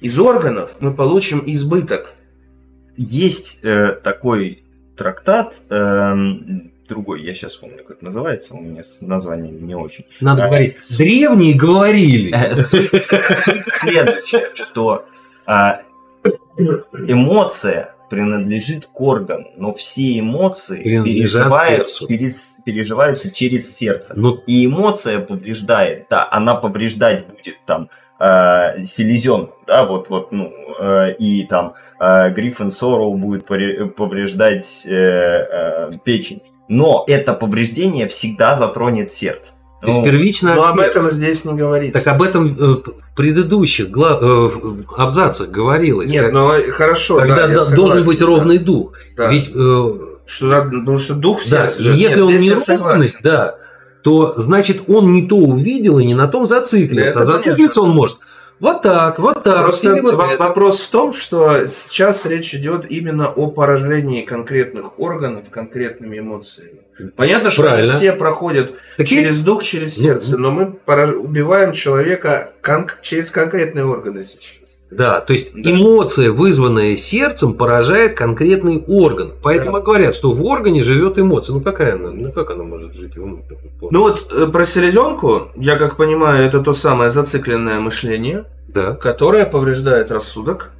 из 0.00 0.18
органов 0.18 0.72
мы 0.80 0.92
получим 0.92 1.44
избыток. 1.46 2.14
Есть 2.96 3.60
э, 3.62 3.92
такой 4.02 4.64
трактат, 4.96 5.60
эм, 5.70 6.72
другой, 6.88 7.22
я 7.22 7.34
сейчас 7.34 7.56
помню, 7.56 7.78
как 7.78 7.96
это 7.96 8.04
называется, 8.04 8.54
у 8.54 8.60
меня 8.60 8.82
с 8.82 9.00
названием 9.00 9.66
не 9.66 9.74
очень. 9.74 10.04
Надо 10.20 10.44
А, 10.44 10.48
говорить. 10.48 10.76
Древние 10.98 11.54
говорили. 11.54 12.34
Суть, 12.54 12.90
суть 12.90 13.66
следующая, 13.72 14.50
что 14.54 15.04
а, 15.46 15.82
эмоция 17.08 17.94
принадлежит 18.10 18.86
к 18.86 19.00
органу, 19.00 19.48
но 19.56 19.74
все 19.74 20.20
эмоции 20.20 20.82
переживают, 20.82 21.88
переживаются 22.64 23.30
через 23.32 23.74
сердце. 23.76 24.14
Ну, 24.16 24.34
И 24.46 24.66
эмоция 24.66 25.20
повреждает, 25.20 26.06
да, 26.10 26.28
она 26.30 26.54
повреждать 26.54 27.26
будет 27.26 27.58
там 27.66 27.88
э, 28.20 28.84
селезенку, 28.84 29.54
да, 29.66 29.84
вот, 29.86 30.10
вот, 30.10 30.32
ну, 30.32 30.52
э, 30.78 31.14
и 31.18 31.44
там 31.44 31.74
э, 31.98 32.30
Гриффин 32.30 32.70
Сорроу 32.70 33.16
будет 33.16 33.46
повреждать 33.46 34.84
э, 34.86 34.90
э, 34.92 35.90
печень. 36.04 36.40
Но 36.68 37.04
это 37.06 37.34
повреждение 37.34 38.08
всегда 38.08 38.56
затронет 38.56 39.12
сердце. 39.12 39.52
то 39.82 39.88
есть 39.88 39.98
Ну, 40.00 40.04
первично 40.06 40.54
Но 40.54 40.62
об 40.64 40.78
этом 40.80 41.02
здесь 41.02 41.44
не 41.44 41.52
говорится. 41.54 42.02
Так 42.02 42.14
об 42.14 42.22
этом 42.22 42.46
э, 42.46 42.50
в 42.56 43.14
предыдущих 43.14 43.90
гла- 43.90 44.18
э, 44.20 44.50
абзацах 44.96 45.50
говорилось. 45.50 46.10
Нет, 46.10 46.24
как- 46.24 46.32
ну 46.32 46.50
хорошо. 46.72 47.18
когда 47.18 47.36
да, 47.36 47.48
до- 47.48 47.54
должен 47.54 47.74
согласен, 47.76 48.06
быть 48.06 48.18
да. 48.18 48.26
ровный 48.26 48.58
дух. 48.58 48.92
Да. 49.16 49.28
Ведь 49.30 49.50
э, 49.54 49.90
Что, 50.26 50.62
потому 50.64 50.98
что 50.98 51.14
дух 51.14 51.40
в 51.42 51.50
да, 51.50 51.68
сердце 51.68 51.80
и 51.80 51.84
живет. 51.84 51.98
если 52.00 52.16
Нет, 52.20 52.26
он 52.26 52.36
не 52.38 52.48
ровный, 52.50 52.64
согласен. 52.64 53.18
да, 53.22 53.54
то 54.02 54.34
значит 54.38 54.82
он 54.88 55.12
не 55.12 55.26
то 55.28 55.36
увидел 55.36 55.98
и 55.98 56.04
не 56.06 56.14
на 56.14 56.28
том 56.28 56.46
зациклится. 56.46 57.20
Это 57.20 57.20
А 57.20 57.24
зациклиться 57.24 57.82
он 57.82 57.90
может 57.90 58.18
вот 58.64 58.82
так, 58.82 59.18
вот 59.18 59.42
так. 59.42 59.64
Просто 59.64 60.00
вот 60.02 60.14
во- 60.14 60.32
это. 60.32 60.42
вопрос 60.42 60.80
в 60.80 60.90
том, 60.90 61.12
что 61.12 61.66
сейчас 61.66 62.26
речь 62.26 62.54
идет 62.54 62.90
именно 62.90 63.28
о 63.28 63.46
поражении 63.50 64.22
конкретных 64.22 64.98
органов 64.98 65.44
конкретными 65.50 66.18
эмоциями. 66.18 66.80
Понятно, 67.16 67.50
что 67.50 67.62
Правильно. 67.62 67.92
все 67.92 68.12
проходят 68.12 68.72
Такие- 68.96 69.20
через 69.22 69.40
дух, 69.40 69.62
через 69.62 69.96
сердце, 69.96 70.38
но 70.38 70.50
мы 70.52 70.74
пораж- 70.86 71.16
убиваем 71.16 71.72
человека 71.72 72.52
кон- 72.62 72.88
через 73.02 73.30
конкретные 73.30 73.84
органы 73.84 74.22
сейчас. 74.22 74.63
Да, 74.96 75.20
то 75.20 75.32
есть 75.32 75.52
Да. 75.54 75.70
эмоция, 75.70 76.30
вызванная 76.30 76.96
сердцем, 76.96 77.54
поражает 77.54 78.16
конкретный 78.16 78.82
орган. 78.86 79.32
Поэтому 79.42 79.78
и 79.78 79.82
говорят, 79.82 80.14
что 80.14 80.32
в 80.32 80.44
органе 80.44 80.82
живет 80.82 81.18
эмоция. 81.18 81.54
Ну 81.54 81.60
какая 81.60 81.94
она? 81.94 82.10
Ну 82.10 82.32
как 82.32 82.50
она 82.50 82.64
может 82.64 82.94
жить? 82.94 83.16
в 83.16 83.22
ум- 83.22 83.42
Ну 83.90 84.00
вот 84.02 84.26
э, 84.32 84.46
про 84.46 84.64
селезенку, 84.64 85.48
я 85.56 85.76
как 85.76 85.96
понимаю, 85.96 86.46
это 86.46 86.60
то 86.60 86.72
самое 86.72 87.10
зацикленное 87.10 87.80
мышление, 87.80 88.44
да. 88.68 88.94
которое 88.94 89.46
повреждает 89.46 90.10
рассудок. 90.10 90.70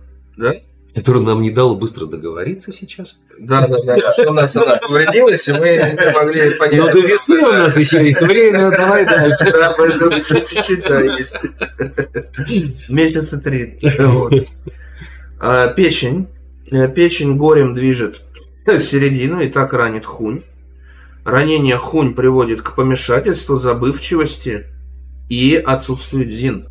Которое 0.95 1.21
нам 1.21 1.43
не 1.43 1.51
дало 1.51 1.75
быстро 1.75 2.07
договориться 2.07 2.73
сейчас. 2.73 3.19
Да, 3.39 3.67
да, 3.67 3.83
да. 3.83 4.13
Что 4.13 4.31
у 4.31 4.33
нас 4.33 4.57
она 4.57 4.77
повредилась, 4.77 5.49
и 5.49 5.53
мы 5.53 5.77
не 5.77 6.13
могли 6.13 6.51
понять. 6.51 6.79
Но 6.79 6.93
до 6.93 7.01
весны 7.01 7.39
у 7.41 7.53
нас 7.53 7.77
еще 7.77 8.07
есть 8.07 8.23
время, 8.23 8.71
давай 8.71 9.05
дальше. 9.05 9.45
Да, 9.51 9.75
чуть-чуть, 10.21 10.87
да, 10.87 11.01
есть. 11.01 11.39
Месяца 12.89 13.41
три. 13.43 13.79
А, 15.41 15.69
Печень. 15.69 16.29
Э, 16.71 16.89
Печень 16.89 17.37
горем 17.37 17.75
движет 17.75 18.23
середину 18.79 19.41
и 19.41 19.49
так 19.49 19.73
ранит 19.73 20.07
хунь. 20.07 20.43
Ранение 21.25 21.77
хунь 21.77 22.15
приводит 22.15 22.63
к 22.63 22.75
помешательству, 22.75 23.57
забывчивости 23.57 24.67
и 25.29 25.57
отсутствию 25.57 26.31
зин. 26.31 26.67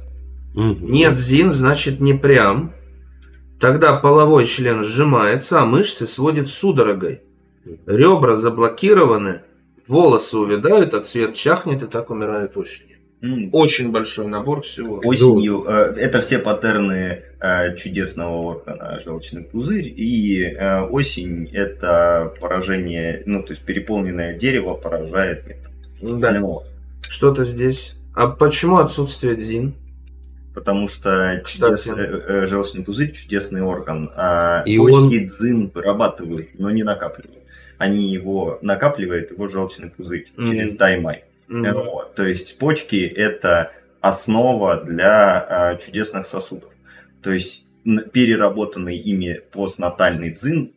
Мгм. 0.53 0.91
Нет 0.91 1.19
зин, 1.19 1.51
значит 1.51 1.99
не 1.99 2.13
прям. 2.13 2.73
Тогда 3.63 3.95
половой 3.95 4.45
член 4.45 4.83
сжимается, 4.83 5.61
а 5.61 5.65
мышцы 5.65 6.05
сводит 6.05 6.49
судорогой. 6.49 7.21
Ребра 7.85 8.35
заблокированы, 8.35 9.43
волосы 9.87 10.37
увядают, 10.37 10.93
а 10.93 10.99
цвет 10.99 11.33
чахнет 11.33 11.81
и 11.81 11.87
так 11.87 12.09
умирает 12.09 12.57
осенью. 12.57 12.97
Очень 13.53 13.93
большой 13.93 14.27
набор 14.27 14.59
всего. 14.63 14.99
Осенью 15.05 15.63
э, 15.65 15.93
это 15.95 16.19
все 16.19 16.39
паттерны 16.39 17.21
э, 17.39 17.77
чудесного 17.77 18.35
органа 18.35 18.99
желчный 18.99 19.43
пузырь, 19.43 19.87
и 19.87 20.43
э, 20.43 20.81
осень 20.81 21.49
это 21.53 22.33
поражение, 22.41 23.23
ну 23.25 23.43
то 23.43 23.53
есть 23.53 23.63
переполненное 23.63 24.37
дерево 24.37 24.73
поражает 24.73 25.47
металл. 25.47 26.19
Да. 26.19 26.33
Ну, 26.37 26.63
Что-то 27.07 27.45
здесь. 27.45 27.95
А 28.13 28.27
почему 28.27 28.79
отсутствие 28.79 29.37
дзин? 29.37 29.75
Потому 30.53 30.87
что 30.87 31.41
Кстати. 31.43 31.87
чудес- 31.89 31.97
э, 31.97 32.21
э, 32.27 32.45
желчный 32.47 32.83
пузырь 32.83 33.11
чудесный 33.11 33.61
орган, 33.61 34.11
а 34.15 34.63
И 34.65 34.77
почки 34.77 35.25
дзин 35.25 35.69
вырабатывают, 35.73 36.59
но 36.59 36.69
не 36.69 36.83
накапливают. 36.83 37.43
Они 37.79 38.11
его 38.13 38.59
накапливает 38.61 39.31
его 39.31 39.47
желчный 39.47 39.89
пузырь 39.89 40.27
Мгм. 40.37 40.45
через 40.47 40.75
даймай. 40.75 41.23
Мгм. 41.47 41.73
Вот. 41.73 42.15
То 42.15 42.23
есть 42.25 42.57
почки 42.59 42.97
это 43.05 43.71
основа 43.99 44.83
для 44.83 45.39
а, 45.41 45.75
чудесных 45.75 46.27
сосудов. 46.27 46.69
То 47.21 47.31
есть 47.31 47.65
переработанный 48.13 48.95
ими 48.95 49.41
постнатальный 49.51 50.29
дзин 50.31 50.71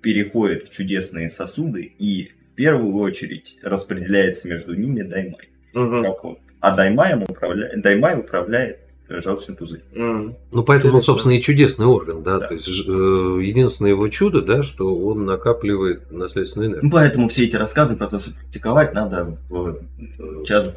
переходит 0.00 0.64
в 0.64 0.70
чудесные 0.70 1.30
сосуды 1.30 1.92
и 1.98 2.30
в 2.52 2.54
первую 2.54 2.94
очередь 2.96 3.58
распределяется 3.62 4.46
между 4.48 4.74
ними 4.74 5.02
даймай. 5.02 5.48
Мгм. 5.72 6.02
Как 6.04 6.22
вот. 6.24 6.38
А 6.60 6.76
даймаем 6.76 7.22
управляет, 7.22 7.80
даймай 7.82 8.18
управляет 8.18 8.76
э, 8.76 8.91
желчный 9.20 9.54
пузырь. 9.54 9.82
Мгм. 9.92 10.36
Ну, 10.52 10.64
поэтому 10.64 10.96
он, 10.96 11.02
собственно, 11.02 11.32
и 11.32 11.40
чудесный 11.40 11.86
орган, 11.86 12.22
да. 12.22 12.38
Да. 12.38 12.48
То 12.48 12.54
есть 12.54 12.68
э, 12.68 12.90
единственное 13.42 13.90
его 13.90 14.08
чудо, 14.08 14.42
да, 14.42 14.62
что 14.62 14.94
он 14.96 15.24
накапливает 15.24 16.10
наследственную 16.10 16.70
энергию. 16.70 16.86
Ну, 16.86 16.92
Поэтому 16.92 17.28
все 17.28 17.44
эти 17.44 17.56
рассказы 17.56 17.96
про 17.96 18.06
то, 18.06 18.18
что 18.18 18.32
практиковать 18.32 18.94
надо 18.94 19.36
в 19.48 19.76
э, 19.98 20.44
час 20.44 20.70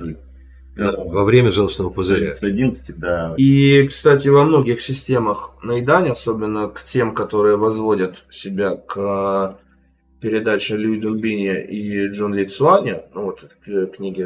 во 0.76 1.24
время 1.24 1.52
желчного 1.52 1.90
пузыря. 1.90 2.34
С 2.34 2.44
11 2.44 3.00
до... 3.00 3.34
И, 3.38 3.88
кстати, 3.88 4.28
во 4.28 4.44
многих 4.44 4.82
системах 4.82 5.56
наедания, 5.64 6.12
особенно 6.12 6.68
к 6.68 6.84
тем, 6.84 7.16
которые 7.16 7.56
возводят 7.56 8.26
себя 8.30 8.76
к 8.76 9.58
передаче 10.20 10.76
Люи 10.76 11.00
Дунбини 11.00 11.64
и 11.64 12.08
Джон 12.08 12.34
Ли 12.34 12.46
Цуаня, 12.46 13.04
ну 13.14 13.26
вот 13.26 13.48
к 13.64 13.86
книге 13.88 14.26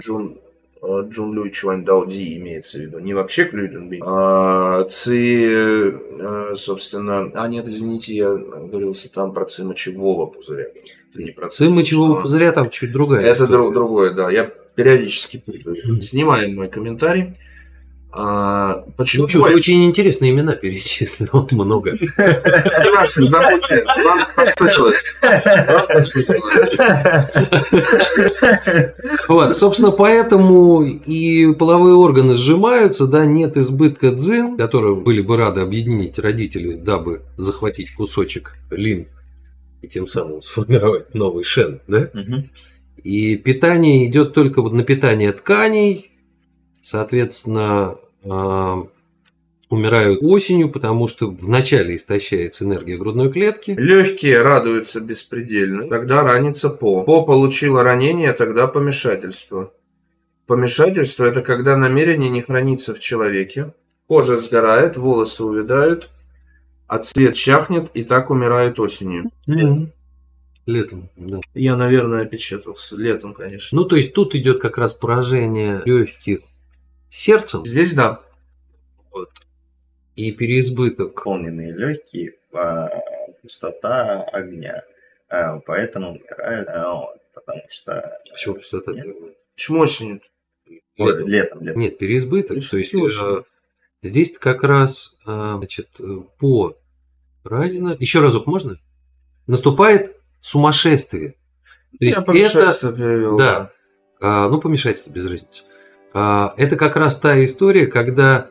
Э, 0.81 1.03
Джун 1.09 1.33
Люй 1.33 1.51
Чуань 1.51 1.83
Даоди 1.83 2.37
имеется 2.37 2.77
в 2.77 2.81
виду, 2.81 2.99
не 2.99 3.13
вообще 3.13 3.45
к 3.45 3.53
Люи 3.53 3.67
Дунбини, 3.67 4.01
а 4.05 4.83
ци, 4.85 5.91
э, 5.91 6.55
собственно, 6.55 7.31
а 7.33 7.47
нет, 7.47 7.67
извините, 7.67 8.15
я 8.15 8.33
говорился 8.33 9.11
там 9.11 9.33
про 9.33 9.45
ци 9.45 9.63
мочевого 9.65 10.25
пузыря. 10.27 10.67
Это 11.11 11.23
не 11.23 11.31
про 11.31 11.49
ци 11.49 11.69
мочевого 11.69 12.21
пузыря, 12.21 12.51
там 12.51 12.69
чуть 12.69 12.91
другая 12.91 13.25
Это 13.25 13.43
история. 13.45 13.71
другое, 13.71 14.13
да, 14.13 14.29
я 14.31 14.45
периодически 14.75 15.41
путаю. 15.45 16.01
Снимаем 16.01 16.55
мой 16.55 16.69
комментарий. 16.69 17.33
А, 18.11 18.85
почему? 18.97 19.23
Ну, 19.23 19.29
что, 19.29 19.47
ты 19.47 19.53
очень 19.53 19.85
интересные 19.85 20.31
имена 20.31 20.55
перечислил, 20.55 21.47
много. 21.51 21.91
Неважно, 21.91 23.25
забудьте, 23.27 23.85
вам 23.85 24.19
послышалось. 24.35 25.15
Вам 25.21 25.87
послышалось. 25.87 26.77
Вот, 29.27 29.55
собственно, 29.55 29.91
поэтому 29.91 30.81
и 30.83 31.53
половые 31.53 31.93
органы 31.93 32.33
сжимаются, 32.33 33.05
да, 33.05 33.25
нет 33.25 33.57
избытка 33.57 34.11
дзин, 34.11 34.57
которые 34.57 34.95
были 34.95 35.21
бы 35.21 35.37
рады 35.37 35.61
объединить 35.61 36.17
родители, 36.17 36.73
дабы 36.73 37.21
захватить 37.37 37.93
кусочек 37.93 38.55
лин 38.71 39.07
и 39.83 39.87
тем 39.87 40.07
самым 40.07 40.41
сформировать 40.41 41.13
новый 41.13 41.43
шен, 41.43 41.81
да? 41.87 42.09
И 43.03 43.37
питание 43.37 44.07
идет 44.07 44.33
только 44.33 44.61
вот 44.61 44.73
на 44.73 44.83
питание 44.83 45.31
тканей, 45.31 46.08
Соответственно, 46.89 47.97
а, 48.23 48.83
умирают 49.69 50.23
осенью, 50.23 50.71
потому 50.71 51.07
что 51.07 51.29
вначале 51.29 51.95
истощается 51.95 52.65
энергия 52.65 52.97
грудной 52.97 53.31
клетки. 53.31 53.75
Легкие 53.77 54.41
радуются 54.41 54.99
беспредельно, 54.99 55.87
тогда 55.87 56.23
ранится 56.23 56.71
По. 56.71 57.03
По 57.03 57.23
получила 57.23 57.83
ранение, 57.83 58.33
тогда 58.33 58.65
помешательство. 58.65 59.71
Помешательство– 60.47 61.25
это 61.25 61.43
когда 61.43 61.77
намерение 61.77 62.31
не 62.31 62.41
хранится 62.41 62.95
в 62.95 62.99
человеке, 62.99 63.71
кожа 64.07 64.39
сгорает, 64.39 64.97
волосы 64.97 65.43
увядают, 65.43 66.09
а 66.87 66.97
цвет 66.97 67.35
чахнет 67.35 67.91
и 67.93 68.03
так 68.03 68.31
умирает 68.31 68.79
осенью. 68.79 69.29
Mm-hmm. 69.47 69.91
Летом, 70.65 71.09
да. 71.15 71.39
Я, 71.53 71.75
наверное, 71.75 72.23
опечатался. 72.23 72.97
Летом, 72.97 73.35
конечно. 73.35 73.79
Ну, 73.79 73.85
то 73.85 73.95
есть 73.95 74.15
тут 74.15 74.33
идет 74.33 74.59
как 74.59 74.79
раз 74.79 74.95
поражение 74.95 75.83
легких 75.85 76.39
сердцем. 77.09 77.65
Здесь 77.65 77.93
да. 77.93 78.21
Вот. 79.11 79.29
И 80.15 80.31
переизбыток. 80.31 81.15
Наполненные 81.15 81.71
легкие, 81.71 82.33
а, 82.53 82.89
пустота 83.41 84.23
огня. 84.23 84.83
А, 85.29 85.59
поэтому 85.59 86.11
умирают, 86.11 86.67
а, 86.69 87.05
потому 87.33 87.61
что... 87.69 88.19
Почему 88.29 88.55
пустота? 88.55 88.93
Почему 89.55 89.79
осенью? 89.79 90.21
Летом. 90.97 91.27
летом, 91.27 91.61
летом. 91.63 91.81
Нет, 91.81 91.97
переизбыток. 91.97 92.57
То 92.69 92.77
есть 92.77 92.93
э, 92.93 93.43
здесь 94.01 94.37
как 94.37 94.63
раз 94.63 95.17
э, 95.25 95.53
значит, 95.57 95.89
по 96.37 96.75
ранено. 97.43 97.95
Еще 97.99 98.19
разок 98.19 98.47
можно? 98.47 98.77
Наступает 99.47 100.17
сумасшествие. 100.41 101.35
То 101.97 102.05
есть 102.05 102.17
Я 102.27 102.47
это, 102.47 102.91
перевел, 102.91 103.37
да, 103.37 103.71
да. 104.21 104.49
ну 104.49 104.59
помешательство 104.59 105.11
без 105.11 105.25
разницы. 105.25 105.63
А, 105.63 105.78
это 106.13 106.75
как 106.75 106.95
раз 106.95 107.19
та 107.19 107.43
история, 107.43 107.87
когда 107.87 108.49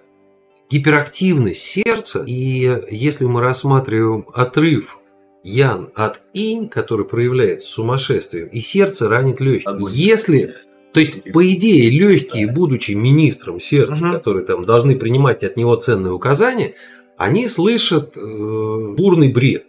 гиперактивность 0.70 1.62
сердца, 1.62 2.22
и 2.26 2.84
если 2.90 3.24
мы 3.24 3.40
рассматриваем 3.40 4.26
отрыв 4.32 4.98
Ян 5.42 5.90
от 5.94 6.20
Инь, 6.34 6.68
который 6.68 7.06
проявляется 7.06 7.68
сумасшествием, 7.68 8.48
и 8.48 8.60
сердце 8.60 9.08
ранит 9.08 9.40
легкие. 9.40 9.78
Если 9.90 10.54
то 10.92 11.00
есть, 11.00 11.32
по 11.32 11.46
идее, 11.46 11.90
легкие, 11.90 12.50
будучи 12.50 12.92
министром 12.92 13.60
сердца, 13.60 14.06
угу. 14.06 14.14
которые 14.14 14.44
там 14.44 14.64
должны 14.64 14.96
принимать 14.96 15.44
от 15.44 15.56
него 15.56 15.76
ценные 15.76 16.12
указания, 16.12 16.74
они 17.16 17.46
слышат 17.46 18.16
э, 18.16 18.94
бурный 18.96 19.30
бред. 19.30 19.66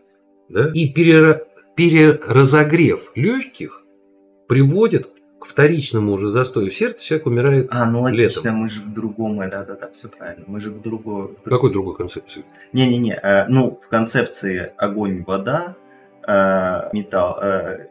Да? 0.47 0.71
И 0.73 0.89
перера, 0.89 1.43
переразогрев 1.75 3.11
легких 3.15 3.83
приводит 4.47 5.09
к 5.39 5.45
вторичному 5.45 6.13
уже 6.13 6.29
застою 6.29 6.69
в 6.69 6.75
сердце 6.75 7.05
человек 7.05 7.27
умирает 7.27 7.67
А, 7.71 7.85
ну 7.85 8.01
логично, 8.01 8.39
летом. 8.41 8.55
мы 8.57 8.69
же 8.69 8.81
к 8.81 8.87
другому, 8.87 9.41
да-да-да, 9.49 9.89
все 9.91 10.09
правильно. 10.09 10.43
Мы 10.47 10.59
же 10.59 10.71
к 10.71 10.81
другому. 10.81 11.31
Какой 11.45 11.71
другой 11.71 11.95
концепции? 11.95 12.43
Не-не-не, 12.73 13.13
э, 13.21 13.47
ну, 13.47 13.79
в 13.81 13.87
концепции 13.87 14.73
огонь, 14.77 15.23
вода, 15.23 15.75
э, 16.27 16.89
металл, 16.93 17.39
э, 17.41 17.87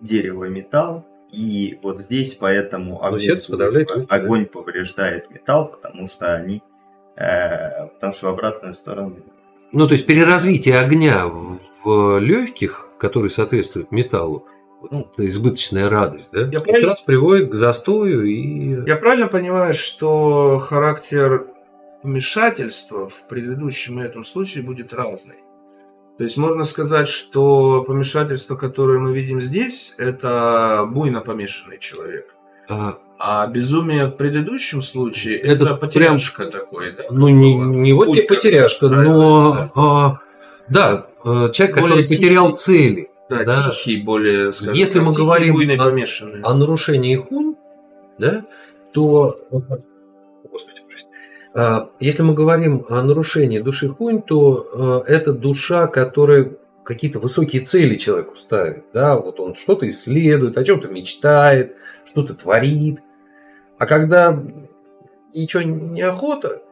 дерево, 0.00 0.44
металл, 0.44 1.04
и 1.32 1.78
вот 1.82 1.98
здесь 2.00 2.34
поэтому 2.34 3.02
огонь, 3.04 3.20
сердце 3.20 3.50
подавляет 3.50 3.90
огонь 4.08 4.44
да? 4.44 4.50
повреждает 4.52 5.30
металл, 5.30 5.70
потому 5.70 6.06
что 6.06 6.34
они, 6.34 6.62
э, 7.16 7.86
потому 7.88 8.12
что 8.12 8.26
в 8.26 8.28
обратную 8.28 8.74
сторону. 8.74 9.16
Ну, 9.72 9.88
то 9.88 9.94
есть 9.94 10.06
переразвитие 10.06 10.78
огня 10.78 11.26
в 11.84 12.18
легких, 12.18 12.88
который 12.98 13.30
соответствует 13.30 13.90
металлу, 13.90 14.46
ну, 14.90 15.08
избыточная 15.18 15.88
радость, 15.88 16.30
да? 16.32 16.46
Я 16.46 16.58
как 16.58 16.64
правильно... 16.64 16.88
раз 16.88 17.00
приводит 17.00 17.50
к 17.50 17.54
застою 17.54 18.24
и... 18.24 18.88
Я 18.88 18.96
правильно 18.96 19.28
понимаю, 19.28 19.74
что 19.74 20.58
характер 20.58 21.46
вмешательства 22.02 23.06
в 23.06 23.28
предыдущем 23.28 24.00
и 24.00 24.04
этом 24.04 24.24
случае 24.24 24.64
будет 24.64 24.92
разный? 24.92 25.36
То 26.18 26.24
есть 26.24 26.36
можно 26.36 26.64
сказать, 26.64 27.08
что 27.08 27.84
помешательство, 27.86 28.56
которое 28.56 28.98
мы 28.98 29.14
видим 29.14 29.40
здесь, 29.40 29.94
это 29.98 30.86
буйно 30.88 31.20
помешанный 31.20 31.78
человек. 31.78 32.34
А, 32.68 32.98
а 33.18 33.46
безумие 33.46 34.06
в 34.06 34.12
предыдущем 34.12 34.82
случае 34.82 35.38
это, 35.38 35.64
это 35.64 35.74
потеряшка 35.76 36.42
прям, 36.42 36.50
такой, 36.52 36.92
да? 36.92 37.04
Ну, 37.10 37.28
не, 37.28 37.54
не 37.54 37.92
вот 37.92 38.12
тебе 38.12 38.24
потеряшка, 38.24 38.88
но 38.88 39.70
а, 39.74 40.18
да, 40.68 41.06
э, 41.24 41.50
человек, 41.52 41.76
Более 41.80 42.02
который 42.02 42.02
потерял 42.08 42.56
цели. 42.56 43.08
Да, 43.38 43.44
да. 43.44 43.70
тихий, 43.70 44.02
более, 44.02 44.52
скажем 44.52 44.74
Если 44.74 45.00
мы 45.00 45.12
говорим 45.12 45.56
о, 45.80 46.48
о 46.48 46.54
нарушении 46.54 47.16
хун, 47.16 47.56
да, 48.18 48.44
то... 48.92 49.40
Господи, 50.50 50.80
прости. 50.88 51.08
А, 51.54 51.90
если 52.00 52.22
мы 52.22 52.34
говорим 52.34 52.86
о 52.88 53.02
нарушении 53.02 53.58
души 53.58 53.88
хунь, 53.88 54.22
то 54.22 55.02
э, 55.06 55.12
это 55.12 55.32
душа, 55.32 55.86
которая 55.86 56.56
какие-то 56.84 57.18
высокие 57.18 57.62
цели 57.62 57.96
человеку 57.96 58.34
ставит. 58.36 58.84
Да? 58.92 59.16
Вот 59.16 59.40
он 59.40 59.54
что-то 59.54 59.88
исследует, 59.88 60.58
о 60.58 60.64
чем-то 60.64 60.88
мечтает, 60.88 61.76
что-то 62.04 62.34
творит. 62.34 63.00
А 63.78 63.86
когда 63.86 64.42
ничего 65.34 65.62
не 65.62 66.02
охота, 66.02 66.62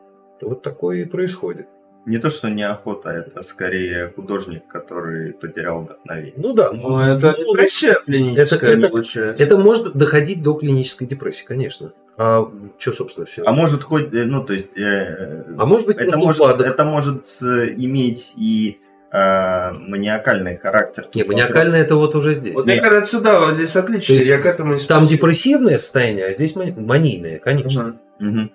то 0.40 0.48
вот 0.48 0.62
такое 0.62 1.02
и 1.02 1.04
происходит. 1.04 1.68
Не 2.07 2.18
то, 2.18 2.30
что 2.30 2.48
неохота, 2.48 3.11
это 3.11 3.42
скорее 3.42 4.12
художник, 4.16 4.66
который 4.66 5.32
потерял 5.32 5.82
вдохновение. 5.82 6.32
Ну 6.36 6.55
да. 6.55 6.72
Ну, 6.72 6.98
это 6.98 7.34
ну, 7.38 7.53
депрессия 7.53 7.98
клиническая 8.05 8.78
это, 8.78 8.88
получается. 8.88 9.42
Это 9.42 9.59
может 9.59 9.92
доходить 9.92 10.42
до 10.42 10.55
клинической 10.55 11.07
депрессии, 11.07 11.44
конечно. 11.44 11.92
А 12.16 12.51
что, 12.78 12.92
собственно, 12.92 13.26
все? 13.26 13.42
А 13.44 13.53
может 13.53 13.82
хоть, 13.82 14.12
э, 14.14 14.24
ну, 14.24 14.44
то 14.44 14.55
есть... 14.55 14.76
Э, 14.78 15.44
а 15.59 15.66
может 15.66 15.86
быть, 15.86 15.98
это 15.98 16.16
может, 16.16 16.61
это 16.61 16.84
может 16.84 17.26
э, 17.42 17.74
иметь 17.76 18.34
и 18.36 18.78
э, 19.12 19.72
маниакальный 19.72 20.57
характер. 20.57 21.07
Нет, 21.14 21.28
маниакальный 21.28 21.80
это 21.80 21.96
вот 21.96 22.14
уже 22.14 22.34
здесь. 22.34 22.55
Вот 22.55 22.66
мне 22.66 22.80
кажется, 22.80 23.20
да, 23.20 23.40
вот 23.40 23.55
здесь 23.55 23.76
отлично. 23.76 24.14
я 24.14 24.38
к 24.38 24.46
этому 24.46 24.78
Там 24.78 25.03
депрессивное 25.03 25.76
состояние, 25.76 26.26
а 26.26 26.32
здесь 26.32 26.57
манийное, 26.57 27.38
конечно. 27.38 28.01
Угу. 28.20 28.51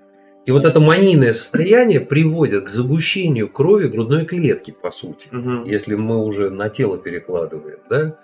И 0.46 0.52
вот 0.52 0.64
это 0.64 0.80
манийное 0.80 1.34
состояние 1.34 2.00
приводит 2.00 2.66
к 2.66 2.70
загущению 2.70 3.50
крови 3.50 3.88
грудной 3.88 4.26
клетки, 4.26 4.72
по 4.80 4.92
сути, 4.92 5.28
угу. 5.32 5.66
если 5.66 5.96
мы 5.96 6.24
уже 6.24 6.52
на 6.52 6.70
тело 6.70 7.00
перекладываем. 7.00 7.80
Да? 7.90 8.16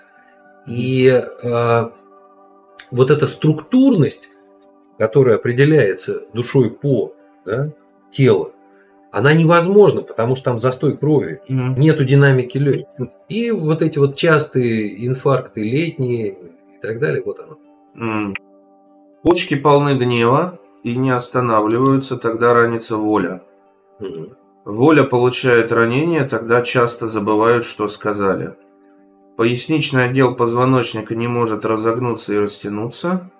И 0.68 1.08
э, 1.08 1.90
вот 2.92 3.12
эта 3.12 3.26
структурность, 3.26 4.30
которая 5.00 5.38
определяется 5.38 6.22
душой 6.32 6.70
по 6.70 7.16
да, 7.44 7.72
тело, 8.12 8.52
она 9.12 9.34
невозможна, 9.34 10.04
потому 10.04 10.36
что 10.36 10.46
там 10.46 10.60
застой 10.60 10.96
крови, 10.96 11.42
угу. 11.50 11.80
нету 11.80 12.06
динамики 12.06 12.60
легких. 12.60 13.08
И 13.30 13.50
вот 13.50 13.82
эти 13.82 13.98
вот 13.98 14.16
частые 14.16 15.08
инфаркты 15.08 15.64
летние 15.64 16.34
и 16.34 16.82
так 16.84 17.00
далее, 17.00 17.24
вот 17.26 17.40
оно. 17.40 18.34
Почки 19.24 19.56
полны 19.56 19.98
гнева, 19.98 20.60
и 20.84 20.96
не 20.96 21.12
останавливаются, 21.12 22.18
тогда 22.18 22.54
ранится 22.54 22.98
воля. 22.98 23.44
Воля 24.66 25.04
получает 25.04 25.72
ранение, 25.72 26.26
тогда 26.26 26.62
часто 26.62 27.08
забывают, 27.08 27.66
что 27.66 27.88
сказали. 27.88 28.56
Поясничный 29.38 30.06
отдел 30.06 30.36
позвоночника 30.36 31.16
не 31.16 31.28
может 31.28 31.66
разогнуться 31.66 32.34
и 32.34 32.38
растянуться. 32.38 33.32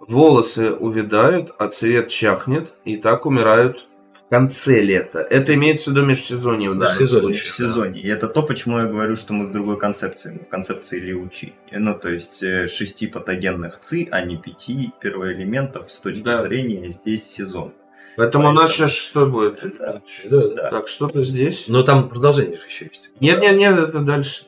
волосы 0.00 0.72
увядают, 0.72 1.54
а 1.58 1.68
цвет 1.68 2.08
чахнет, 2.08 2.74
и 2.84 2.96
так 2.96 3.26
умирают 3.26 3.86
конце 4.30 4.80
лета. 4.80 5.18
Это 5.20 5.54
имеется 5.54 5.90
в 5.90 5.94
виду 5.94 6.06
межсезонье. 6.06 6.70
в 6.70 6.74
Да, 6.74 6.86
данном 6.86 7.00
Межсезонье. 7.00 7.34
случае. 7.34 7.50
в 7.52 7.54
сезоне. 7.54 8.00
И 8.00 8.08
это 8.08 8.28
то, 8.28 8.42
почему 8.42 8.78
я 8.78 8.86
говорю, 8.86 9.16
что 9.16 9.32
мы 9.32 9.48
в 9.48 9.52
другой 9.52 9.78
концепции, 9.78 10.40
в 10.46 10.50
концепции 10.50 10.98
Лиучи. 11.00 11.52
Ну, 11.72 11.98
то 11.98 12.08
есть 12.08 12.42
э, 12.42 12.68
шести 12.68 13.06
патогенных 13.06 13.80
ЦИ, 13.80 14.08
а 14.10 14.22
не 14.24 14.36
пяти 14.36 14.92
первоэлементов 15.00 15.90
с 15.90 16.00
точки 16.00 16.22
Да. 16.22 16.40
зрения 16.42 16.90
здесь 16.90 17.24
сезон. 17.28 17.74
Поэтому 18.16 18.48
у 18.48 18.52
нас 18.52 18.70
Поэтому- 18.70 18.88
сейчас 18.88 18.92
шестой 18.92 19.30
будет. 19.30 19.78
Да. 19.78 20.02
Да. 20.30 20.48
Да. 20.54 20.70
Так, 20.70 20.88
что-то 20.88 21.22
здесь. 21.22 21.68
Но 21.68 21.82
там 21.82 22.08
продолжение 22.08 22.56
же 22.56 22.66
еще 22.66 22.84
есть. 22.86 23.10
Нет, 23.20 23.40
нет, 23.40 23.56
нет, 23.56 23.78
это 23.78 24.00
дальше. 24.00 24.42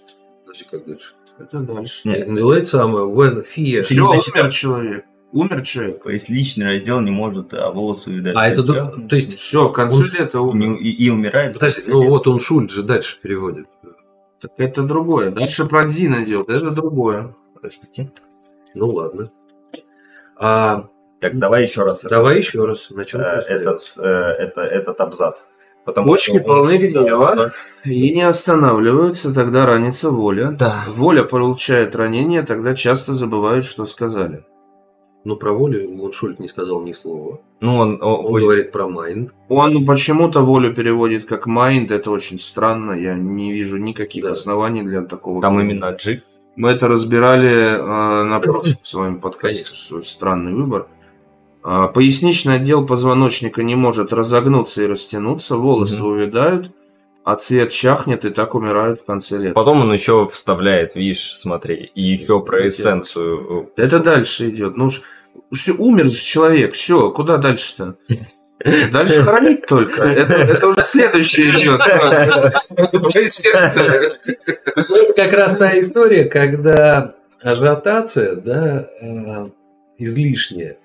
Значит, 0.45 0.69
как 0.71 0.87
дальше? 0.87 1.13
Это 1.39 1.59
дальше. 1.61 2.01
Нет. 2.09 2.29
Late 2.29 2.63
summer, 2.63 3.07
when 3.13 3.45
fear... 3.45 3.83
Все, 3.83 4.03
умер 4.03 4.51
человек. 4.51 5.05
Умер 5.33 5.63
человек. 5.63 6.03
То 6.03 6.11
есть 6.11 6.29
личный 6.29 6.67
раздел 6.67 7.01
не 7.01 7.11
может, 7.11 7.55
а 7.55 7.71
волосы 7.71 8.11
увидать. 8.11 8.35
А 8.37 8.47
это... 8.49 8.63
друг- 8.63 9.09
То 9.09 9.17
есть... 9.17 9.39
Все, 9.39 9.69
в 9.69 9.73
конце 9.73 9.97
Он- 10.03 10.21
лета 10.21 10.41
умер. 10.41 10.75
и, 10.75 10.91
и 10.91 11.09
умирает. 11.11 11.55
Подожди, 11.55 11.83
ну 11.89 12.07
вот 12.09 12.27
он 12.29 12.39
Шульц 12.39 12.71
же 12.73 12.83
дальше 12.83 13.19
переводит. 13.21 13.67
Так 14.41 14.51
это 14.59 14.83
другое. 14.83 15.31
Дальше 15.31 15.67
про 15.67 15.85
Дзина 15.85 16.25
делать. 16.27 16.49
Это 16.49 16.71
другое. 16.71 17.35
Простите. 17.61 18.13
Ну 18.75 18.89
ладно. 18.91 19.31
А, 20.37 20.89
Так 21.21 21.39
давай 21.39 21.63
еще 21.63 21.83
раз. 21.85 22.03
давай 22.05 22.39
еще 22.39 22.65
раз. 22.67 22.91
На 22.91 23.05
чем 23.05 23.21
э, 23.21 23.41
этот, 23.49 23.81
э, 23.99 24.03
это, 24.03 24.63
этот 24.63 25.01
абзац. 25.01 25.45
Потому 25.85 26.09
Почки 26.13 26.39
полны 26.39 26.77
гнева. 26.77 27.35
Да, 27.37 27.51
И 27.85 28.15
не 28.15 28.23
останавливаются, 28.23 29.35
тогда 29.35 29.67
ранится 29.67 30.11
воля. 30.11 30.53
Да. 30.59 30.77
Воля 30.89 31.25
получает 31.25 31.97
ранение, 31.97 32.43
тогда 32.45 32.75
часто 32.75 33.15
забывают, 33.15 33.65
что 33.65 33.87
сказали. 33.87 34.45
Ну, 35.25 35.37
про 35.37 35.53
волю 35.53 35.89
Уншульд 35.91 36.41
не 36.41 36.49
сказал 36.49 36.83
ни 36.83 36.93
слова. 36.93 37.41
Ну, 37.61 37.77
он, 37.77 38.03
Он 38.03 38.27
ой, 38.35 38.41
говорит 38.43 38.73
про 38.73 38.89
mind. 38.89 39.33
Он 39.49 39.85
почему-то 39.87 40.41
волю 40.41 40.75
переводит 40.75 41.27
как 41.27 41.47
mind, 41.47 41.91
это 41.93 42.11
очень 42.11 42.41
странно, 42.41 42.93
я 42.93 43.15
не 43.15 43.53
вижу 43.53 43.79
никаких 43.79 44.25
Да. 44.25 44.33
оснований 44.33 44.83
для 44.83 45.03
такого. 45.03 45.41
там 45.41 45.61
именно 45.61 45.91
чжи. 45.93 46.23
Мы 46.57 46.71
это 46.71 46.89
разбирали 46.89 47.51
э, 47.79 48.23
на 48.25 48.41
прошлом 48.41 48.77
своем 48.83 49.21
подкасте, 49.21 49.65
Конечно. 49.65 49.77
что 49.77 50.03
странный 50.03 50.53
выбор. 50.55 50.89
А, 51.63 51.87
поясничный 51.87 52.57
отдел 52.57 52.85
позвоночника 52.85 53.63
не 53.63 53.77
может 53.77 54.13
разогнуться 54.13 54.83
и 54.83 54.87
растянуться, 54.89 55.57
волосы 55.57 56.03
увядают, 56.05 56.73
а 57.25 57.37
цвет 57.37 57.71
чахнет 57.71 58.25
и 58.25 58.31
так 58.31 58.55
умирают 58.55 59.01
в 59.01 59.05
конце 59.05 59.39
лета. 59.39 59.55
Потом 59.55 59.81
он 59.83 59.93
еще 59.93 60.27
вставляет, 60.27 60.95
видишь, 60.95 61.37
смотри, 61.37 61.91
и 61.95 62.03
еще 62.03 62.41
про 62.41 62.67
эссенцию. 62.67 63.71
Это 63.77 64.01
дальше 64.01 64.49
идет. 64.51 64.77
Ну 64.77 64.89
ж, 64.89 65.03
всё, 65.53 65.75
умер 65.77 66.07
же 66.07 66.23
человек, 66.23 66.75
все, 66.75 67.11
куда 67.11 67.37
дальше-то? 67.39 67.97
Дальше 68.93 69.23
хоронить 69.23 69.67
только. 69.67 70.03
Это, 70.03 70.35
это 70.35 70.69
уже 70.69 70.85
следующее 70.85 71.51
идет. 71.51 71.81
Мое 72.93 73.27
сердце. 73.27 74.19
Ну, 74.89 74.97
это 74.97 75.13
как 75.15 75.33
раз 75.33 75.57
та 75.57 75.79
история, 75.79 76.25
когда 76.25 77.15
ажиотация, 77.41 78.37
да, 78.37 78.89
э, 79.01 79.49
излишняя, 79.99 80.77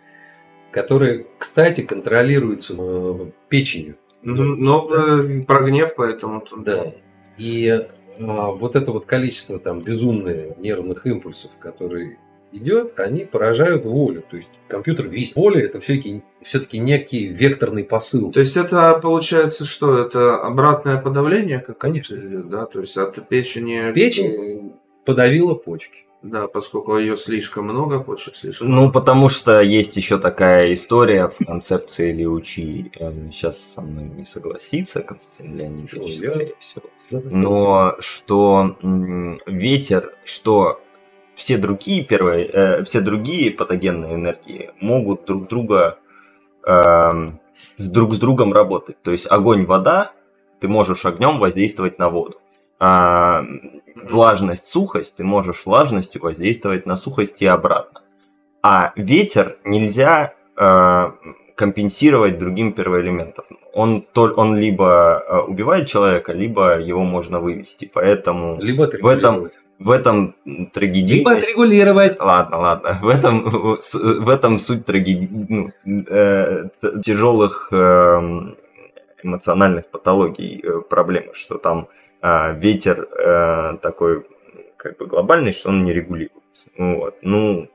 которая, 0.71 1.25
кстати, 1.38 1.81
контролируется 1.81 2.75
э, 2.77 3.31
печенью. 3.49 3.97
Но 4.24 4.89
э, 4.93 5.43
про 5.43 5.63
гнев 5.63 5.93
поэтому 5.95 6.41
тут. 6.41 6.63
Да. 6.63 6.93
И 7.38 7.88
а, 8.20 8.51
вот 8.51 8.76
это 8.76 8.91
вот 8.91 9.05
количество 9.05 9.59
там 9.59 9.82
безумное 9.82 10.55
нервных 10.57 11.05
импульсов, 11.05 11.51
которые 11.59 12.18
идет, 12.51 12.99
они 12.99 13.26
поражают 13.26 13.86
волю. 13.86 14.24
То 14.30 14.38
есть 14.38 14.49
компьютер 14.68 15.07
весь 15.07 15.36
воля 15.36 15.61
это 15.61 15.80
все-таки 15.80 16.24
все-таки 16.41 16.80
некий 16.80 17.28
векторный 17.28 17.84
посыл. 17.84 18.32
То 18.32 18.39
есть 18.39 18.57
это 18.57 18.99
получается 19.01 19.65
что? 19.65 19.99
Это 19.99 20.38
обратное 20.38 20.99
подавление? 20.99 21.59
Как 21.59 21.78
Конечно. 21.78 22.18
да? 22.43 22.65
То 22.65 22.80
есть 22.80 22.97
от 22.97 23.28
печени... 23.28 23.93
Печень? 23.93 24.74
Подавила 25.05 25.53
почки. 25.53 26.07
Да, 26.28 26.47
поскольку 26.47 26.97
ее 26.97 27.15
слишком 27.15 27.65
много, 27.65 28.01
почек 28.01 28.36
слишком 28.36 28.69
Ну, 28.69 28.91
потому 28.91 29.30
что 29.30 29.61
есть 29.61 29.95
еще 29.95 30.19
такая 30.19 30.73
история 30.73 31.30
в 31.30 31.45
концепции 31.45 32.11
Лиучи. 32.11 32.91
Сейчас 33.32 33.57
со 33.57 33.82
мной 33.82 34.05
не 34.09 34.25
согласится 34.25 35.01
Константин 35.01 35.55
Леонидович, 35.55 36.17
скорее 36.17 36.53
всего. 36.59 36.84
Но 37.11 37.95
что 37.99 38.75
ветер, 39.45 40.13
что 40.25 40.82
все 41.36 41.57
другие 41.57 42.03
первые, 42.03 42.45
э, 42.47 42.84
все 42.84 42.99
другие 42.99 43.51
патогенные 43.51 44.15
энергии 44.15 44.71
могут 44.82 45.25
друг 45.25 45.47
друга 45.47 45.97
эм, 46.65 47.39
с 47.78 47.89
друг 47.89 48.13
с 48.13 48.19
другом 48.19 48.51
работать. 48.51 48.99
То 49.01 49.11
есть 49.11 49.32
огонь, 49.32 49.65
вода, 49.65 50.11
ты 50.59 50.67
можешь 50.67 51.05
огнем 51.05 51.39
воздействовать 51.39 51.99
на 51.99 52.09
воду. 52.09 52.41
А 52.80 53.45
влажность, 54.09 54.67
сухость, 54.67 55.15
ты 55.15 55.23
можешь 55.23 55.65
влажностью 55.65 56.21
воздействовать 56.21 56.85
на 56.85 56.95
сухость 56.95 57.41
и 57.41 57.45
обратно. 57.45 58.01
А 58.61 58.91
ветер 58.95 59.57
нельзя 59.63 60.33
э, 60.57 61.11
компенсировать 61.55 62.37
другим 62.37 62.73
первоэлементом. 62.73 63.45
Он, 63.73 64.01
то, 64.01 64.33
он 64.35 64.57
либо 64.57 65.23
э, 65.27 65.39
убивает 65.39 65.87
человека, 65.87 66.33
либо 66.33 66.79
его 66.79 67.03
можно 67.03 67.39
вывести. 67.39 67.89
Поэтому 67.93 68.57
Либо 68.59 68.89
В 69.01 69.07
этом 69.07 69.49
в 69.79 69.91
этом 69.91 70.35
Либо 70.45 70.71
трагедийность... 70.71 71.43
отрегулировать. 71.43 72.19
Ладно, 72.19 72.57
ладно. 72.57 72.97
В 73.01 73.07
этом, 73.07 73.77
в 73.79 74.29
этом 74.29 74.57
суть 74.59 74.85
трагедии, 74.85 75.29
ну, 75.49 75.71
э, 75.85 76.69
тяжелых 77.03 77.69
эм, 77.71 78.55
эмоциональных 79.21 79.87
патологий 79.87 80.61
э, 80.63 80.81
проблемы, 80.81 81.33
что 81.33 81.57
там 81.57 81.79
э, 81.79 82.07
ветер 82.57 83.07
э, 83.11 83.78
такой 83.82 84.25
как 84.78 84.97
бы 84.97 85.05
глобальный, 85.07 85.53
что 85.53 85.69
он 85.69 85.84
не 85.86 85.93
регулируется. 85.93 86.67
Вот. 86.78 87.15
Ну, 87.21 87.67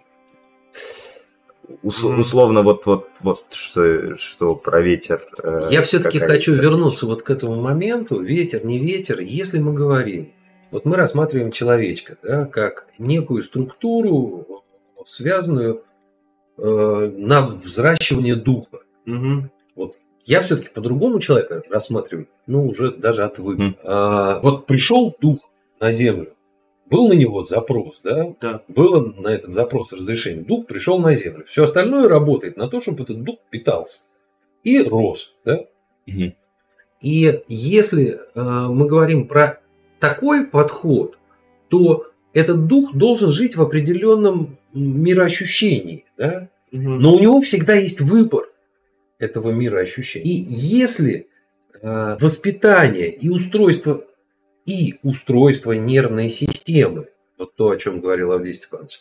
ус- 1.82 2.04
условно 2.04 2.62
вот 2.62 2.86
вот 2.86 3.08
вот 3.20 3.44
что, 3.50 4.16
что 4.16 4.54
про 4.54 4.80
ветер. 4.80 5.26
э, 5.42 5.68
Я 5.70 5.82
все-таки 5.82 6.18
хочу 6.18 6.52
история. 6.52 6.68
вернуться 6.70 7.06
вот 7.06 7.22
к 7.22 7.30
этому 7.30 7.60
моменту, 7.60 8.20
ветер, 8.22 8.64
не 8.64 8.78
ветер, 8.78 9.20
если 9.20 9.58
мы 9.58 9.72
говорим, 9.74 10.32
вот 10.70 10.84
мы 10.84 10.96
рассматриваем 10.96 11.50
человечка, 11.50 12.16
да, 12.22 12.44
как 12.46 12.86
некую 12.98 13.42
структуру, 13.42 14.62
связанную 15.04 15.82
э, 16.58 17.12
на 17.16 17.46
взращивание 17.46 18.36
духа. 18.36 18.80
Мгм. 19.04 19.50
Я 20.24 20.40
все-таки 20.42 20.68
по-другому 20.68 21.18
человека 21.18 21.62
рассматриваю, 21.68 22.28
ну, 22.46 22.66
уже 22.66 22.92
даже 22.92 23.24
отвык. 23.24 23.58
Мгм. 23.58 23.76
А, 23.82 24.40
вот 24.40 24.66
пришел 24.66 25.14
дух 25.20 25.50
на 25.80 25.90
землю, 25.90 26.34
был 26.92 27.08
на 27.08 27.14
него 27.14 27.42
запрос, 27.42 28.00
да? 28.04 28.34
Да. 28.40 28.62
Было 28.68 29.12
на 29.16 29.28
этот 29.28 29.52
запрос 29.52 29.92
разрешение. 29.92 30.44
Дух 30.44 30.66
пришел 30.66 30.98
на 30.98 31.14
землю. 31.14 31.44
Все 31.48 31.64
остальное 31.64 32.08
работает 32.08 32.56
на 32.56 32.68
то, 32.68 32.80
чтобы 32.80 33.02
этот 33.02 33.22
дух 33.22 33.38
питался 33.50 34.02
и 34.62 34.82
рос, 34.82 35.34
да? 35.44 35.60
Мгм. 36.06 36.34
И 37.00 37.40
если 37.48 38.20
э, 38.34 38.40
мы 38.68 38.86
говорим 38.86 39.26
про 39.26 39.60
такой 39.98 40.46
подход, 40.46 41.18
то 41.68 42.06
этот 42.32 42.66
дух 42.66 42.94
должен 42.94 43.30
жить 43.30 43.56
в 43.56 43.62
определенном 43.62 44.58
мироощущении, 44.72 46.04
да? 46.16 46.48
Мгм. 46.70 47.00
Но 47.00 47.14
у 47.14 47.18
него 47.18 47.40
всегда 47.40 47.74
есть 47.74 48.00
выбор 48.00 48.51
этого 49.22 49.50
мироощущения. 49.50 50.26
И 50.26 50.44
если 50.48 51.28
э, 51.80 52.16
воспитание 52.20 53.10
и 53.10 53.28
устройство 53.28 54.04
и 54.66 54.96
устройство 55.02 55.72
нервной 55.72 56.30
системы, 56.30 57.08
вот 57.38 57.54
то, 57.56 57.70
о 57.70 57.76
чем 57.76 58.00
говорил 58.00 58.32
Авдий 58.32 58.52
Степанович, 58.52 59.00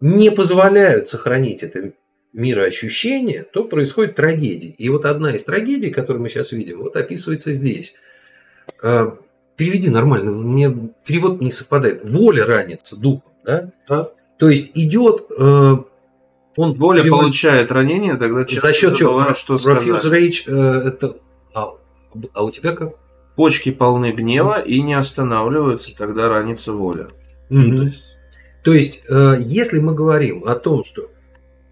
не 0.00 0.30
позволяют 0.30 1.08
сохранить 1.08 1.62
это 1.62 1.92
мироощущение, 2.32 3.42
то 3.42 3.64
происходит 3.64 4.14
трагедия. 4.14 4.70
И 4.70 4.88
вот 4.88 5.04
одна 5.04 5.34
из 5.34 5.44
трагедий, 5.44 5.90
которую 5.90 6.22
мы 6.22 6.28
сейчас 6.28 6.52
видим, 6.52 6.78
вот 6.78 6.96
описывается 6.96 7.52
здесь. 7.52 7.96
Э, 8.82 9.12
Переведи 9.56 9.90
нормально, 9.90 10.32
мне 10.32 10.90
перевод 11.04 11.40
не 11.40 11.50
совпадает. 11.50 12.02
Воля 12.04 12.46
ранится 12.46 13.00
духом, 13.00 13.32
да? 13.44 13.70
Да. 13.88 14.08
То 14.38 14.48
есть 14.48 14.72
идет 14.74 15.26
э, 15.38 15.76
он 16.56 16.74
Воля 16.74 17.02
переводит- 17.02 17.22
получает 17.22 17.72
ранение, 17.72 18.16
тогда 18.16 18.44
часто 18.44 18.68
за 18.68 18.74
счет 18.74 18.94
чего? 18.96 19.32
что 19.32 19.54
Refuse 19.54 20.10
rage 20.10 20.42
э, 20.46 20.88
это. 20.88 21.16
А, 21.54 21.74
а 22.34 22.44
у 22.44 22.50
тебя 22.50 22.72
как? 22.72 22.94
Почки 23.36 23.70
полны 23.70 24.12
гнева 24.12 24.60
и 24.60 24.82
не 24.82 24.94
останавливаются, 24.94 25.96
тогда 25.96 26.28
ранится 26.28 26.72
воля. 26.72 27.08
Ну, 27.48 27.78
То 27.78 27.82
есть, 27.84 28.04
То 28.62 28.72
есть, 28.72 29.04
э, 29.08 29.36
если 29.40 29.78
мы 29.78 29.94
говорим 29.94 30.44
о 30.44 30.54
том, 30.54 30.84
что 30.84 31.10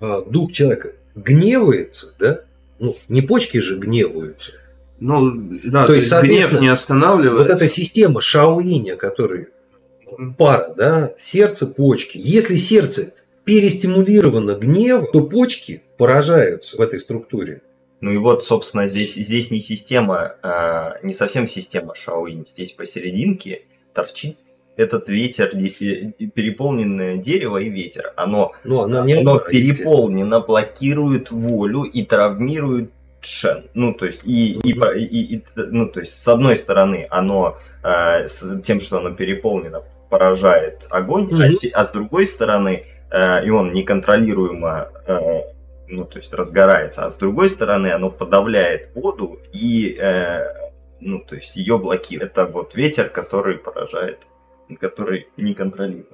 э, 0.01 0.23
дух 0.27 0.53
человека 0.53 0.93
гневается, 1.15 2.15
да, 2.19 2.41
ну, 2.79 2.97
не 3.09 3.21
почки 3.21 3.59
же 3.59 3.79
гневаются. 3.79 4.53
ну, 4.99 5.31
да, 5.65 5.83
То 5.83 5.89
то, 5.89 5.95
есть, 5.95 6.07
есть, 6.11 6.23
гнев 6.23 6.29
соответственно, 6.41 6.61
не 6.61 6.69
останавливается. 6.69 7.53
Вот 7.53 7.63
эта 7.63 7.69
система 7.69 8.21
Шаолиня, 8.23 8.97
который 8.97 9.49
пара, 10.39 10.73
да, 10.77 11.13
сердце, 11.19 11.67
почки. 11.67 12.19
Если 12.21 12.57
сердце 12.57 13.13
перестимулировано 13.45 14.55
гнев, 14.55 15.11
то 15.13 15.23
почки 15.23 15.83
поражаются 15.97 16.77
в 16.77 16.81
этой 16.81 17.01
структуре. 17.01 17.63
Ну 18.01 18.13
и 18.13 18.17
вот, 18.17 18.43
собственно, 18.43 18.89
здесь, 18.89 19.15
здесь 19.15 19.51
не 19.51 19.61
система, 19.61 20.37
а, 20.43 20.97
не 21.03 21.13
совсем 21.13 21.47
система 21.47 21.95
Шаоинь. 21.95 22.47
Здесь 22.47 22.73
посерединке 22.73 23.63
торчит 23.93 24.37
этот 24.77 25.09
ветер, 25.11 25.51
переполненное 25.51 27.19
дерево 27.19 27.59
и 27.59 27.69
ветер. 27.69 28.13
Оно, 28.17 28.53
ну, 28.65 28.81
оно, 28.81 29.01
оно 29.01 29.39
переполнено, 29.39 30.41
блокирует 30.41 31.31
волю 31.31 31.83
и 31.83 32.05
травмирует 32.05 32.91
Шен. 33.21 33.65
Ну, 33.75 33.93
то 33.93 34.07
есть, 34.07 34.25
и, 34.25 34.55
и, 34.55 34.73
и, 34.73 35.35
и, 35.37 35.45
ну, 35.57 35.87
то 35.87 36.01
есть, 36.01 36.15
с 36.15 36.29
одной 36.29 36.57
стороны, 36.57 37.07
оно 37.11 37.59
э, 37.83 38.27
с 38.27 38.61
тем, 38.63 38.81
что 38.81 38.99
оно 38.99 39.11
переполнено, 39.11 39.83
поражает 40.09 40.87
огонь, 40.91 41.29
mm-hmm. 41.29 41.71
а, 41.75 41.81
а 41.81 41.85
с 41.85 41.93
другой 41.93 42.27
стороны, 42.27 42.85
э, 43.11 43.45
и 43.45 43.51
он 43.51 43.73
неконтролируемо 43.73 44.89
э, 45.07 45.41
ну, 45.91 46.05
то 46.05 46.19
есть 46.19 46.33
разгорается, 46.33 47.05
а 47.05 47.11
с 47.11 47.17
другой 47.17 47.49
стороны 47.49 47.89
оно 47.89 48.11
подавляет 48.11 48.91
воду 48.95 49.39
и, 49.53 49.97
э, 50.01 50.45
ну, 51.01 51.19
то 51.21 51.37
есть 51.37 51.57
ее 51.57 51.79
блокирует. 51.79 52.33
Это 52.33 52.47
вот 52.47 52.75
ветер, 52.75 53.09
который 53.09 53.59
поражает, 53.59 54.27
который 54.79 55.29
не 55.37 55.55
контролирует. 55.55 56.07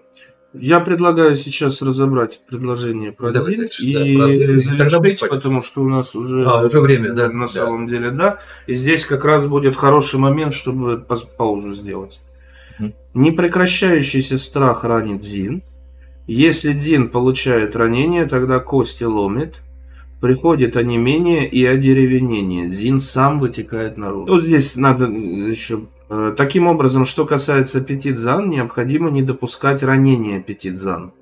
Я 0.59 0.81
предлагаю 0.81 1.37
сейчас 1.37 1.83
разобрать 1.83 2.41
предложение 2.49 3.13
про 3.13 3.31
Давай 3.31 3.57
дальше, 3.57 3.83
и 3.85 4.17
да, 4.17 4.33
завершить, 4.33 5.29
потому 5.29 5.61
что 5.61 5.83
у 5.83 5.89
нас 5.89 6.15
уже, 6.15 6.45
а, 6.47 6.65
уже 6.65 6.81
время, 6.81 7.13
да. 7.13 7.29
На 7.29 7.43
да. 7.43 7.49
самом 7.49 7.87
деле, 7.87 8.11
да. 8.11 8.39
И 8.67 8.73
здесь 8.73 9.05
как 9.05 9.25
раз 9.25 9.47
будет 9.47 9.77
хороший 9.77 10.19
момент, 10.19 10.55
чтобы 10.55 11.05
паузу 11.37 11.75
сделать. 11.75 12.21
Угу. 12.79 12.93
Непрекращающийся 13.15 14.39
страх 14.39 14.85
ранит 14.85 15.25
Зин. 15.25 15.63
Если 16.27 16.73
Дин 16.73 17.09
получает 17.09 17.77
ранение, 17.77 18.27
тогда 18.27 18.59
кости 18.59 19.05
ломит. 19.05 19.63
Приходит 20.21 20.77
онемение 20.77 21.47
и 21.47 21.65
одеревенение. 21.65 22.73
Зин 22.73 23.01
сам 23.01 23.39
вытекает 23.39 23.97
наружу. 23.97 24.33
Вот 24.33 24.45
здесь 24.45 24.77
надо 24.77 25.07
еще... 25.07 25.87
Э, 26.09 26.35
таким 26.37 26.67
образом, 26.67 27.05
что 27.05 27.27
касается 27.27 27.81
петидзан, 27.81 28.49
необходимо 28.49 29.11
не 29.11 29.23
допускать 29.23 29.83
ранения 29.83 30.41
петидзан. 30.41 31.13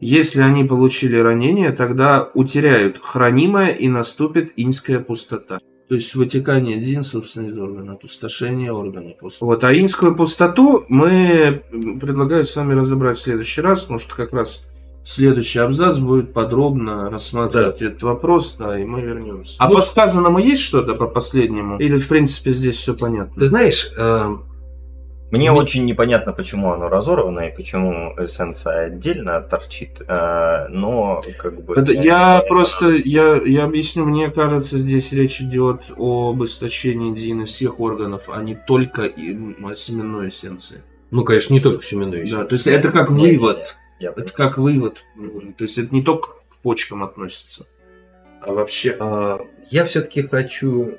Если 0.00 0.40
они 0.42 0.64
получили 0.64 1.16
ранение, 1.16 1.72
тогда 1.72 2.30
утеряют 2.34 3.00
хранимое 3.02 3.68
и 3.70 3.88
наступит 3.88 4.52
инская 4.56 5.00
пустота. 5.00 5.58
То 5.88 5.94
есть 5.94 6.14
вытекание 6.14 6.80
дзин, 6.80 7.02
собственно, 7.02 7.48
из 7.48 7.56
органа, 7.56 7.92
опустошение 7.92 8.72
органа. 8.72 9.14
Вот, 9.40 9.64
а 9.64 9.74
инскую 9.74 10.14
пустоту 10.14 10.84
мы 10.88 11.62
предлагаю 12.00 12.44
с 12.44 12.54
вами 12.54 12.74
разобрать 12.74 13.16
в 13.16 13.22
следующий 13.22 13.62
раз, 13.62 13.82
потому 13.82 13.98
что 13.98 14.14
как 14.14 14.32
раз 14.32 14.64
Следующий 15.08 15.60
абзац 15.60 15.96
будет 15.96 16.34
подробно 16.34 17.08
рассматривать 17.08 17.78
да. 17.78 17.86
этот 17.86 18.02
вопрос, 18.02 18.56
да, 18.58 18.78
и 18.78 18.84
мы 18.84 19.00
вернемся. 19.00 19.56
А 19.58 19.66
ну, 19.66 19.76
по 19.76 19.80
сказанному 19.80 20.38
есть 20.38 20.60
что-то 20.60 20.94
по 20.96 21.06
последнему? 21.06 21.78
Или, 21.78 21.96
в 21.96 22.06
принципе, 22.08 22.52
здесь 22.52 22.76
все 22.76 22.92
понятно? 22.92 23.32
Ты 23.38 23.46
знаешь, 23.46 23.90
э, 23.96 24.36
мне 25.30 25.50
Мне... 25.50 25.60
очень 25.60 25.84
непонятно, 25.84 26.32
почему 26.32 26.72
оно 26.72 26.88
разорвано 26.88 27.40
и 27.40 27.54
почему 27.54 28.14
эссенция 28.18 28.86
отдельно 28.86 29.40
торчит, 29.42 30.00
э, 30.06 30.66
но 30.70 31.22
как 31.38 31.62
бы... 31.62 31.74
Это, 31.74 31.92
я 31.92 32.42
просто, 32.48 32.90
я, 32.90 33.40
я 33.44 33.64
объясню, 33.64 34.06
мне 34.06 34.30
кажется, 34.30 34.78
здесь 34.78 35.12
речь 35.12 35.40
идет 35.42 35.92
об 35.96 36.42
истощении 36.42 37.14
Дина 37.14 37.44
всех 37.44 37.78
органов, 37.80 38.28
а 38.32 38.42
не 38.42 38.54
только 38.54 39.02
о 39.02 39.74
семенной 39.74 40.28
эссенции. 40.28 40.82
Ну, 41.10 41.24
конечно, 41.24 41.52
не 41.54 41.60
только 41.60 41.84
семенной 41.84 42.24
эссенции. 42.24 42.42
Да, 42.42 42.44
то 42.44 42.54
есть 42.54 42.66
это 42.66 42.90
как 42.90 43.10
вывод. 43.10 43.76
Я 44.00 44.14
это 44.16 44.32
как 44.32 44.58
вывод. 44.58 45.04
То 45.56 45.64
есть 45.64 45.76
это 45.76 45.94
не 45.94 46.02
только 46.02 46.28
к 46.48 46.56
почкам 46.62 47.02
относится, 47.02 47.66
а 48.48 48.54
вообще. 48.54 48.96
А, 48.98 49.46
я 49.68 49.84
все-таки 49.84 50.22
хочу 50.22 50.96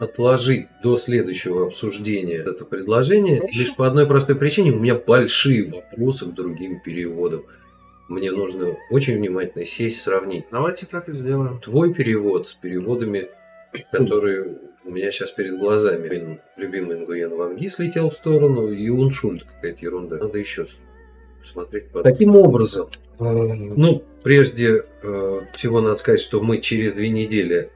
отложить 0.00 0.66
до 0.82 0.96
следующего 0.96 1.66
обсуждения 1.66 2.38
это 2.38 2.64
предложение 2.64 3.40
Хорошо. 3.40 3.58
лишь 3.58 3.76
по 3.76 3.86
одной 3.86 4.06
простой 4.06 4.34
причине. 4.34 4.72
У 4.72 4.80
меня 4.80 4.96
большие 4.96 5.70
вопросы 5.70 6.26
к 6.26 6.34
другим 6.34 6.80
переводам. 6.80 7.44
Мне 8.08 8.32
нужно 8.32 8.76
очень 8.90 9.18
внимательно 9.18 9.64
сесть, 9.64 10.00
сравнить. 10.00 10.46
Давайте 10.50 10.86
так 10.86 11.08
и 11.08 11.12
сделаем. 11.12 11.60
Твой 11.60 11.94
перевод 11.94 12.48
с 12.48 12.54
переводами, 12.54 13.28
которые 13.92 14.58
у 14.84 14.90
меня 14.90 15.12
сейчас 15.12 15.30
перед 15.30 15.58
глазами. 15.60 16.40
Любимый 16.56 16.98
Нгуен 16.98 17.36
Ванги 17.36 17.68
слетел 17.68 18.10
в 18.10 18.14
сторону, 18.14 18.68
и 18.68 18.88
Уншульд 18.88 19.44
какая-то 19.44 19.78
ерунда. 19.80 20.16
Надо 20.16 20.38
еще 20.38 20.66
смотреть. 21.46 21.88
Потом. 21.88 22.02
Таким 22.02 22.36
образом, 22.36 22.88
э, 23.18 23.24
ну, 23.24 24.02
прежде 24.22 24.84
э, 25.02 25.40
всего 25.54 25.80
надо 25.80 25.96
сказать, 25.96 26.20
что 26.20 26.40
мы 26.40 26.58
через 26.58 26.94
две 26.94 27.08
недели 27.08 27.70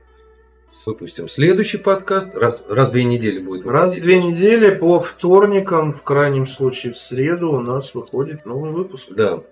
выпустим 0.84 1.28
следующий 1.28 1.78
подкаст. 1.78 2.34
Раз, 2.34 2.64
раз 2.68 2.88
в 2.88 2.92
две 2.92 3.04
недели 3.04 3.38
будет. 3.38 3.66
Раз 3.66 3.96
в 3.96 4.02
две 4.02 4.22
недели 4.22 4.74
по 4.74 5.00
вторникам, 5.00 5.92
в 5.92 6.02
крайнем 6.02 6.46
случае 6.46 6.92
в 6.92 6.98
среду 6.98 7.52
у 7.52 7.60
нас 7.60 7.94
выходит 7.94 8.44
новый 8.44 8.72
выпуск. 8.72 9.10
Да. 9.10 9.42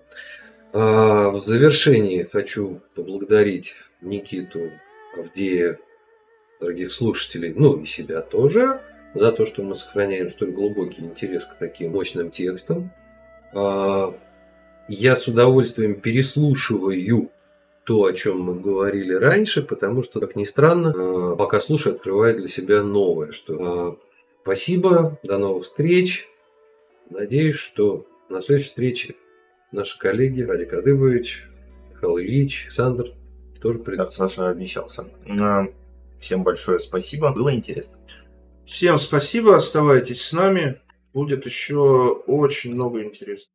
А 0.72 1.30
в 1.30 1.40
завершении 1.40 2.24
хочу 2.24 2.80
поблагодарить 2.94 3.74
Никиту, 4.00 4.70
Авдея, 5.16 5.78
дорогих 6.60 6.92
слушателей, 6.92 7.54
ну 7.54 7.80
и 7.80 7.86
себя 7.86 8.20
тоже, 8.20 8.80
за 9.14 9.30
то, 9.30 9.44
что 9.44 9.62
мы 9.62 9.74
сохраняем 9.74 10.28
столь 10.30 10.50
глубокий 10.50 11.02
интерес 11.02 11.44
к 11.44 11.56
таким 11.58 11.92
мощным 11.92 12.30
текстам. 12.30 12.92
А, 13.54 14.14
я 14.88 15.16
с 15.16 15.28
удовольствием 15.28 16.00
переслушиваю 16.00 17.30
то, 17.84 18.04
о 18.04 18.12
чем 18.12 18.40
мы 18.40 18.60
говорили 18.60 19.14
раньше, 19.14 19.62
потому 19.62 20.02
что, 20.02 20.20
как 20.20 20.36
ни 20.36 20.44
странно, 20.44 20.92
а, 20.96 21.36
пока 21.36 21.60
слушаю, 21.60 21.96
открываю 21.96 22.36
для 22.36 22.48
себя 22.48 22.82
новое. 22.82 23.32
Что 23.32 23.54
а, 23.54 23.96
спасибо, 24.42 25.18
до 25.22 25.38
новых 25.38 25.64
встреч. 25.64 26.28
Надеюсь, 27.10 27.56
что 27.56 28.06
на 28.28 28.40
следующей 28.40 28.68
встрече 28.68 29.14
наши 29.72 29.98
коллеги 29.98 30.42
Радик 30.42 30.72
Адыбович, 30.72 31.46
Михаил 31.90 32.18
Ильич, 32.18 32.62
Александр 32.64 33.06
тоже 33.60 33.78
придут. 33.78 34.12
Саша 34.12 34.48
обещался. 34.48 35.06
Всем 36.18 36.42
большое 36.42 36.80
спасибо, 36.80 37.32
было 37.32 37.54
интересно. 37.54 37.98
Всем 38.64 38.96
спасибо, 38.98 39.56
оставайтесь 39.56 40.22
с 40.22 40.32
нами 40.32 40.80
будет 41.14 41.46
еще 41.46 42.10
очень 42.26 42.74
много 42.74 43.02
интересного. 43.02 43.54